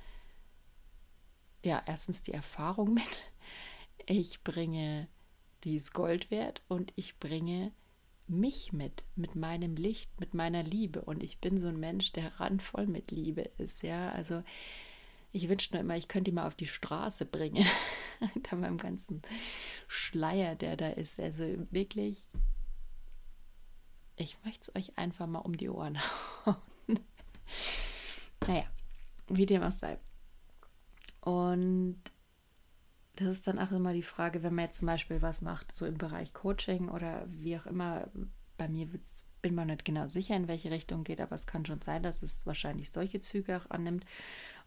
ja 1.65 1.83
erstens 1.87 2.23
die 2.23 2.35
Erfahrung 2.35 2.95
mit, 2.95 3.33
ich 4.07 4.43
bringe 4.43 5.09
dieses 5.65 5.93
Gold 5.93 6.31
wert 6.31 6.63
und 6.69 6.93
ich 6.97 7.19
bringe 7.19 7.73
mich 8.27 8.73
mit, 8.73 9.05
mit 9.15 9.35
meinem 9.37 9.77
Licht, 9.77 10.19
mit 10.21 10.35
meiner 10.35 10.63
Liebe. 10.63 11.03
Und 11.03 11.23
ich 11.23 11.39
bin 11.39 11.61
so 11.61 11.69
ein 11.69 11.79
Mensch, 11.79 12.13
der 12.13 12.41
randvoll 12.41 12.87
mit 12.87 13.11
Liebe 13.11 13.43
ist, 13.59 13.83
ja. 13.83 14.11
Also 14.11 14.43
ich 15.33 15.49
wünsche 15.49 15.73
nur 15.73 15.81
immer, 15.81 15.97
ich 15.97 16.09
könnte 16.09 16.31
ihn 16.31 16.35
mal 16.35 16.47
auf 16.47 16.55
die 16.55 16.67
Straße 16.67 17.25
bringen. 17.25 17.67
Unter 18.35 18.57
meinem 18.57 18.77
ganzen 18.77 19.23
Schleier, 19.89 20.55
der 20.55 20.77
da 20.77 20.91
ist. 20.91 21.19
Also 21.19 21.45
wirklich, 21.71 22.25
ich 24.17 24.37
möchte 24.45 24.71
es 24.71 24.77
euch 24.77 24.99
einfach 24.99 25.27
mal 25.27 25.41
um 25.41 25.57
die 25.57 25.71
Ohren 25.71 25.99
hauen. 26.47 27.01
naja, 28.47 28.65
wie 29.29 29.47
dem 29.47 29.63
auch 29.63 29.73
sei. 29.73 29.99
Und 31.21 32.01
das 33.17 33.29
ist 33.29 33.47
dann 33.47 33.59
auch 33.59 33.73
immer 33.73 33.93
die 33.93 34.03
Frage, 34.03 34.43
wenn 34.43 34.55
man 34.55 34.67
jetzt 34.67 34.81
zum 34.81 34.87
Beispiel 34.87 35.23
was 35.23 35.43
macht, 35.43 35.73
so 35.73 35.87
im 35.87 35.99
Bereich 35.99 36.33
Coaching 36.33 36.89
oder 36.89 37.27
wie 37.29 37.57
auch 37.59 37.67
immer, 37.67 38.09
bei 38.57 38.69
mir 38.69 38.89
bin 39.43 39.55
man 39.55 39.67
nicht 39.67 39.85
genau 39.85 40.07
sicher, 40.07 40.37
in 40.37 40.49
welche 40.49 40.71
Richtung 40.71 41.05
geht, 41.05 41.21
aber 41.21 41.35
es 41.35 41.47
kann 41.47 41.67
schon 41.67 41.81
sein, 41.81 42.03
dass 42.03 42.23
es 42.23 42.47
wahrscheinlich 42.47 42.91
solche 42.91 43.21
Züge 43.21 43.57
auch 43.57 43.71
annimmt 43.71 44.07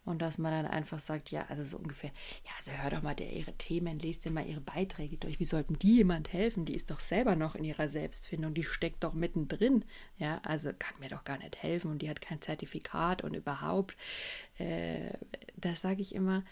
und 0.06 0.22
dass 0.22 0.38
man 0.38 0.52
dann 0.52 0.70
einfach 0.70 1.00
sagt, 1.00 1.30
ja, 1.30 1.44
also 1.48 1.64
so 1.64 1.76
ungefähr, 1.76 2.10
ja, 2.44 2.52
also 2.56 2.70
hör 2.70 2.90
doch 2.90 3.02
mal 3.02 3.14
der 3.14 3.32
ihre 3.32 3.52
Themen, 3.54 3.98
lest 3.98 4.24
dir 4.24 4.30
mal 4.30 4.46
ihre 4.46 4.60
Beiträge 4.60 5.16
durch. 5.16 5.40
Wie 5.40 5.44
sollten 5.44 5.78
die 5.78 5.96
jemand 5.96 6.32
helfen? 6.32 6.64
Die 6.64 6.74
ist 6.74 6.90
doch 6.90 7.00
selber 7.00 7.36
noch 7.36 7.54
in 7.54 7.64
ihrer 7.64 7.88
Selbstfindung, 7.88 8.54
die 8.54 8.64
steckt 8.64 9.04
doch 9.04 9.12
mittendrin. 9.12 9.84
Ja, 10.18 10.40
also 10.44 10.70
kann 10.78 10.98
mir 11.00 11.08
doch 11.08 11.24
gar 11.24 11.38
nicht 11.38 11.62
helfen 11.62 11.90
und 11.90 12.02
die 12.02 12.08
hat 12.08 12.20
kein 12.20 12.40
Zertifikat 12.40 13.22
und 13.24 13.34
überhaupt, 13.34 13.96
äh, 14.58 15.10
da 15.56 15.74
sage 15.74 16.02
ich 16.02 16.14
immer, 16.14 16.44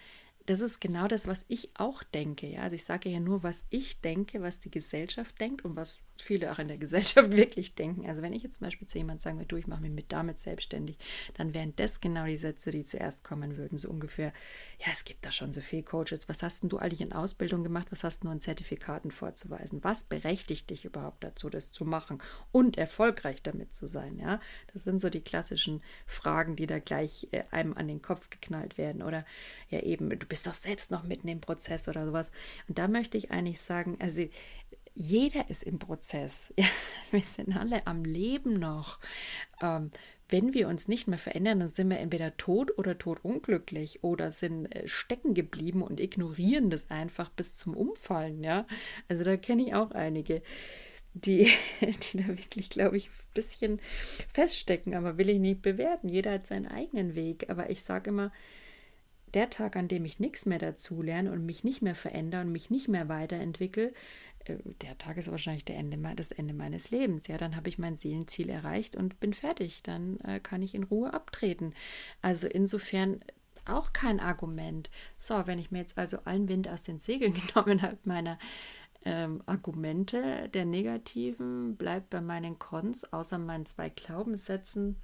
das 0.47 0.61
ist 0.61 0.81
genau 0.81 1.09
das, 1.09 1.27
was 1.27 1.45
ich 1.49 1.71
auch 1.75 2.03
denke. 2.03 2.47
Ja? 2.47 2.63
Also 2.63 2.77
ich 2.77 2.85
sage 2.85 3.09
ja 3.09 3.21
nur, 3.21 3.43
was 3.43 3.63
ich 3.71 4.01
denke, 4.01 4.43
was 4.43 4.61
die 4.61 4.71
Gesellschaft 4.71 5.41
denkt 5.41 5.65
und 5.65 5.77
was 5.77 6.01
viele 6.23 6.53
auch 6.53 6.59
in 6.59 6.69
der 6.69 6.79
Gesellschaft 6.85 7.33
wirklich 7.33 7.75
denken. 7.75 8.09
Also 8.09 8.23
wenn 8.23 8.33
ich 8.33 8.43
jetzt 8.43 8.59
zum 8.59 8.67
Beispiel 8.67 8.87
zu 8.87 8.99
jemandem 8.99 9.23
sagen 9.23 9.39
würde, 9.39 9.49
du, 9.49 9.57
ich 9.57 9.67
mache 9.67 9.83
mich 9.83 9.91
mit 9.91 10.13
damit 10.13 10.41
selbstständig, 10.41 10.99
dann 11.35 11.55
wären 11.55 11.75
das 11.77 12.01
genau 12.01 12.27
die 12.27 12.37
Sätze, 12.37 12.71
die 12.71 12.85
zuerst 12.85 13.25
kommen 13.25 13.57
würden. 13.57 13.79
So 13.79 13.89
ungefähr, 13.89 14.33
ja, 14.79 14.93
es 14.93 15.05
gibt 15.05 15.25
da 15.25 15.33
schon 15.33 15.53
so 15.53 15.61
viele 15.61 15.83
Coaches. 15.83 16.29
Was 16.29 16.43
hast 16.43 16.63
denn 16.63 16.69
du 16.69 16.79
eigentlich 16.79 17.01
in 17.01 17.13
Ausbildung 17.13 17.65
gemacht? 17.65 17.89
Was 17.91 18.05
hast 18.05 18.25
du 18.25 18.29
an 18.29 18.41
Zertifikaten 18.41 19.11
vorzuweisen? 19.11 19.83
Was 19.83 20.05
berechtigt 20.05 20.71
dich 20.71 20.85
überhaupt 20.85 21.25
dazu, 21.25 21.51
das 21.51 21.71
zu 21.71 21.85
machen 21.85 22.23
und 22.53 22.79
erfolgreich 22.79 23.43
damit 23.43 23.75
zu 23.75 23.87
sein? 23.87 24.19
Ja, 24.19 24.41
das 24.73 24.85
sind 24.85 25.01
so 25.01 25.11
die 25.11 25.21
klassischen 25.21 25.83
Fragen, 26.07 26.57
die 26.57 26.67
da 26.67 26.79
gleich 26.79 27.29
äh, 27.33 27.45
einem 27.51 27.75
an 27.75 27.89
den 27.89 28.03
Kopf 28.03 28.31
geknallt 28.31 28.79
werden. 28.79 29.03
Oder 29.03 29.25
ja 29.71 29.81
eben, 29.81 30.09
du 30.11 30.27
bist 30.27 30.47
doch 30.47 30.55
selbst 30.55 30.91
noch 30.91 31.03
mitten 31.03 31.29
im 31.29 31.41
Prozess 31.41 31.89
oder 31.89 32.07
sowas. 32.07 32.31
Und 32.69 32.79
da 32.79 32.89
möchte 32.89 33.19
ich 33.19 33.31
eigentlich 33.31 33.61
sagen, 33.61 33.97
also 34.01 34.23
jeder 34.95 35.51
ist 35.51 35.63
im 35.65 35.79
Prozess. 35.79 36.53
Ja, 36.59 36.67
wir 37.11 37.21
sind 37.21 37.57
alle 37.57 37.87
am 37.87 38.05
Leben 38.05 38.59
noch. 38.59 38.99
Ähm, 39.61 39.91
wenn 40.29 40.55
wir 40.55 40.69
uns 40.69 40.89
nicht 40.89 41.07
mehr 41.07 41.19
verändern, 41.19 41.61
dann 41.61 41.73
sind 41.73 41.91
wir 41.91 41.99
entweder 41.99 42.37
tot 42.37 42.77
oder 42.79 42.99
totunglücklich 42.99 44.03
oder 44.03 44.33
sind 44.33 44.67
äh, 44.75 44.89
stecken 44.89 45.35
geblieben 45.35 45.83
und 45.83 46.01
ignorieren 46.01 46.71
das 46.71 46.91
einfach 46.91 47.31
bis 47.31 47.57
zum 47.57 47.77
Umfallen. 47.77 48.43
Ja, 48.43 48.67
also 49.09 49.23
da 49.25 49.37
kenne 49.37 49.67
ich 49.67 49.75
auch 49.75 49.91
einige. 49.91 50.43
die, 51.15 51.51
die 51.81 52.19
da 52.19 52.29
wirklich, 52.29 52.71
glaube 52.71 52.97
ich, 52.97 53.09
ein 53.09 53.35
bisschen 53.35 53.81
feststecken, 54.33 54.95
aber 54.95 55.19
will 55.19 55.29
ich 55.29 55.39
nicht 55.41 55.63
bewerten. 55.63 56.09
Jeder 56.09 56.33
hat 56.33 56.47
seinen 56.47 56.67
eigenen 56.67 57.15
Weg. 57.15 57.51
Aber 57.51 57.71
ich 57.71 57.83
sage 57.83 58.11
immer, 58.11 58.33
der 59.35 59.51
Tag, 59.51 59.77
an 59.77 59.89
dem 59.89 60.05
ich 60.05 60.21
nichts 60.21 60.47
mehr 60.47 60.59
dazu 60.59 61.03
lerne 61.03 61.33
und 61.33 61.45
mich 61.45 61.65
nicht 61.65 61.83
mehr 61.83 61.95
verändere 61.95 62.43
und 62.43 62.53
mich 62.53 62.71
nicht 62.71 62.89
mehr 62.89 63.09
weiterentwickle, 63.09 63.93
der 64.47 64.99
Tag 64.99 65.17
ist 65.17 65.31
wahrscheinlich 65.31 65.65
der 65.65 65.77
Ende, 65.77 65.99
das 66.17 66.31
Ende 66.31 66.55
meines 66.55 66.91
Lebens. 66.91 67.27
Ja, 67.27 67.39
dann 67.39 67.57
habe 67.57 67.69
ich 67.69 67.79
mein 67.79 67.97
Seelenziel 67.97 68.49
erreicht 68.51 68.97
und 68.97 69.21
bin 69.21 69.33
fertig. 69.33 69.83
Dann 69.83 70.21
äh, 70.21 70.41
kann 70.41 70.63
ich 70.63 70.75
in 70.75 70.85
Ruhe 70.85 71.13
abtreten. 71.13 71.75
Also 72.23 72.47
insofern 72.47 73.21
auch 73.67 73.93
kein 73.93 74.21
Argument. 74.21 74.91
So, 75.17 75.47
wenn 75.47 75.59
ich 75.59 75.71
mir 75.71 75.79
jetzt 75.79 75.97
also 75.97 76.19
allen 76.25 76.49
Wind 76.49 76.69
aus 76.69 76.83
den 76.83 76.99
Segeln 76.99 77.35
genommen 77.47 77.83
habe, 77.83 77.99
meiner 78.05 78.39
ähm, 79.05 79.43
Argumente 79.47 80.49
der 80.51 80.65
negativen, 80.65 81.77
bleibt 81.77 82.11
bei 82.11 82.21
meinen 82.21 82.59
Cons, 82.59 83.13
außer 83.13 83.39
meinen 83.39 83.67
zwei 83.67 83.89
Glaubenssätzen, 83.91 84.97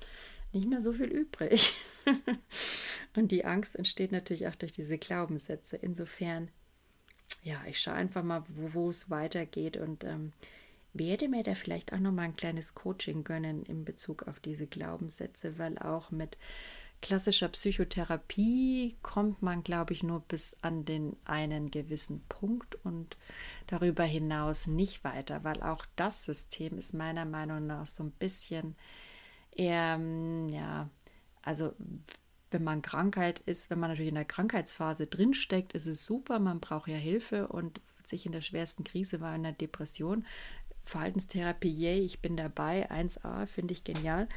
nicht 0.53 0.68
mehr 0.68 0.80
so 0.80 0.93
viel 0.93 1.07
übrig. 1.07 1.76
und 3.16 3.30
die 3.30 3.45
Angst 3.45 3.76
entsteht 3.76 4.11
natürlich 4.11 4.49
auch 4.49 4.55
durch 4.55 4.72
diese 4.72 4.99
Glaubenssätze. 4.99 5.76
Insofern, 5.76 6.51
ja, 7.43 7.61
ich 7.66 7.81
schaue 7.81 7.95
einfach 7.95 8.22
mal, 8.22 8.45
wo, 8.49 8.91
es 8.91 9.11
weitergeht 9.11 9.76
und 9.76 10.05
ähm, 10.05 10.33
werde 10.93 11.28
mir 11.28 11.43
da 11.43 11.55
vielleicht 11.55 11.93
auch 11.93 11.99
noch 11.99 12.12
mal 12.12 12.22
ein 12.22 12.37
kleines 12.37 12.74
Coaching 12.74 13.24
gönnen 13.24 13.64
in 13.64 13.85
Bezug 13.85 14.26
auf 14.28 14.41
diese 14.41 14.66
Glaubenssätze, 14.66 15.59
weil 15.59 15.78
auch 15.78 16.11
mit 16.11 16.37
klassischer 17.01 17.49
Psychotherapie 17.49 18.97
kommt 19.03 19.43
man, 19.43 19.62
glaube 19.62 19.95
ich, 19.95 20.03
nur 20.03 20.20
bis 20.20 20.57
an 20.61 20.85
den 20.85 21.16
einen 21.24 21.70
gewissen 21.70 22.22
Punkt 22.28 22.76
und 22.85 23.16
darüber 23.66 24.05
hinaus 24.05 24.66
nicht 24.66 25.03
weiter, 25.05 25.45
weil 25.45 25.62
auch 25.62 25.87
das 25.97 26.24
System 26.24 26.78
ist 26.78 26.93
meiner 26.93 27.24
Meinung 27.24 27.66
nach 27.66 27.87
so 27.87 28.05
ein 28.05 28.11
bisschen 28.12 28.76
eher, 29.53 29.99
ja, 30.51 30.91
also 31.43 31.72
wenn 32.51 32.64
man 32.64 32.82
Krankheit 32.82 33.40
ist, 33.40 33.70
wenn 33.70 33.78
man 33.78 33.90
natürlich 33.90 34.09
in 34.09 34.16
der 34.16 34.24
Krankheitsphase 34.24 35.07
drinsteckt, 35.07 35.72
ist 35.72 35.86
es 35.86 36.05
super, 36.05 36.38
man 36.38 36.61
braucht 36.61 36.88
ja 36.88 36.96
Hilfe 36.96 37.48
und 37.48 37.80
sich 38.05 38.26
in 38.26 38.32
der 38.32 38.40
schwersten 38.40 38.84
Krise 38.84 39.20
war 39.20 39.34
in 39.34 39.44
der 39.44 39.53
Depression. 39.53 40.26
Verhaltenstherapie, 40.84 41.70
yay, 41.70 42.01
ich 42.01 42.20
bin 42.20 42.36
dabei, 42.36 42.90
1a, 42.90 43.46
finde 43.46 43.72
ich 43.72 43.84
genial. 43.84 44.28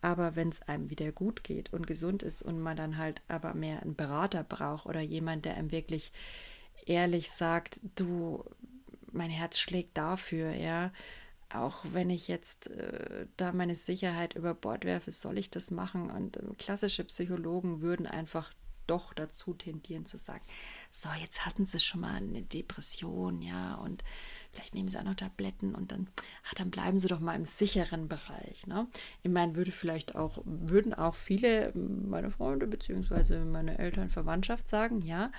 Aber 0.00 0.36
wenn 0.36 0.48
es 0.48 0.62
einem 0.62 0.90
wieder 0.90 1.12
gut 1.12 1.42
geht 1.42 1.72
und 1.72 1.86
gesund 1.86 2.22
ist 2.22 2.42
und 2.42 2.60
man 2.60 2.76
dann 2.76 2.98
halt 2.98 3.20
aber 3.28 3.54
mehr 3.54 3.82
einen 3.82 3.96
Berater 3.96 4.44
braucht 4.44 4.86
oder 4.86 5.00
jemand, 5.00 5.44
der 5.44 5.56
einem 5.56 5.72
wirklich 5.72 6.12
ehrlich 6.86 7.30
sagt, 7.30 7.80
du, 7.96 8.44
mein 9.12 9.30
Herz 9.30 9.58
schlägt 9.58 9.98
dafür, 9.98 10.52
ja, 10.54 10.92
auch 11.50 11.84
wenn 11.92 12.10
ich 12.10 12.28
jetzt 12.28 12.70
äh, 12.70 13.26
da 13.36 13.52
meine 13.52 13.74
Sicherheit 13.74 14.34
über 14.34 14.54
Bord 14.54 14.84
werfe, 14.84 15.10
soll 15.10 15.38
ich 15.38 15.50
das 15.50 15.70
machen? 15.70 16.10
Und 16.10 16.36
äh, 16.36 16.42
klassische 16.58 17.04
Psychologen 17.04 17.80
würden 17.80 18.06
einfach 18.06 18.52
doch 18.88 19.12
dazu 19.12 19.54
tendieren 19.54 20.06
zu 20.06 20.18
sagen, 20.18 20.44
so, 20.90 21.08
jetzt 21.20 21.46
hatten 21.46 21.64
sie 21.64 21.78
schon 21.78 22.00
mal 22.00 22.16
eine 22.16 22.42
Depression, 22.42 23.42
ja, 23.42 23.74
und 23.76 24.02
vielleicht 24.50 24.74
nehmen 24.74 24.88
sie 24.88 24.98
auch 24.98 25.04
noch 25.04 25.14
Tabletten 25.14 25.74
und 25.74 25.92
dann, 25.92 26.08
ach, 26.46 26.54
dann 26.54 26.70
bleiben 26.70 26.98
sie 26.98 27.08
doch 27.08 27.20
mal 27.20 27.36
im 27.36 27.44
sicheren 27.44 28.08
Bereich. 28.08 28.66
Ne? 28.66 28.88
Ich 29.22 29.30
meine, 29.30 29.54
würde 29.54 29.72
vielleicht 29.72 30.14
auch, 30.16 30.38
würden 30.44 30.94
auch 30.94 31.14
viele 31.14 31.72
meine 31.74 32.30
Freunde 32.30 32.66
bzw. 32.66 33.40
meine 33.40 33.78
Eltern, 33.78 34.08
Verwandtschaft 34.08 34.68
sagen, 34.68 35.02
ja, 35.02 35.30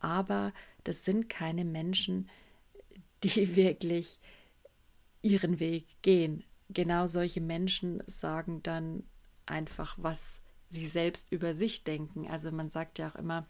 aber 0.00 0.52
das 0.84 1.04
sind 1.04 1.28
keine 1.28 1.64
Menschen, 1.64 2.28
die 3.24 3.56
wirklich 3.56 4.18
ihren 5.24 5.58
Weg 5.58 5.86
gehen. 6.02 6.44
Genau 6.68 7.06
solche 7.06 7.40
Menschen 7.40 8.02
sagen 8.06 8.62
dann 8.62 9.04
einfach, 9.46 9.96
was 9.98 10.40
sie 10.68 10.86
selbst 10.86 11.32
über 11.32 11.54
sich 11.54 11.84
denken. 11.84 12.28
Also 12.28 12.50
man 12.52 12.70
sagt 12.70 12.98
ja 12.98 13.08
auch 13.08 13.16
immer, 13.16 13.46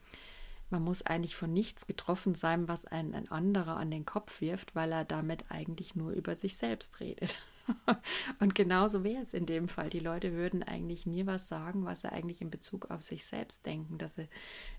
man 0.71 0.83
muss 0.83 1.03
eigentlich 1.03 1.37
von 1.37 1.53
nichts 1.53 1.87
getroffen 1.87 2.35
sein, 2.35 2.69
was 2.69 2.85
ein, 2.85 3.15
ein 3.15 3.31
anderer 3.31 3.77
an 3.77 3.91
den 3.91 4.05
Kopf 4.05 4.41
wirft, 4.41 4.75
weil 4.75 4.93
er 4.93 5.05
damit 5.05 5.51
eigentlich 5.51 5.95
nur 5.95 6.13
über 6.13 6.35
sich 6.35 6.57
selbst 6.57 7.01
redet. 7.01 7.37
Und 8.41 8.55
genauso 8.55 9.05
wäre 9.05 9.23
es 9.23 9.35
in 9.35 9.47
dem 9.47 9.69
Fall. 9.69 9.91
Die 9.91 10.01
Leute 10.01 10.33
würden 10.33 10.63
eigentlich 10.63 11.07
mir 11.07 11.27
was 11.27 11.49
sagen, 11.49 11.85
was 11.85 12.03
sie 12.03 12.13
eigentlich 12.13 12.41
in 12.41 12.51
Bezug 12.51 12.91
auf 12.91 13.03
sich 13.03 13.25
selbst 13.25 13.65
denken, 13.67 13.99
dass 13.99 14.15
sie 14.15 14.29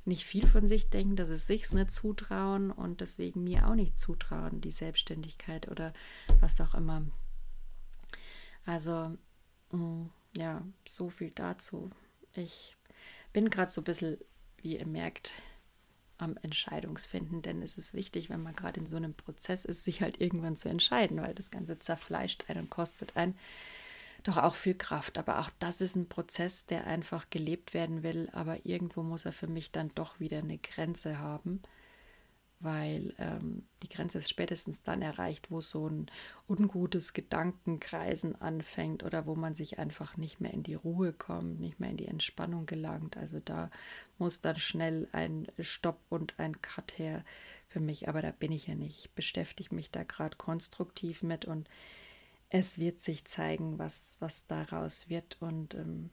nicht 0.05 0.25
viel 0.25 0.47
von 0.47 0.67
sich 0.67 0.89
denken, 0.89 1.15
dass 1.15 1.29
sie 1.29 1.37
sich 1.37 1.71
nicht 1.73 1.91
zutrauen 1.91 2.71
und 2.71 3.01
deswegen 3.01 3.43
mir 3.43 3.67
auch 3.67 3.75
nicht 3.75 3.97
zutrauen, 3.97 4.61
die 4.61 4.71
Selbstständigkeit 4.71 5.69
oder 5.69 5.93
was 6.39 6.59
auch 6.61 6.75
immer. 6.75 7.03
Also, 8.65 9.17
mm, 9.71 10.05
ja, 10.37 10.61
so 10.87 11.09
viel 11.09 11.31
dazu. 11.31 11.89
Ich 12.33 12.75
bin 13.33 13.49
gerade 13.49 13.71
so 13.71 13.81
ein 13.81 13.85
bisschen, 13.85 14.17
wie 14.57 14.77
ihr 14.77 14.85
merkt, 14.85 15.31
am 16.17 16.37
Entscheidungsfinden, 16.41 17.41
denn 17.41 17.61
es 17.61 17.77
ist 17.77 17.93
wichtig, 17.93 18.29
wenn 18.29 18.43
man 18.43 18.55
gerade 18.55 18.79
in 18.79 18.87
so 18.87 18.95
einem 18.95 19.13
Prozess 19.13 19.65
ist, 19.65 19.83
sich 19.83 20.01
halt 20.01 20.21
irgendwann 20.21 20.55
zu 20.55 20.69
entscheiden, 20.69 21.21
weil 21.21 21.33
das 21.33 21.51
Ganze 21.51 21.79
zerfleischt 21.79 22.45
einen 22.49 22.61
und 22.61 22.69
kostet 22.69 23.15
einen 23.15 23.37
doch 24.23 24.37
auch 24.37 24.55
viel 24.55 24.75
Kraft. 24.75 25.17
Aber 25.17 25.39
auch 25.39 25.49
das 25.59 25.81
ist 25.81 25.95
ein 25.95 26.09
Prozess, 26.09 26.65
der 26.65 26.87
einfach 26.87 27.29
gelebt 27.29 27.73
werden 27.73 28.03
will, 28.03 28.29
aber 28.33 28.65
irgendwo 28.65 29.03
muss 29.03 29.25
er 29.25 29.33
für 29.33 29.47
mich 29.47 29.71
dann 29.71 29.91
doch 29.95 30.19
wieder 30.19 30.39
eine 30.39 30.57
Grenze 30.57 31.19
haben 31.19 31.61
weil 32.59 33.13
ähm, 33.19 33.67
die 33.83 33.89
Grenze 33.89 34.17
ist 34.19 34.29
spätestens 34.29 34.83
dann 34.83 35.01
erreicht, 35.01 35.51
wo 35.51 35.61
so 35.61 35.87
ein 35.87 36.09
ungutes 36.47 37.13
Gedankenkreisen 37.13 38.39
anfängt 38.41 39.03
oder 39.03 39.25
wo 39.25 39.35
man 39.35 39.55
sich 39.55 39.77
einfach 39.79 40.17
nicht 40.17 40.39
mehr 40.39 40.53
in 40.53 40.63
die 40.63 40.75
Ruhe 40.75 41.13
kommt, 41.13 41.59
nicht 41.59 41.79
mehr 41.79 41.89
in 41.89 41.97
die 41.97 42.07
Entspannung 42.07 42.65
gelangt. 42.65 43.17
Also 43.17 43.39
da 43.39 43.69
muss 44.17 44.41
dann 44.41 44.57
schnell 44.57 45.07
ein 45.11 45.47
Stopp 45.59 45.99
und 46.09 46.39
ein 46.39 46.61
Cut 46.61 46.97
her 46.97 47.23
für 47.67 47.79
mich, 47.79 48.07
aber 48.07 48.21
da 48.21 48.31
bin 48.31 48.51
ich 48.51 48.67
ja 48.67 48.75
nicht. 48.75 48.99
Ich 48.99 49.11
beschäftige 49.11 49.75
mich 49.75 49.91
da 49.91 50.03
gerade 50.03 50.37
konstruktiv 50.37 51.21
mit 51.21 51.45
und 51.45 51.69
es 52.49 52.79
wird 52.79 52.99
sich 52.99 53.25
zeigen, 53.25 53.79
was, 53.79 54.17
was 54.19 54.47
daraus 54.47 55.09
wird. 55.09 55.37
Und 55.41 55.75
ähm, 55.75 56.09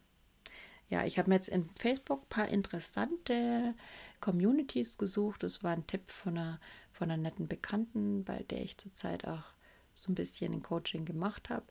ja, 0.92 1.06
ich 1.06 1.18
habe 1.18 1.30
mir 1.30 1.36
jetzt 1.36 1.48
in 1.48 1.70
Facebook 1.78 2.24
ein 2.24 2.28
paar 2.28 2.48
interessante 2.48 3.74
Communities 4.20 4.98
gesucht. 4.98 5.42
Das 5.42 5.64
war 5.64 5.72
ein 5.72 5.86
Tipp 5.86 6.10
von 6.10 6.36
einer, 6.36 6.60
von 6.92 7.10
einer 7.10 7.22
netten 7.22 7.48
Bekannten, 7.48 8.24
bei 8.24 8.42
der 8.42 8.60
ich 8.60 8.76
zurzeit 8.76 9.26
auch 9.26 9.44
so 9.94 10.12
ein 10.12 10.14
bisschen 10.14 10.52
ein 10.52 10.62
Coaching 10.62 11.06
gemacht 11.06 11.48
habe. 11.48 11.64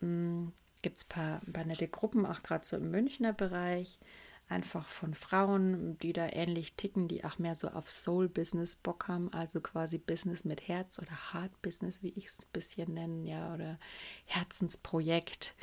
Hm, 0.00 0.52
Gibt 0.82 0.98
es 0.98 1.04
ein 1.04 1.08
paar, 1.08 1.40
paar 1.50 1.64
nette 1.64 1.88
Gruppen, 1.88 2.26
auch 2.26 2.42
gerade 2.42 2.66
so 2.66 2.76
im 2.76 2.90
Münchner 2.90 3.32
Bereich. 3.32 3.98
Einfach 4.46 4.86
von 4.90 5.14
Frauen, 5.14 5.98
die 6.00 6.12
da 6.12 6.28
ähnlich 6.28 6.74
ticken, 6.74 7.08
die 7.08 7.24
auch 7.24 7.38
mehr 7.38 7.54
so 7.54 7.68
auf 7.68 7.88
Soul-Business 7.88 8.76
Bock 8.76 9.08
haben, 9.08 9.32
also 9.32 9.62
quasi 9.62 9.96
Business 9.96 10.44
mit 10.44 10.68
Herz 10.68 10.98
oder 10.98 11.32
Hard 11.32 11.62
Business, 11.62 12.02
wie 12.02 12.10
ich 12.10 12.26
es 12.26 12.40
ein 12.40 12.52
bisschen 12.52 12.92
nenne, 12.92 13.26
ja, 13.26 13.54
oder 13.54 13.78
Herzensprojekt. 14.26 15.54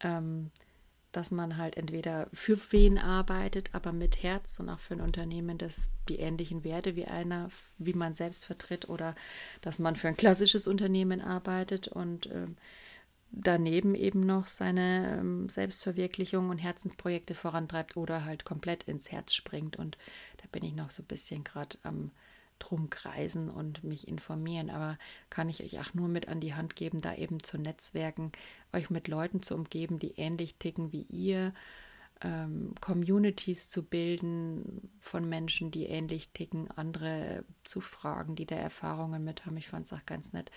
Ähm, 0.00 0.50
dass 1.12 1.30
man 1.30 1.56
halt 1.56 1.76
entweder 1.76 2.28
für 2.32 2.58
wen 2.70 2.98
arbeitet, 2.98 3.70
aber 3.72 3.92
mit 3.92 4.22
Herz 4.22 4.60
und 4.60 4.68
auch 4.68 4.80
für 4.80 4.94
ein 4.94 5.00
Unternehmen, 5.00 5.56
das 5.58 5.90
die 6.08 6.18
ähnlichen 6.18 6.64
Werte 6.64 6.96
wie 6.96 7.06
einer, 7.06 7.50
wie 7.78 7.94
man 7.94 8.14
selbst 8.14 8.44
vertritt, 8.44 8.88
oder 8.88 9.14
dass 9.60 9.78
man 9.78 9.96
für 9.96 10.08
ein 10.08 10.16
klassisches 10.16 10.68
Unternehmen 10.68 11.20
arbeitet 11.20 11.88
und 11.88 12.26
ähm, 12.26 12.56
daneben 13.30 13.94
eben 13.94 14.20
noch 14.20 14.46
seine 14.46 15.18
ähm, 15.18 15.48
Selbstverwirklichung 15.48 16.50
und 16.50 16.58
Herzensprojekte 16.58 17.34
vorantreibt 17.34 17.96
oder 17.96 18.24
halt 18.24 18.44
komplett 18.44 18.84
ins 18.84 19.10
Herz 19.10 19.34
springt. 19.34 19.76
Und 19.76 19.96
da 20.38 20.44
bin 20.52 20.64
ich 20.64 20.74
noch 20.74 20.90
so 20.90 21.02
ein 21.02 21.06
bisschen 21.06 21.44
gerade 21.44 21.78
am 21.82 22.10
drum 22.58 22.90
kreisen 22.90 23.50
und 23.50 23.84
mich 23.84 24.08
informieren. 24.08 24.70
Aber 24.70 24.98
kann 25.30 25.48
ich 25.48 25.62
euch 25.62 25.78
auch 25.78 25.94
nur 25.94 26.08
mit 26.08 26.28
an 26.28 26.40
die 26.40 26.54
Hand 26.54 26.76
geben, 26.76 27.00
da 27.00 27.14
eben 27.14 27.42
zu 27.42 27.58
netzwerken, 27.58 28.32
euch 28.72 28.90
mit 28.90 29.08
Leuten 29.08 29.42
zu 29.42 29.54
umgeben, 29.54 29.98
die 29.98 30.12
ähnlich 30.16 30.56
ticken 30.56 30.92
wie 30.92 31.02
ihr, 31.02 31.54
ähm, 32.20 32.74
Communities 32.80 33.68
zu 33.68 33.84
bilden 33.84 34.90
von 35.00 35.28
Menschen, 35.28 35.70
die 35.70 35.86
ähnlich 35.86 36.30
ticken, 36.30 36.70
andere 36.72 37.44
zu 37.64 37.80
fragen, 37.80 38.34
die 38.34 38.46
da 38.46 38.56
Erfahrungen 38.56 39.22
mit 39.24 39.46
haben. 39.46 39.56
Ich 39.56 39.68
fand 39.68 39.86
es 39.86 39.92
auch 39.92 40.04
ganz 40.04 40.32
nett, 40.32 40.50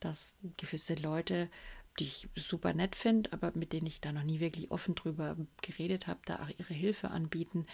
dass 0.00 0.36
gewisse 0.56 0.94
Leute 0.94 1.48
die 1.98 2.04
ich 2.04 2.28
super 2.34 2.74
nett 2.74 2.94
finde, 2.94 3.32
aber 3.32 3.52
mit 3.54 3.72
denen 3.72 3.86
ich 3.86 4.00
da 4.00 4.12
noch 4.12 4.22
nie 4.22 4.40
wirklich 4.40 4.70
offen 4.70 4.94
drüber 4.94 5.36
geredet 5.62 6.06
habe, 6.06 6.20
da 6.24 6.36
auch 6.36 6.50
ihre 6.58 6.74
Hilfe 6.74 7.10
anbieten. 7.10 7.66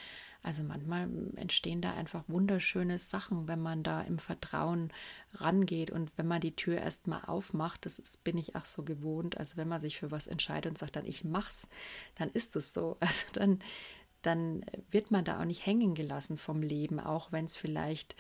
Also 0.43 0.65
manchmal 0.65 1.09
entstehen 1.37 1.81
da 1.81 1.93
einfach 1.95 2.25
wunderschöne 2.27 2.99
Sachen, 2.99 3.47
wenn 3.47 3.61
man 3.61 3.83
da 3.83 4.03
im 4.03 4.19
Vertrauen 4.19 4.93
rangeht 5.35 5.91
und 5.91 6.11
wenn 6.17 6.27
man 6.27 6.41
die 6.41 6.57
Tür 6.57 6.79
erstmal 6.79 7.25
aufmacht, 7.27 7.87
das 7.87 7.99
ist, 7.99 8.25
bin 8.25 8.37
ich 8.37 8.57
auch 8.57 8.65
so 8.65 8.83
gewohnt. 8.83 9.39
Also 9.39 9.57
wenn 9.57 9.69
man 9.69 9.81
sich 9.81 9.99
für 9.99 10.11
was 10.11 10.27
entscheidet 10.27 10.71
und 10.71 10.79
sagt 10.79 10.97
dann, 10.97 11.07
ich 11.07 11.23
mach's, 11.23 11.69
dann 12.17 12.29
ist 12.31 12.57
es 12.57 12.73
so. 12.73 12.97
Also 13.13 13.27
dann, 13.35 13.59
dann 14.23 14.65
wird 14.91 15.11
man 15.11 15.25
da 15.25 15.41
auch 15.41 15.45
nicht 15.45 15.67
hängen 15.67 15.95
gelassen 15.95 16.37
vom 16.37 16.63
Leben, 16.63 16.99
auch 16.99 17.31
wenn 17.31 17.45
es 17.45 17.57
vielleicht 17.57 18.17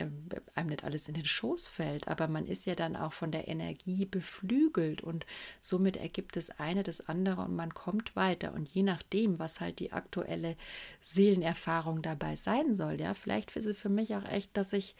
einem 0.00 0.68
nicht 0.68 0.84
alles 0.84 1.08
in 1.08 1.14
den 1.14 1.24
Schoß 1.24 1.66
fällt, 1.66 2.08
aber 2.08 2.28
man 2.28 2.46
ist 2.46 2.66
ja 2.66 2.74
dann 2.74 2.96
auch 2.96 3.12
von 3.12 3.30
der 3.30 3.48
Energie 3.48 4.06
beflügelt 4.06 5.02
und 5.02 5.26
somit 5.60 5.96
ergibt 5.96 6.36
das 6.36 6.50
eine 6.58 6.82
das 6.82 7.08
andere 7.08 7.42
und 7.42 7.56
man 7.56 7.74
kommt 7.74 8.16
weiter. 8.16 8.52
Und 8.52 8.68
je 8.68 8.82
nachdem, 8.82 9.38
was 9.38 9.60
halt 9.60 9.78
die 9.78 9.92
aktuelle 9.92 10.56
Seelenerfahrung 11.02 12.02
dabei 12.02 12.36
sein 12.36 12.74
soll, 12.74 13.00
ja, 13.00 13.14
vielleicht 13.14 13.54
ist 13.56 13.66
es 13.66 13.78
für 13.78 13.88
mich 13.88 14.14
auch 14.14 14.24
echt, 14.24 14.56
dass 14.56 14.72
ich 14.72 14.94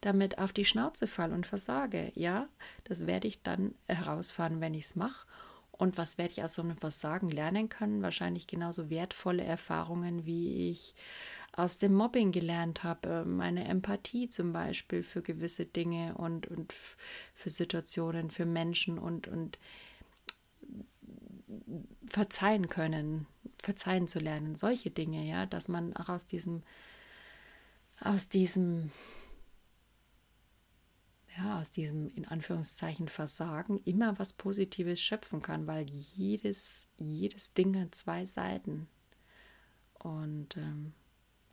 damit 0.00 0.38
auf 0.38 0.52
die 0.52 0.64
Schnauze 0.64 1.06
falle 1.06 1.34
und 1.34 1.46
versage, 1.46 2.10
ja, 2.14 2.48
das 2.84 3.06
werde 3.06 3.28
ich 3.28 3.42
dann 3.42 3.74
herausfahren, 3.86 4.60
wenn 4.60 4.74
ich 4.74 4.86
es 4.86 4.96
mache 4.96 5.26
und 5.80 5.96
was 5.96 6.18
werde 6.18 6.32
ich 6.32 6.44
aus 6.44 6.52
so 6.52 6.62
einem 6.62 6.76
Versagen 6.76 7.30
lernen 7.30 7.70
können? 7.70 8.02
Wahrscheinlich 8.02 8.46
genauso 8.46 8.90
wertvolle 8.90 9.44
Erfahrungen, 9.44 10.26
wie 10.26 10.70
ich 10.70 10.94
aus 11.52 11.78
dem 11.78 11.94
Mobbing 11.94 12.32
gelernt 12.32 12.84
habe, 12.84 13.24
meine 13.24 13.66
Empathie 13.66 14.28
zum 14.28 14.52
Beispiel 14.52 15.02
für 15.02 15.22
gewisse 15.22 15.66
Dinge 15.66 16.14
und, 16.16 16.46
und 16.46 16.74
für 17.34 17.50
Situationen, 17.50 18.30
für 18.30 18.46
Menschen 18.46 18.98
und, 18.98 19.26
und 19.28 19.58
verzeihen 22.06 22.68
können, 22.68 23.26
verzeihen 23.58 24.06
zu 24.06 24.20
lernen, 24.20 24.54
solche 24.54 24.90
Dinge, 24.90 25.26
ja, 25.26 25.46
dass 25.46 25.68
man 25.68 25.94
auch 25.96 26.08
aus 26.08 26.26
diesem, 26.26 26.62
aus 28.00 28.28
diesem, 28.28 28.92
ja, 31.36 31.60
aus 31.60 31.70
diesem 31.70 32.08
in 32.14 32.26
Anführungszeichen 32.26 33.08
Versagen 33.08 33.80
immer 33.84 34.18
was 34.18 34.32
Positives 34.32 35.00
schöpfen 35.00 35.42
kann, 35.42 35.66
weil 35.66 35.88
jedes, 35.88 36.88
jedes 36.98 37.52
Ding 37.54 37.78
hat 37.78 37.94
zwei 37.94 38.26
Seiten. 38.26 38.88
Und 39.98 40.56
ähm, 40.56 40.94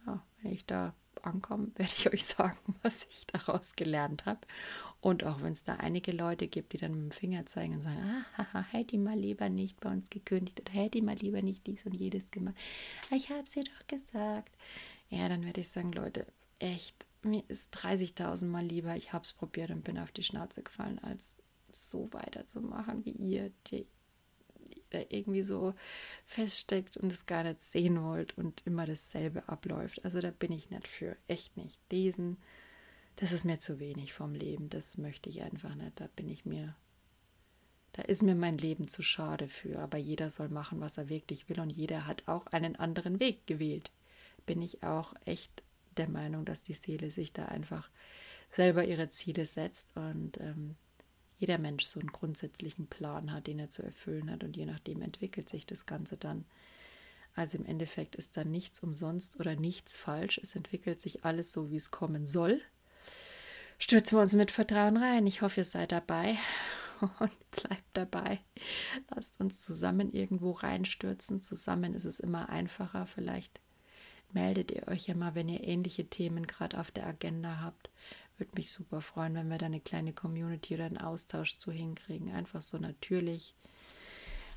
ja, 0.06 0.24
wenn 0.42 0.52
ich 0.52 0.66
da 0.66 0.94
ankomme, 1.22 1.72
werde 1.76 1.94
ich 1.96 2.12
euch 2.12 2.26
sagen, 2.26 2.58
was 2.84 3.06
ich 3.10 3.28
daraus 3.28 3.76
gelernt 3.76 4.26
habe. 4.26 4.42
Und 5.02 5.24
auch 5.24 5.42
wenn 5.42 5.52
es 5.52 5.64
da 5.64 5.76
einige 5.76 6.12
Leute 6.12 6.48
gibt, 6.48 6.74
die 6.74 6.78
dann 6.78 6.92
mit 6.92 7.02
dem 7.02 7.12
Finger 7.12 7.46
zeigen 7.46 7.76
und 7.76 7.82
sagen, 7.82 8.00
ah, 8.02 8.38
haha, 8.38 8.62
hätte 8.72 8.96
ich 8.96 9.02
mal 9.02 9.18
lieber 9.18 9.50
nicht 9.50 9.80
bei 9.80 9.92
uns 9.92 10.10
gekündigt 10.10 10.60
oder 10.60 10.72
hätte 10.72 10.98
ich 10.98 11.04
mal 11.04 11.16
lieber 11.16 11.42
nicht 11.42 11.68
dies 11.68 11.86
und 11.86 11.94
jedes 11.94 12.32
gemacht. 12.32 12.56
Ich 13.12 13.30
habe 13.30 13.44
es 13.44 13.52
dir 13.52 13.64
doch 13.64 13.88
gesagt. 13.88 14.56
Ja, 15.10 15.30
dann 15.30 15.46
werde 15.46 15.62
ich 15.62 15.70
sagen, 15.70 15.92
Leute, 15.92 16.26
echt, 16.60 17.06
mir 17.22 17.44
ist 17.48 17.76
30.000 17.76 18.48
Mal 18.48 18.66
lieber, 18.66 18.96
ich 18.96 19.14
habe 19.14 19.24
es 19.24 19.34
probiert 19.34 19.70
und 19.72 19.84
bin 19.84 20.00
auf 20.00 20.12
die 20.12 20.24
Schnauze 20.24 20.64
gefallen, 20.64 21.00
als 21.00 21.38
so 21.72 22.12
weiterzumachen 22.12 23.06
wie 23.06 23.12
ihr, 23.12 23.52
die 23.68 23.86
irgendwie 24.94 25.44
so 25.44 25.74
feststeckt 26.26 26.98
und 26.98 27.12
es 27.12 27.26
gar 27.26 27.44
nicht 27.44 27.62
sehen 27.62 28.02
wollt 28.04 28.38
und 28.38 28.62
immer 28.66 28.86
dasselbe 28.86 29.48
abläuft. 29.48 30.04
Also 30.06 30.22
da 30.22 30.32
bin 30.32 30.52
ich 30.52 30.70
nicht 30.70 30.88
für, 30.88 31.16
echt 31.28 31.58
nicht. 31.58 31.80
Diesen, 31.92 32.38
das 33.16 33.32
ist 33.32 33.46
mir 33.46 33.60
zu 33.60 33.80
wenig 33.80 34.14
vom 34.14 34.34
Leben, 34.34 34.70
das 34.70 34.98
möchte 34.98 35.30
ich 35.30 35.42
einfach 35.42 35.76
nicht. 35.76 36.00
Da 36.00 36.08
bin 36.16 36.30
ich 36.30 36.46
mir, 36.46 36.76
da 37.94 38.04
ist 38.04 38.24
mir 38.24 38.36
mein 38.36 38.58
Leben 38.58 38.88
zu 38.88 39.02
schade 39.04 39.48
für. 39.48 39.80
Aber 39.80 39.98
jeder 39.98 40.30
soll 40.30 40.50
machen, 40.50 40.80
was 40.80 40.98
er 40.98 41.10
wirklich 41.10 41.50
will 41.50 41.60
und 41.60 41.70
jeder 41.70 42.08
hat 42.08 42.28
auch 42.28 42.48
einen 42.48 42.76
anderen 42.76 43.20
Weg 43.20 43.46
gewählt. 43.48 43.92
Bin 44.46 44.62
ich 44.62 44.84
auch 44.84 45.14
echt 45.26 45.64
der 45.98 46.10
Meinung, 46.10 46.46
dass 46.46 46.62
die 46.62 46.74
Seele 46.74 47.12
sich 47.12 47.34
da 47.34 47.46
einfach 47.46 47.90
selber 48.52 48.86
ihre 48.86 49.10
Ziele 49.10 49.46
setzt 49.46 49.96
und 49.96 50.40
ähm, 50.40 50.76
jeder 51.40 51.58
Mensch 51.58 51.86
so 51.86 52.00
einen 52.00 52.12
grundsätzlichen 52.12 52.88
Plan 52.88 53.32
hat, 53.32 53.48
den 53.48 53.60
er 53.60 53.70
zu 53.70 53.84
erfüllen 53.84 54.32
hat 54.32 54.44
und 54.44 54.58
je 54.58 54.66
nachdem 54.66 55.02
entwickelt 55.02 55.50
sich 55.50 55.66
das 55.66 55.86
Ganze 55.86 56.18
dann. 56.18 56.46
Also 57.36 57.60
im 57.60 57.66
Endeffekt 57.66 58.16
ist 58.16 58.36
da 58.36 58.44
nichts 58.44 58.82
umsonst 58.82 59.40
oder 59.40 59.56
nichts 59.56 59.96
falsch. 59.96 60.40
Es 60.40 60.56
entwickelt 60.56 61.00
sich 61.00 61.24
alles 61.24 61.52
so, 61.52 61.70
wie 61.70 61.76
es 61.76 61.92
kommen 61.92 62.26
soll. 62.26 62.62
Stürzen 63.78 64.18
wir 64.18 64.24
uns 64.24 64.34
mit 64.34 64.50
Vertrauen 64.50 64.98
rein. 64.98 65.28
Ich 65.28 65.44
hoffe, 65.44 65.62
ihr 65.62 65.66
seid 65.66 65.92
dabei 65.92 66.38
und 67.20 67.52
bleibt 67.52 67.84
dabei. 67.94 68.40
Lasst 69.14 69.40
uns 69.40 69.62
zusammen 69.62 70.12
irgendwo 70.14 70.52
reinstürzen. 70.52 71.44
Zusammen 71.44 71.94
ist 71.94 72.06
es 72.06 72.20
immer 72.20 72.50
einfacher. 72.50 73.06
Vielleicht 73.06 73.62
meldet 74.32 74.72
ihr 74.72 74.88
euch 74.88 75.08
ja 75.08 75.14
mal, 75.14 75.36
wenn 75.36 75.48
ihr 75.48 75.64
ähnliche 75.64 76.08
Themen 76.08 76.48
gerade 76.48 76.80
auf 76.80 76.90
der 76.90 77.06
Agenda 77.06 77.60
habt. 77.62 77.92
Würde 78.38 78.52
mich 78.56 78.72
super 78.72 79.02
freuen, 79.02 79.34
wenn 79.34 79.50
wir 79.50 79.58
da 79.58 79.66
eine 79.66 79.82
kleine 79.82 80.14
Community 80.14 80.76
oder 80.76 80.86
einen 80.86 81.00
Austausch 81.00 81.58
zu 81.58 81.72
hinkriegen. 81.72 82.32
Einfach 82.32 82.62
so 82.62 82.78
natürlich, 82.78 83.56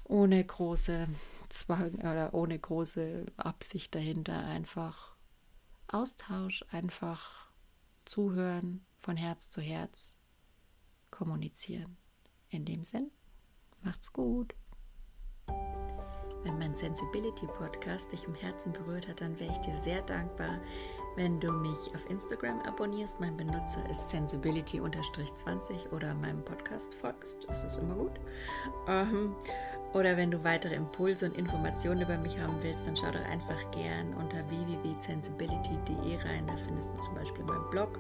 ohne 0.04 0.44
große 0.44 1.08
Zwang 1.48 1.94
oder 1.96 2.34
ohne 2.34 2.58
große 2.58 3.26
Absicht 3.36 3.94
dahinter. 3.94 4.38
Einfach 4.38 5.16
Austausch, 5.88 6.64
einfach 6.70 7.50
zuhören, 8.04 8.84
von 8.98 9.16
Herz 9.16 9.48
zu 9.48 9.62
Herz 9.62 10.16
kommunizieren. 11.10 11.96
In 12.50 12.64
dem 12.64 12.84
Sinn, 12.84 13.10
macht's 13.82 14.12
gut. 14.12 14.54
Wenn 16.42 16.58
mein 16.58 16.74
Sensibility 16.74 17.46
Podcast 17.46 18.12
dich 18.12 18.24
im 18.24 18.34
Herzen 18.34 18.72
berührt 18.72 19.08
hat, 19.08 19.20
dann 19.20 19.38
wäre 19.38 19.52
ich 19.52 19.58
dir 19.58 19.78
sehr 19.80 20.00
dankbar, 20.02 20.60
wenn 21.16 21.40
du 21.40 21.50
mich 21.52 21.94
auf 21.94 22.08
Instagram 22.08 22.60
abonnierst. 22.62 23.20
Mein 23.20 23.36
Benutzer 23.36 23.88
ist 23.90 24.10
sensibility-20 24.10 25.92
oder 25.92 26.14
meinem 26.14 26.44
Podcast 26.44 26.94
folgst. 26.94 27.46
Das 27.48 27.64
ist 27.64 27.78
immer 27.78 27.94
gut. 27.94 28.12
Ähm, 28.88 29.34
oder 29.92 30.16
wenn 30.16 30.30
du 30.30 30.44
weitere 30.44 30.74
Impulse 30.74 31.26
und 31.26 31.36
Informationen 31.36 32.02
über 32.02 32.16
mich 32.16 32.38
haben 32.38 32.56
willst, 32.62 32.86
dann 32.86 32.96
schau 32.96 33.10
doch 33.10 33.24
einfach 33.24 33.70
gern 33.72 34.14
unter 34.14 34.38
www.sensibility.de 34.48 36.16
rein. 36.16 36.46
Da 36.46 36.56
findest 36.56 36.92
du 36.92 37.02
zum 37.02 37.14
Beispiel 37.14 37.44
meinen 37.44 37.68
Blog 37.70 37.98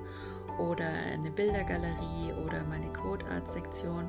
oder 0.58 0.88
eine 0.88 1.30
Bildergalerie 1.30 2.32
oder 2.46 2.62
meine 2.64 2.92
Code 2.92 3.24
Art 3.26 3.52
Sektion 3.52 4.08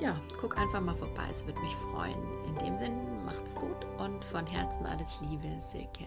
ja, 0.00 0.16
guck 0.40 0.56
einfach 0.56 0.80
mal 0.80 0.94
vorbei, 0.94 1.24
es 1.30 1.44
würde 1.44 1.60
mich 1.60 1.74
freuen. 1.74 2.22
In 2.46 2.56
dem 2.58 2.76
Sinn, 2.78 3.24
macht's 3.24 3.56
gut 3.56 3.86
und 3.98 4.24
von 4.24 4.46
Herzen 4.46 4.86
alles 4.86 5.20
Liebe, 5.22 5.48
Silke. 5.60 6.04